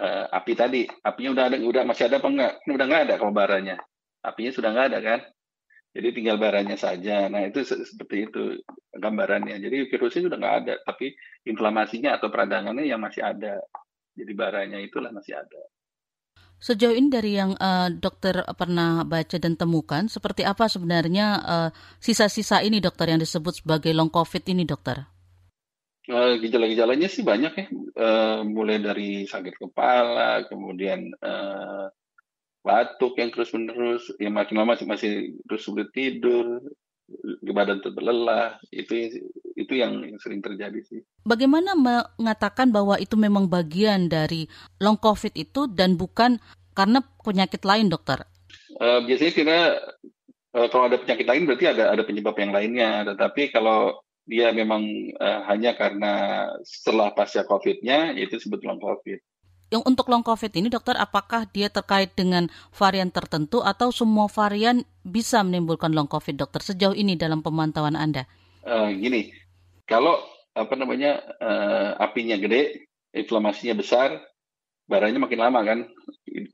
uh, 0.00 0.32
api 0.32 0.52
tadi. 0.56 0.88
Apinya 1.04 1.36
udah 1.36 1.44
ada, 1.52 1.56
udah 1.60 1.82
masih 1.84 2.08
ada 2.08 2.16
apa 2.24 2.28
enggak? 2.32 2.52
Udah 2.64 2.86
nggak 2.88 3.02
ada 3.04 3.14
kalau 3.20 3.32
baranya. 3.36 3.76
Apinya 4.24 4.52
sudah 4.56 4.72
nggak 4.72 4.86
ada 4.96 4.98
kan? 5.04 5.20
Jadi 5.94 6.08
tinggal 6.10 6.42
baranya 6.42 6.74
saja. 6.74 7.30
Nah 7.30 7.46
itu 7.46 7.62
seperti 7.62 8.26
itu 8.26 8.42
gambarannya. 8.90 9.62
Jadi 9.62 9.86
virusnya 9.86 10.26
sudah 10.26 10.38
nggak 10.42 10.56
ada, 10.66 10.74
tapi 10.82 11.14
inflamasinya 11.46 12.18
atau 12.18 12.34
peradangannya 12.34 12.82
yang 12.82 12.98
masih 12.98 13.22
ada. 13.22 13.62
Jadi 14.18 14.32
baranya 14.34 14.82
itulah 14.82 15.14
masih 15.14 15.38
ada. 15.38 15.62
Sejauh 16.58 16.96
ini 16.96 17.12
dari 17.12 17.36
yang 17.38 17.54
uh, 17.60 17.92
dokter 17.92 18.40
pernah 18.56 19.06
baca 19.06 19.36
dan 19.38 19.54
temukan, 19.54 20.08
seperti 20.10 20.42
apa 20.46 20.66
sebenarnya 20.66 21.26
uh, 21.44 21.70
sisa-sisa 22.00 22.62
ini 22.64 22.80
dokter 22.80 23.10
yang 23.10 23.20
disebut 23.20 23.62
sebagai 23.62 23.92
long 23.94 24.10
COVID 24.10 24.42
ini 24.50 24.64
dokter? 24.64 25.04
Uh, 26.08 26.40
gejala-gejalanya 26.40 27.08
sih 27.08 27.20
banyak 27.20 27.52
ya, 27.52 27.66
uh, 28.00 28.40
mulai 28.48 28.80
dari 28.80 29.28
sakit 29.28 29.60
kepala, 29.60 30.48
kemudian 30.48 31.12
uh, 31.20 31.88
batuk 32.64 33.20
yang 33.20 33.28
terus 33.28 33.52
menerus, 33.52 34.08
yang 34.16 34.32
makin 34.32 34.56
lama 34.56 34.72
masih, 34.72 34.88
masih 34.88 35.12
terus 35.44 35.68
sulit 35.68 35.92
tidur, 35.92 36.64
badan 37.44 37.84
terlelah, 37.84 38.56
itu 38.72 39.20
itu 39.54 39.72
yang, 39.76 40.00
yang 40.00 40.16
sering 40.16 40.40
terjadi 40.40 40.80
sih. 40.80 41.04
Bagaimana 41.28 41.76
mengatakan 41.76 42.72
bahwa 42.72 42.96
itu 42.96 43.14
memang 43.20 43.46
bagian 43.46 44.08
dari 44.08 44.48
long 44.80 44.96
covid 44.96 45.36
itu 45.36 45.68
dan 45.68 46.00
bukan 46.00 46.40
karena 46.72 47.04
penyakit 47.20 47.62
lain, 47.62 47.92
dokter? 47.92 48.24
Uh, 48.80 49.04
biasanya 49.04 49.32
kira 49.36 49.58
uh, 50.56 50.68
kalau 50.72 50.90
ada 50.90 50.98
penyakit 50.98 51.28
lain 51.28 51.44
berarti 51.46 51.66
ada 51.70 51.92
ada 51.92 52.02
penyebab 52.02 52.34
yang 52.40 52.50
lainnya, 52.50 53.04
tetapi 53.14 53.52
kalau 53.52 54.00
dia 54.24 54.50
memang 54.56 55.12
uh, 55.20 55.44
hanya 55.52 55.76
karena 55.76 56.48
setelah 56.64 57.12
pasca 57.12 57.44
COVID-nya, 57.44 58.16
itu 58.16 58.40
long 58.64 58.80
COVID. 58.80 59.20
Yang 59.74 59.90
untuk 59.90 60.06
long 60.06 60.22
COVID 60.22 60.54
ini 60.54 60.70
dokter, 60.70 60.94
apakah 60.94 61.50
dia 61.50 61.66
terkait 61.66 62.14
dengan 62.14 62.46
varian 62.70 63.10
tertentu 63.10 63.58
atau 63.58 63.90
semua 63.90 64.30
varian 64.30 64.86
bisa 65.02 65.42
menimbulkan 65.42 65.90
long 65.90 66.06
COVID 66.06 66.38
dokter 66.38 66.62
sejauh 66.62 66.94
ini 66.94 67.18
dalam 67.18 67.42
pemantauan 67.42 67.98
Anda? 67.98 68.22
Uh, 68.62 68.94
gini, 68.94 69.34
kalau 69.90 70.22
apa 70.54 70.78
namanya 70.78 71.18
uh, 71.42 71.98
apinya 71.98 72.38
gede, 72.38 72.86
inflamasinya 73.18 73.74
besar, 73.74 74.22
baranya 74.86 75.18
makin 75.18 75.42
lama 75.42 75.66
kan 75.66 75.78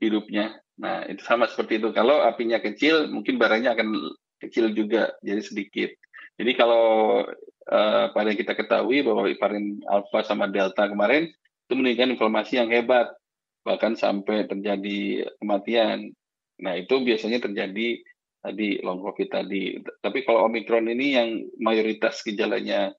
hidupnya. 0.01 0.57
Nah 0.81 1.05
itu 1.05 1.21
sama 1.21 1.45
seperti 1.45 1.77
itu. 1.77 1.93
Kalau 1.93 2.25
apinya 2.25 2.57
kecil, 2.57 3.05
mungkin 3.05 3.37
baranya 3.37 3.77
akan 3.77 4.17
kecil 4.41 4.73
juga, 4.73 5.13
jadi 5.21 5.45
sedikit. 5.45 5.93
Jadi 6.41 6.57
kalau 6.57 7.21
uh, 7.69 8.05
pada 8.17 8.33
kita 8.33 8.57
ketahui 8.57 9.05
bahwa 9.05 9.29
varian 9.29 9.77
alpha 9.85 10.25
sama 10.25 10.49
delta 10.49 10.89
kemarin 10.89 11.29
itu 11.71 11.79
meningkatkan 11.79 12.19
inflamasi 12.19 12.59
yang 12.59 12.67
hebat, 12.67 13.15
bahkan 13.63 13.95
sampai 13.95 14.43
terjadi 14.43 15.31
kematian. 15.39 16.11
Nah, 16.59 16.75
itu 16.75 16.99
biasanya 16.99 17.39
terjadi 17.39 18.03
tadi 18.43 18.83
long 18.83 18.99
COVID 18.99 19.31
tadi. 19.31 19.79
Tapi 19.79 20.27
kalau 20.27 20.51
Omicron 20.51 20.91
ini 20.91 21.15
yang 21.15 21.29
mayoritas 21.63 22.27
gejalanya 22.27 22.91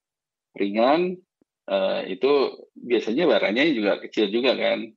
ringan, 0.57 1.21
uh, 1.69 2.01
itu 2.09 2.65
biasanya 2.73 3.29
baranya 3.29 3.61
juga 3.69 4.01
kecil 4.01 4.33
juga 4.33 4.57
kan. 4.57 4.89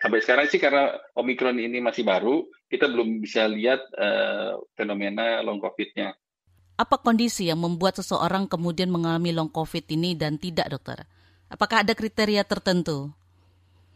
Sampai 0.00 0.24
sekarang 0.24 0.48
sih 0.48 0.56
karena 0.56 0.96
Omicron 1.12 1.60
ini 1.60 1.76
masih 1.84 2.08
baru, 2.08 2.48
kita 2.72 2.88
belum 2.88 3.20
bisa 3.20 3.44
lihat 3.52 3.84
uh, 4.00 4.56
fenomena 4.80 5.44
long 5.44 5.60
COVID-nya. 5.60 6.16
Apa 6.80 6.96
kondisi 6.96 7.52
yang 7.52 7.60
membuat 7.60 8.00
seseorang 8.00 8.48
kemudian 8.48 8.88
mengalami 8.88 9.36
long 9.36 9.52
COVID 9.52 9.84
ini 9.92 10.16
dan 10.16 10.40
tidak, 10.40 10.72
dokter? 10.72 11.04
Apakah 11.50 11.82
ada 11.82 11.92
kriteria 11.98 12.46
tertentu? 12.46 13.10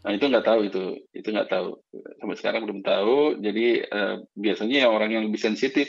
Nah 0.03 0.11
itu 0.13 0.27
nggak 0.27 0.45
tahu 0.45 0.59
itu, 0.67 0.83
itu 1.15 1.27
nggak 1.31 1.49
tahu. 1.49 1.79
Sampai 2.19 2.35
sekarang 2.37 2.67
belum 2.67 2.83
tahu. 2.83 3.39
Jadi 3.39 3.81
uh, 3.87 4.21
biasanya 4.35 4.85
yang 4.85 4.91
orang 4.91 5.09
yang 5.15 5.23
lebih 5.25 5.39
sensitif. 5.39 5.87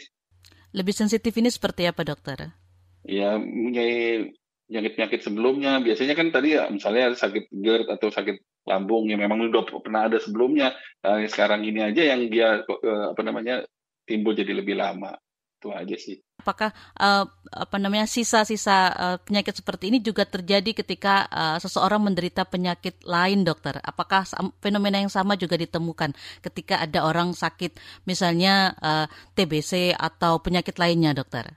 Lebih 0.72 0.94
sensitif 0.94 1.34
ini 1.36 1.50
seperti 1.50 1.84
apa 1.84 2.06
dokter? 2.06 2.54
Ya 3.02 3.36
mempunyai 3.36 4.30
penyakit-penyakit 4.70 5.20
sebelumnya. 5.26 5.82
Biasanya 5.82 6.14
kan 6.14 6.30
tadi 6.30 6.54
ya, 6.54 6.70
misalnya 6.70 7.12
sakit 7.12 7.50
GERD 7.50 7.92
atau 7.92 8.08
sakit 8.08 8.64
lambung 8.66 9.10
yang 9.10 9.20
memang 9.20 9.50
udah 9.50 9.66
pernah 9.82 10.06
ada 10.06 10.22
sebelumnya. 10.22 10.72
Nah, 11.02 11.20
sekarang 11.26 11.66
ini 11.66 11.82
aja 11.82 12.14
yang 12.14 12.30
dia 12.30 12.62
uh, 12.62 13.04
apa 13.12 13.20
namanya 13.26 13.66
timbul 14.06 14.32
jadi 14.38 14.54
lebih 14.54 14.78
lama. 14.78 15.18
Itu 15.58 15.74
aja 15.74 15.98
sih 15.98 16.25
apakah 16.47 16.70
uh, 17.03 17.26
apa 17.51 17.76
namanya 17.82 18.07
sisa-sisa 18.07 18.94
uh, 18.94 19.16
penyakit 19.18 19.59
seperti 19.59 19.90
ini 19.90 19.99
juga 19.99 20.22
terjadi 20.22 20.70
ketika 20.78 21.26
uh, 21.26 21.59
seseorang 21.59 21.99
menderita 21.99 22.47
penyakit 22.47 23.03
lain, 23.03 23.42
dokter? 23.42 23.82
Apakah 23.82 24.22
fenomena 24.62 25.03
yang 25.03 25.11
sama 25.11 25.34
juga 25.34 25.59
ditemukan 25.59 26.14
ketika 26.47 26.78
ada 26.78 27.03
orang 27.03 27.34
sakit, 27.34 27.74
misalnya 28.07 28.78
uh, 28.78 29.11
TBC 29.34 29.99
atau 29.99 30.38
penyakit 30.38 30.78
lainnya, 30.78 31.18
dokter? 31.18 31.51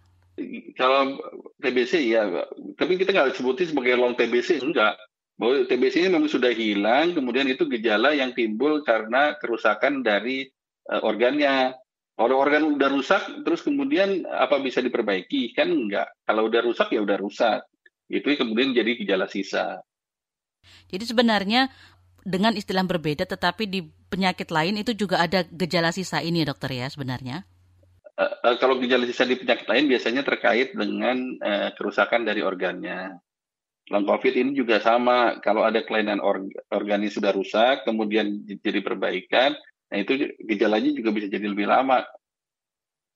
Kalau 0.73 1.21
TBC 1.61 2.09
ya, 2.09 2.25
tapi 2.73 2.97
kita 2.97 3.13
nggak 3.13 3.37
sebutin 3.37 3.69
sebagai 3.69 3.93
long 3.93 4.17
TBC 4.17 4.65
enggak. 4.65 4.97
Bahwa 5.37 5.63
TBC 5.69 6.03
ini 6.03 6.09
memang 6.11 6.27
sudah 6.27 6.51
hilang, 6.51 7.15
kemudian 7.15 7.47
itu 7.47 7.63
gejala 7.69 8.11
yang 8.11 8.35
timbul 8.35 8.81
karena 8.81 9.37
kerusakan 9.37 10.01
dari 10.01 10.49
organnya. 10.89 11.77
Kalau 12.19 12.35
organ 12.35 12.75
udah 12.75 12.91
rusak, 12.91 13.47
terus 13.47 13.63
kemudian 13.63 14.27
apa 14.27 14.59
bisa 14.59 14.83
diperbaiki? 14.83 15.55
Kan 15.55 15.71
enggak. 15.71 16.11
Kalau 16.27 16.51
udah 16.51 16.67
rusak 16.67 16.91
ya 16.91 16.99
udah 16.99 17.15
rusak. 17.15 17.63
Itu 18.11 18.27
kemudian 18.35 18.75
jadi 18.75 18.91
gejala 18.99 19.31
sisa. 19.31 19.79
Jadi 20.91 21.07
sebenarnya 21.07 21.71
dengan 22.27 22.59
istilah 22.59 22.83
berbeda, 22.83 23.23
tetapi 23.23 23.71
di 23.71 23.87
penyakit 24.11 24.51
lain 24.51 24.83
itu 24.83 24.91
juga 24.91 25.23
ada 25.23 25.47
gejala 25.47 25.95
sisa 25.95 26.19
ini, 26.19 26.43
dokter 26.43 26.75
ya 26.75 26.91
sebenarnya. 26.91 27.47
Uh, 28.19 28.27
uh, 28.51 28.55
kalau 28.59 28.75
gejala 28.83 29.07
sisa 29.07 29.23
di 29.23 29.39
penyakit 29.39 29.63
lain 29.71 29.87
biasanya 29.87 30.27
terkait 30.27 30.75
dengan 30.75 31.39
uh, 31.39 31.71
kerusakan 31.71 32.27
dari 32.27 32.43
organnya. 32.43 33.15
Long 33.95 34.03
COVID 34.03 34.35
ini 34.35 34.51
juga 34.59 34.83
sama. 34.83 35.39
Kalau 35.39 35.63
ada 35.63 35.87
kelainan 35.87 36.19
org 36.19 36.51
organis 36.67 37.15
sudah 37.15 37.31
rusak, 37.31 37.87
kemudian 37.87 38.43
jadi 38.43 38.83
perbaikan, 38.83 39.55
Nah 39.89 39.97
itu 39.97 40.37
gejalanya 40.45 40.91
juga 40.93 41.09
bisa 41.09 41.27
jadi 41.27 41.49
lebih 41.49 41.65
lama. 41.65 42.05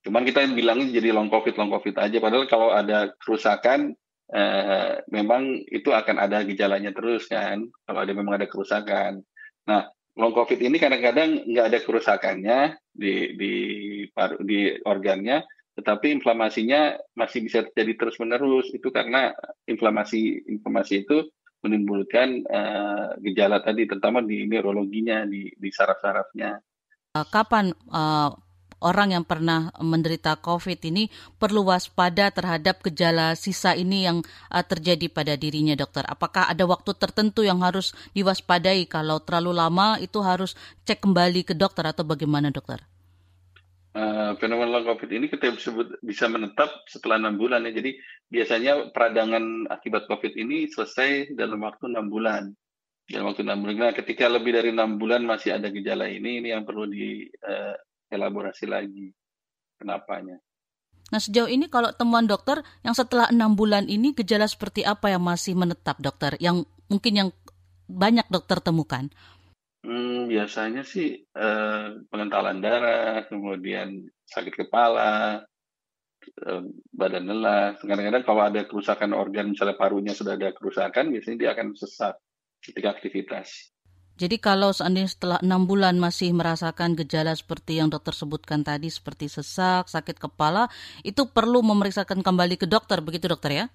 Cuman 0.03 0.27
kita 0.27 0.43
bilangnya 0.51 0.89
jadi 0.89 1.15
long 1.15 1.29
covid 1.31 1.55
long 1.55 1.71
covid 1.71 1.95
aja. 2.01 2.17
Padahal 2.19 2.45
kalau 2.49 2.69
ada 2.73 3.13
kerusakan 3.21 3.95
eh, 4.33 4.93
memang 5.13 5.63
itu 5.69 5.93
akan 5.93 6.17
ada 6.19 6.43
gejalanya 6.43 6.91
terus 6.91 7.29
kan. 7.29 7.63
Kalau 7.85 7.99
ada 8.03 8.11
memang 8.11 8.35
ada 8.35 8.49
kerusakan. 8.49 9.21
Nah 9.69 9.87
long 10.17 10.33
covid 10.33 10.59
ini 10.59 10.81
kadang-kadang 10.81 11.45
nggak 11.47 11.65
ada 11.71 11.79
kerusakannya 11.81 12.59
di 12.93 13.37
di 13.37 13.53
paru 14.11 14.41
di 14.41 14.75
organnya, 14.85 15.45
tetapi 15.77 16.09
inflamasinya 16.19 16.97
masih 17.15 17.45
bisa 17.45 17.63
terjadi 17.69 17.93
terus 17.95 18.17
menerus. 18.17 18.69
Itu 18.73 18.89
karena 18.89 19.31
inflamasi 19.69 20.49
inflamasi 20.49 21.05
itu 21.05 21.29
menimbulkan 21.63 22.43
uh, 22.43 23.15
gejala 23.23 23.63
tadi, 23.63 23.87
terutama 23.87 24.19
di 24.19 24.43
neurologinya, 24.43 25.23
di, 25.23 25.47
di 25.55 25.69
saraf-sarafnya. 25.71 26.59
Eh, 27.15 27.25
kapan 27.31 27.71
uh, 27.87 28.35
orang 28.83 29.15
yang 29.15 29.23
pernah 29.23 29.71
menderita 29.79 30.35
COVID 30.43 30.83
ini 30.91 31.07
perlu 31.39 31.63
waspada 31.63 32.27
terhadap 32.35 32.83
gejala 32.83 33.39
sisa 33.39 33.79
ini 33.79 34.03
yang 34.03 34.19
uh, 34.51 34.61
terjadi 34.61 35.07
pada 35.07 35.39
dirinya, 35.39 35.73
dokter? 35.79 36.03
Apakah 36.03 36.51
ada 36.51 36.67
waktu 36.67 36.91
tertentu 36.99 37.47
yang 37.47 37.63
harus 37.63 37.95
diwaspadai 38.11 38.83
kalau 38.91 39.23
terlalu 39.23 39.55
lama 39.55 39.95
itu 40.03 40.19
harus 40.19 40.59
cek 40.83 40.99
kembali 40.99 41.47
ke 41.47 41.55
dokter 41.55 41.87
atau 41.87 42.03
bagaimana, 42.03 42.51
dokter? 42.51 42.83
Uh, 43.93 44.33
fenomena 44.41 44.81
COVID 44.81 45.05
ini 45.13 45.29
kita 45.29 45.53
sebut 45.53 46.01
bisa 46.01 46.25
menetap 46.25 46.81
setelah 46.89 47.21
enam 47.21 47.37
bulan 47.37 47.61
ya. 47.69 47.77
Jadi 47.77 47.93
biasanya 48.25 48.89
peradangan 48.89 49.69
akibat 49.69 50.09
COVID 50.09 50.33
ini 50.33 50.65
selesai 50.65 51.37
dalam 51.37 51.61
waktu 51.61 51.93
enam 51.93 52.09
bulan. 52.09 52.49
Dalam 53.05 53.29
waktu 53.29 53.45
enam 53.45 53.61
bulan. 53.61 53.93
Nah, 53.93 53.93
ketika 53.93 54.25
lebih 54.25 54.57
dari 54.57 54.73
enam 54.73 54.97
bulan 54.97 55.21
masih 55.21 55.53
ada 55.53 55.69
gejala 55.69 56.09
ini, 56.09 56.41
ini 56.41 56.49
yang 56.49 56.65
perlu 56.65 56.89
dielaborasi 56.89 58.65
uh, 58.65 58.71
lagi. 58.73 59.13
Kenapanya? 59.77 60.41
Nah 61.13 61.21
sejauh 61.21 61.45
ini 61.45 61.69
kalau 61.69 61.93
temuan 61.93 62.25
dokter 62.25 62.65
yang 62.81 62.97
setelah 62.97 63.29
enam 63.29 63.53
bulan 63.53 63.85
ini 63.85 64.17
gejala 64.17 64.49
seperti 64.49 64.81
apa 64.81 65.13
yang 65.13 65.21
masih 65.21 65.53
menetap 65.53 66.01
dokter? 66.01 66.33
Yang 66.41 66.65
mungkin 66.89 67.13
yang 67.13 67.29
banyak 67.85 68.25
dokter 68.33 68.57
temukan? 68.57 69.13
Hmm, 69.83 70.31
biasanya 70.31 70.87
sih 70.87 71.27
eh, 71.27 71.87
pengentalan 72.07 72.63
darah, 72.63 73.27
kemudian 73.27 74.07
sakit 74.23 74.55
kepala, 74.63 75.43
eh, 76.23 76.63
badan 76.95 77.27
lelah. 77.27 77.75
Kadang-kadang 77.75 78.23
kalau 78.23 78.41
ada 78.47 78.63
kerusakan 78.63 79.11
organ, 79.11 79.51
misalnya 79.51 79.75
parunya 79.75 80.15
sudah 80.15 80.39
ada 80.39 80.55
kerusakan, 80.55 81.11
biasanya 81.11 81.37
dia 81.37 81.49
akan 81.51 81.75
sesak 81.75 82.15
ketika 82.63 82.95
aktivitas. 82.95 83.75
Jadi 84.13 84.37
kalau 84.39 84.71
seandainya 84.71 85.09
setelah 85.09 85.39
enam 85.43 85.65
bulan 85.67 85.97
masih 85.99 86.31
merasakan 86.31 86.93
gejala 86.95 87.33
seperti 87.35 87.81
yang 87.81 87.91
dokter 87.91 88.15
sebutkan 88.15 88.63
tadi, 88.63 88.87
seperti 88.87 89.27
sesak, 89.27 89.89
sakit 89.91 90.15
kepala, 90.21 90.69
itu 91.03 91.27
perlu 91.27 91.59
memeriksakan 91.65 92.23
kembali 92.23 92.55
ke 92.55 92.69
dokter, 92.69 93.01
begitu 93.01 93.27
dokter 93.27 93.51
ya? 93.51 93.65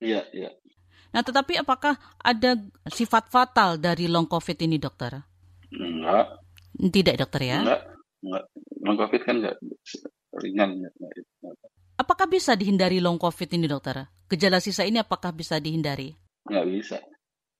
Iya, 0.00 0.24
iya. 0.34 0.50
Nah, 1.14 1.22
tetapi 1.22 1.62
apakah 1.62 1.94
ada 2.18 2.58
sifat 2.90 3.30
fatal 3.30 3.78
dari 3.78 4.10
long 4.10 4.26
COVID 4.26 4.66
ini, 4.66 4.80
dokter? 4.82 5.33
Enggak. 5.74 6.40
Tidak 6.74 7.14
dokter 7.18 7.40
ya? 7.46 7.58
Enggak. 7.62 7.80
Enggak. 8.24 8.44
Long 8.84 8.96
COVID 8.98 9.20
kan 9.24 9.34
enggak 9.42 9.56
ringan. 10.38 10.70
Apakah 11.94 12.26
bisa 12.26 12.58
dihindari 12.58 12.98
long 12.98 13.18
COVID 13.18 13.54
ini 13.54 13.70
dokter? 13.70 14.10
Gejala 14.26 14.58
sisa 14.58 14.82
ini 14.82 14.98
apakah 14.98 15.30
bisa 15.30 15.58
dihindari? 15.62 16.14
Enggak 16.50 16.66
bisa. 16.66 16.98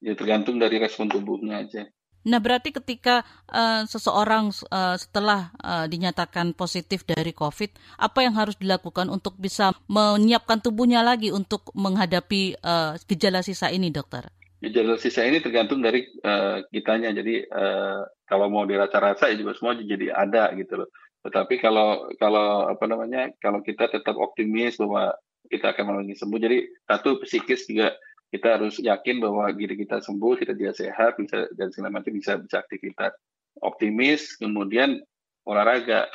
Ya 0.02 0.12
tergantung 0.18 0.58
dari 0.58 0.76
respon 0.82 1.08
tubuhnya 1.08 1.64
aja. 1.64 1.86
Nah, 2.24 2.40
berarti 2.40 2.72
ketika 2.72 3.20
uh, 3.52 3.84
seseorang 3.84 4.48
uh, 4.72 4.96
setelah 4.96 5.52
uh, 5.60 5.84
dinyatakan 5.84 6.56
positif 6.56 7.04
dari 7.04 7.36
COVID, 7.36 8.00
apa 8.00 8.24
yang 8.24 8.32
harus 8.32 8.56
dilakukan 8.56 9.12
untuk 9.12 9.36
bisa 9.36 9.76
menyiapkan 9.92 10.64
tubuhnya 10.64 11.04
lagi 11.04 11.28
untuk 11.28 11.68
menghadapi 11.76 12.56
uh, 12.64 12.96
gejala 13.04 13.44
sisa 13.44 13.68
ini, 13.68 13.92
dokter? 13.92 14.32
Gejala 14.64 14.96
sisa 14.96 15.28
ini 15.28 15.44
tergantung 15.44 15.84
dari 15.84 16.08
uh, 16.24 16.64
kitanya. 16.72 17.12
Jadi 17.12 17.44
uh, 17.44 18.08
kalau 18.24 18.48
mau 18.48 18.64
dirasa-rasa 18.64 19.28
ya 19.28 19.36
juga 19.36 19.52
semua 19.52 19.76
jadi 19.76 20.08
ada 20.16 20.48
gitu 20.56 20.84
loh. 20.84 20.88
Tetapi 21.24 21.60
kalau 21.60 22.08
kalau 22.16 22.68
apa 22.72 22.84
namanya 22.88 23.28
kalau 23.40 23.60
kita 23.60 23.92
tetap 23.92 24.16
optimis 24.16 24.80
bahwa 24.80 25.12
kita 25.52 25.76
akan 25.76 25.84
mengalami 25.92 26.16
sembuh. 26.16 26.40
Jadi 26.40 26.58
satu 26.88 27.20
psikis 27.20 27.68
juga 27.68 27.92
kita 28.32 28.58
harus 28.58 28.82
yakin 28.82 29.22
bahwa 29.22 29.52
diri 29.54 29.78
kita 29.78 30.02
sembuh, 30.02 30.34
kita 30.40 30.58
dia 30.58 30.74
sehat, 30.74 31.14
bisa 31.20 31.46
dan 31.54 31.70
segala 31.70 32.00
macam 32.00 32.10
bisa 32.10 32.34
bisa 32.40 32.58
aktivitas. 32.58 33.14
Optimis, 33.62 34.34
kemudian 34.40 34.98
olahraga. 35.46 36.10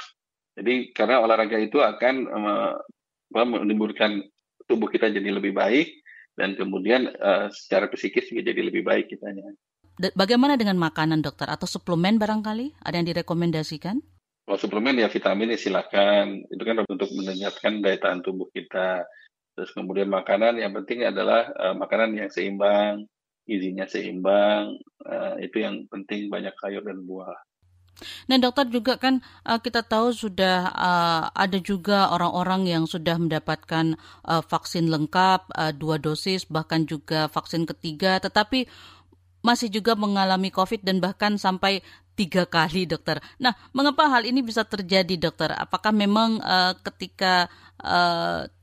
Jadi 0.59 0.91
karena 0.91 1.23
olahraga 1.23 1.55
itu 1.55 1.79
akan 1.79 2.15
uh, 2.27 2.73
menimbulkan 3.31 4.25
tubuh 4.67 4.91
kita 4.91 5.07
jadi 5.07 5.31
lebih 5.31 5.55
baik, 5.55 5.95
dan 6.39 6.55
kemudian 6.55 7.11
uh, 7.19 7.51
secara 7.51 7.91
psikis 7.91 8.31
juga 8.31 8.55
jadi 8.55 8.71
lebih 8.71 8.87
baik 8.87 9.11
kitanya. 9.11 9.43
Bagaimana 10.15 10.55
dengan 10.55 10.79
makanan 10.79 11.19
dokter 11.19 11.51
atau 11.51 11.67
suplemen 11.67 12.15
barangkali? 12.15 12.79
Ada 12.79 13.03
yang 13.03 13.07
direkomendasikan? 13.11 13.99
Kalau 14.47 14.55
suplemen 14.55 14.95
ya 14.95 15.11
vitamin 15.11 15.51
ya 15.51 15.59
silakan. 15.59 16.47
Itu 16.47 16.63
kan 16.63 16.87
untuk 16.87 17.11
meningkatkan 17.11 17.83
daya 17.83 17.99
tahan 17.99 18.23
tubuh 18.23 18.47
kita. 18.55 19.03
Terus 19.59 19.75
kemudian 19.75 20.07
makanan 20.07 20.55
yang 20.55 20.71
penting 20.71 21.03
adalah 21.03 21.51
uh, 21.51 21.75
makanan 21.75 22.15
yang 22.15 22.31
seimbang, 22.31 23.03
gizinya 23.43 23.83
seimbang. 23.91 24.79
Uh, 25.03 25.35
itu 25.43 25.59
yang 25.59 25.83
penting 25.91 26.31
banyak 26.31 26.55
sayur 26.63 26.79
dan 26.79 27.03
buah. 27.03 27.35
Nah 28.31 28.37
dokter 28.39 28.65
juga 28.71 28.95
kan 28.95 29.19
uh, 29.43 29.59
kita 29.59 29.83
tahu 29.83 30.15
sudah 30.15 30.71
uh, 30.71 31.23
ada 31.35 31.59
juga 31.59 32.11
orang-orang 32.15 32.67
yang 32.67 32.83
sudah 32.87 33.19
mendapatkan 33.19 33.99
uh, 34.23 34.43
vaksin 34.43 34.87
lengkap 34.87 35.51
dua 35.75 35.99
dosis 35.99 36.47
bahkan 36.47 36.87
juga 36.87 37.27
vaksin 37.29 37.67
ketiga, 37.67 38.19
tetapi 38.23 38.65
masih 39.39 39.71
juga 39.71 39.95
mengalami 39.95 40.51
COVID 40.51 40.83
dan 40.83 40.99
bahkan 40.99 41.39
sampai 41.39 41.79
tiga 42.19 42.43
kali 42.43 42.83
dokter. 42.83 43.23
Nah 43.39 43.55
mengapa 43.71 44.11
hal 44.11 44.27
ini 44.27 44.43
bisa 44.43 44.67
terjadi 44.67 45.15
dokter? 45.15 45.55
Apakah 45.55 45.95
memang 45.95 46.43
ketika 46.83 47.47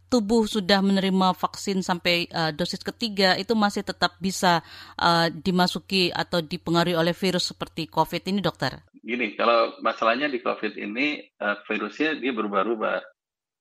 tubuh 0.07 0.47
sudah 0.47 0.83
menerima 0.83 1.35
vaksin 1.35 1.83
sampai 1.83 2.31
uh, 2.31 2.51
dosis 2.55 2.81
ketiga 2.83 3.35
itu 3.35 3.53
masih 3.55 3.83
tetap 3.83 4.15
bisa 4.23 4.63
uh, 4.99 5.29
dimasuki 5.31 6.15
atau 6.15 6.41
dipengaruhi 6.41 6.95
oleh 6.95 7.13
virus 7.13 7.51
seperti 7.51 7.91
COVID 7.91 8.23
ini, 8.31 8.41
dokter? 8.43 8.83
gini, 9.07 9.39
kalau 9.39 9.79
masalahnya 9.87 10.27
di 10.27 10.43
COVID 10.43 10.75
ini 10.75 11.23
uh, 11.39 11.63
virusnya 11.71 12.19
dia 12.19 12.35
berubah-ubah. 12.35 12.99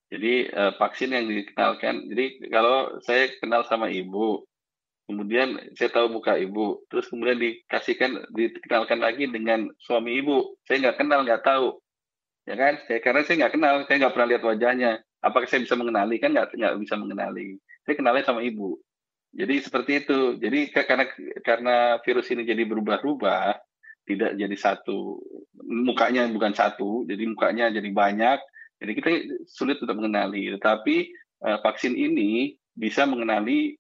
Jadi 0.10 0.50
uh, 0.50 0.74
vaksin 0.82 1.14
yang 1.14 1.30
dikenalkan, 1.30 2.10
jadi 2.10 2.50
kalau 2.50 2.98
saya 3.06 3.30
kenal 3.38 3.66
sama 3.70 3.93
ibu, 3.93 4.46
kemudian 5.06 5.58
saya 5.78 5.93
tahu 5.93 6.18
muka 6.18 6.38
ibu, 6.38 6.82
terus 6.89 7.10
kemudian 7.10 7.38
dikasihkan, 7.38 8.26
dikenalkan 8.34 9.02
lagi 9.02 9.30
dengan 9.30 9.70
suami 9.82 10.18
ibu, 10.18 10.58
saya 10.66 10.89
nggak 10.89 10.98
kenal, 10.98 11.26
nggak 11.26 11.46
tahu, 11.46 11.78
ya 12.46 12.56
kan? 12.58 12.74
Saya 12.86 13.00
karena 13.02 13.22
saya 13.26 13.36
nggak 13.46 13.54
kenal, 13.54 13.74
saya 13.86 13.98
nggak 14.02 14.14
pernah 14.14 14.30
lihat 14.30 14.43
wajahnya. 14.46 14.91
Apakah 15.26 15.49
saya 15.49 15.65
bisa 15.65 15.73
mengenali? 15.73 16.21
Kan 16.21 16.38
nggak 16.38 16.53
nggak 16.53 16.73
bisa 16.86 16.95
mengenali. 17.01 17.57
Saya 17.82 17.97
kenalnya 17.97 18.21
sama 18.21 18.45
ibu. 18.45 18.78
Jadi 19.34 19.55
seperti 19.65 20.05
itu. 20.05 20.38
Jadi 20.38 20.69
karena 20.69 21.05
karena 21.41 21.76
virus 22.05 22.30
ini 22.30 22.45
jadi 22.45 22.61
berubah-ubah, 22.69 23.57
tidak 24.05 24.38
jadi 24.38 24.55
satu 24.55 25.19
mukanya 25.65 26.30
bukan 26.30 26.53
satu 26.53 27.03
jadi 27.09 27.26
mukanya 27.26 27.73
jadi 27.73 27.89
banyak 27.89 28.39
jadi 28.78 28.91
kita 28.93 29.09
sulit 29.49 29.82
untuk 29.82 29.97
mengenali 29.97 30.53
tetapi 30.55 31.09
uh, 31.41 31.57
vaksin 31.65 31.97
ini 31.97 32.53
bisa 32.78 33.09
mengenali 33.09 33.73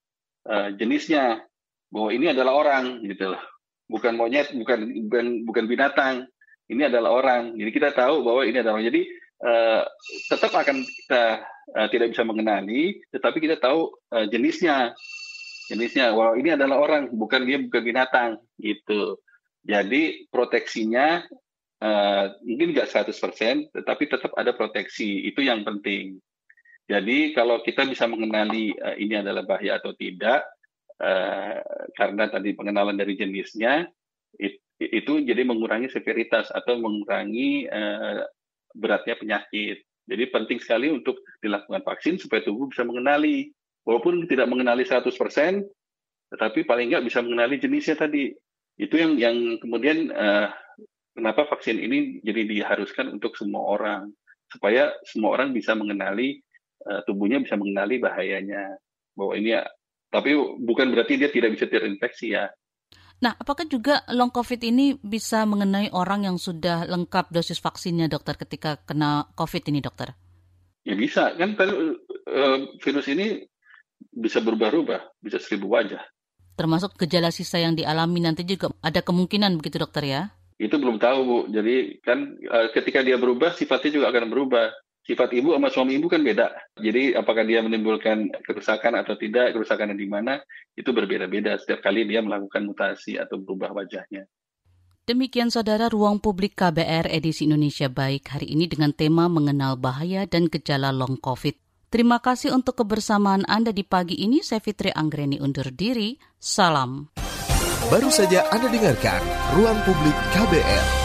uh, 0.49 0.73
jenisnya 0.73 1.45
bahwa 1.93 2.09
ini 2.09 2.33
adalah 2.33 2.57
orang 2.57 3.05
gitu 3.05 3.37
loh 3.37 3.43
bukan 3.85 4.17
monyet 4.17 4.49
bukan 4.57 5.05
bukan 5.07 5.25
bukan 5.45 5.65
binatang 5.69 6.15
ini 6.73 6.89
adalah 6.89 7.13
orang 7.13 7.53
jadi 7.53 7.69
kita 7.69 7.89
tahu 7.93 8.25
bahwa 8.25 8.41
ini 8.49 8.57
adalah 8.65 8.81
orang 8.81 8.89
jadi 8.89 9.05
uh, 9.43 9.83
tetap 10.31 10.51
akan 10.53 10.85
kita 10.85 11.43
uh, 11.75 11.87
tidak 11.91 12.15
bisa 12.15 12.23
mengenali 12.23 13.01
tetapi 13.11 13.37
kita 13.43 13.59
tahu 13.59 13.91
uh, 14.13 14.25
jenisnya 14.29 14.95
jenisnya 15.67 16.13
wow 16.13 16.37
ini 16.37 16.53
adalah 16.53 16.79
orang 16.79 17.09
bukan 17.11 17.43
dia 17.43 17.57
bukan 17.59 17.81
binatang 17.83 18.31
gitu 18.61 19.19
jadi 19.65 20.29
proteksinya 20.29 21.25
uh, 21.81 22.25
mungkin 22.45 22.71
nggak 22.71 22.89
100%, 22.89 23.73
tetapi 23.73 24.03
tetap 24.07 24.31
ada 24.37 24.53
proteksi. 24.53 25.25
Itu 25.25 25.41
yang 25.41 25.65
penting. 25.65 26.21
Jadi 26.85 27.33
kalau 27.33 27.65
kita 27.65 27.81
bisa 27.89 28.05
mengenali 28.05 28.69
uh, 28.77 28.93
ini 28.95 29.17
adalah 29.17 29.41
bahaya 29.41 29.81
atau 29.81 29.97
tidak, 29.97 30.45
uh, 31.01 31.57
karena 31.97 32.29
tadi 32.29 32.53
pengenalan 32.53 32.93
dari 32.93 33.17
jenisnya, 33.17 33.89
it, 34.37 34.61
itu 34.77 35.25
jadi 35.25 35.41
mengurangi 35.41 35.89
severitas 35.89 36.53
atau 36.53 36.77
mengurangi 36.77 37.65
beratnya 38.75 39.15
penyakit. 39.15 39.81
Jadi 40.05 40.23
penting 40.29 40.59
sekali 40.61 40.91
untuk 40.91 41.23
dilakukan 41.41 41.81
vaksin 41.81 42.21
supaya 42.21 42.45
tubuh 42.45 42.69
bisa 42.69 42.85
mengenali. 42.85 43.49
Walaupun 43.85 44.25
tidak 44.25 44.49
mengenali 44.49 44.81
100%, 44.81 45.13
tetapi 46.33 46.65
paling 46.65 46.89
nggak 46.93 47.05
bisa 47.05 47.21
mengenali 47.21 47.61
jenisnya 47.61 47.95
tadi 47.97 48.33
itu 48.75 48.95
yang 48.97 49.15
yang 49.15 49.37
kemudian 49.61 50.11
uh, 50.11 50.51
kenapa 51.15 51.47
vaksin 51.47 51.79
ini 51.79 52.19
jadi 52.25 52.43
diharuskan 52.43 53.15
untuk 53.15 53.39
semua 53.39 53.63
orang 53.63 54.11
supaya 54.51 54.91
semua 55.07 55.39
orang 55.39 55.55
bisa 55.55 55.71
mengenali 55.77 56.43
uh, 56.83 57.01
tubuhnya 57.07 57.39
bisa 57.39 57.55
mengenali 57.55 58.03
bahayanya 58.03 58.75
bahwa 59.15 59.33
ini 59.39 59.55
ya 59.55 59.63
tapi 60.11 60.35
bukan 60.59 60.91
berarti 60.91 61.15
dia 61.15 61.31
tidak 61.31 61.55
bisa 61.55 61.71
terinfeksi 61.71 62.35
ya 62.35 62.51
Nah, 63.23 63.33
apakah 63.37 63.63
juga 63.69 64.03
long 64.11 64.29
COVID 64.33 64.61
ini 64.65 64.99
bisa 64.99 65.47
mengenai 65.47 65.91
orang 65.95 66.27
yang 66.27 66.37
sudah 66.39 66.83
lengkap 66.83 67.31
dosis 67.31 67.63
vaksinnya, 67.63 68.11
dokter, 68.11 68.35
ketika 68.35 68.81
kena 68.83 69.31
COVID 69.39 69.63
ini, 69.71 69.79
dokter? 69.79 70.13
Ya 70.83 70.93
bisa, 70.93 71.33
kan 71.39 71.55
uh, 71.55 72.57
virus 72.83 73.07
ini 73.09 73.47
bisa 74.11 74.43
berubah-ubah, 74.43 75.23
bisa 75.23 75.39
seribu 75.39 75.71
wajah 75.71 76.03
termasuk 76.55 76.95
gejala 76.95 77.29
sisa 77.35 77.59
yang 77.59 77.75
dialami 77.75 78.23
nanti 78.23 78.47
juga 78.47 78.71
ada 78.79 79.03
kemungkinan 79.03 79.59
begitu 79.59 79.77
dokter 79.77 80.07
ya? 80.07 80.21
Itu 80.55 80.79
belum 80.79 81.03
tahu 81.03 81.19
Bu. 81.27 81.37
Jadi 81.51 81.99
kan 81.99 82.39
uh, 82.47 82.71
ketika 82.71 83.03
dia 83.03 83.19
berubah 83.19 83.51
sifatnya 83.51 84.01
juga 84.01 84.07
akan 84.15 84.31
berubah. 84.31 84.71
Sifat 85.05 85.37
ibu 85.37 85.53
sama 85.53 85.69
suami 85.69 86.01
ibu 86.01 86.09
kan 86.09 86.25
beda. 86.25 86.49
Jadi 86.81 87.13
apakah 87.13 87.45
dia 87.45 87.61
menimbulkan 87.61 88.33
kerusakan 88.41 88.97
atau 88.97 89.13
tidak, 89.13 89.53
kerusakan 89.53 89.93
di 89.93 90.09
mana 90.09 90.41
itu 90.73 90.89
berbeda-beda 90.89 91.61
setiap 91.61 91.85
kali 91.85 92.09
dia 92.09 92.25
melakukan 92.25 92.65
mutasi 92.65 93.21
atau 93.21 93.37
berubah 93.37 93.69
wajahnya. 93.69 94.25
Demikian 95.05 95.53
saudara 95.53 95.85
ruang 95.93 96.17
publik 96.17 96.57
KBR 96.57 97.13
edisi 97.13 97.45
Indonesia 97.45 97.85
Baik 97.85 98.33
hari 98.33 98.57
ini 98.57 98.65
dengan 98.65 98.89
tema 98.89 99.29
mengenal 99.29 99.77
bahaya 99.77 100.25
dan 100.25 100.49
gejala 100.49 100.89
long 100.89 101.21
COVID. 101.21 101.53
Terima 101.93 102.17
kasih 102.17 102.57
untuk 102.57 102.81
kebersamaan 102.81 103.45
Anda 103.45 103.69
di 103.69 103.85
pagi 103.85 104.17
ini. 104.17 104.41
Saya 104.41 104.57
Fitri 104.57 104.89
Anggreni 104.89 105.37
undur 105.37 105.69
diri. 105.69 106.17
Salam. 106.41 107.13
Baru 107.93 108.09
saja 108.09 108.49
Anda 108.49 108.73
dengarkan 108.73 109.21
Ruang 109.53 109.77
Publik 109.85 110.17
KBR. 110.33 111.04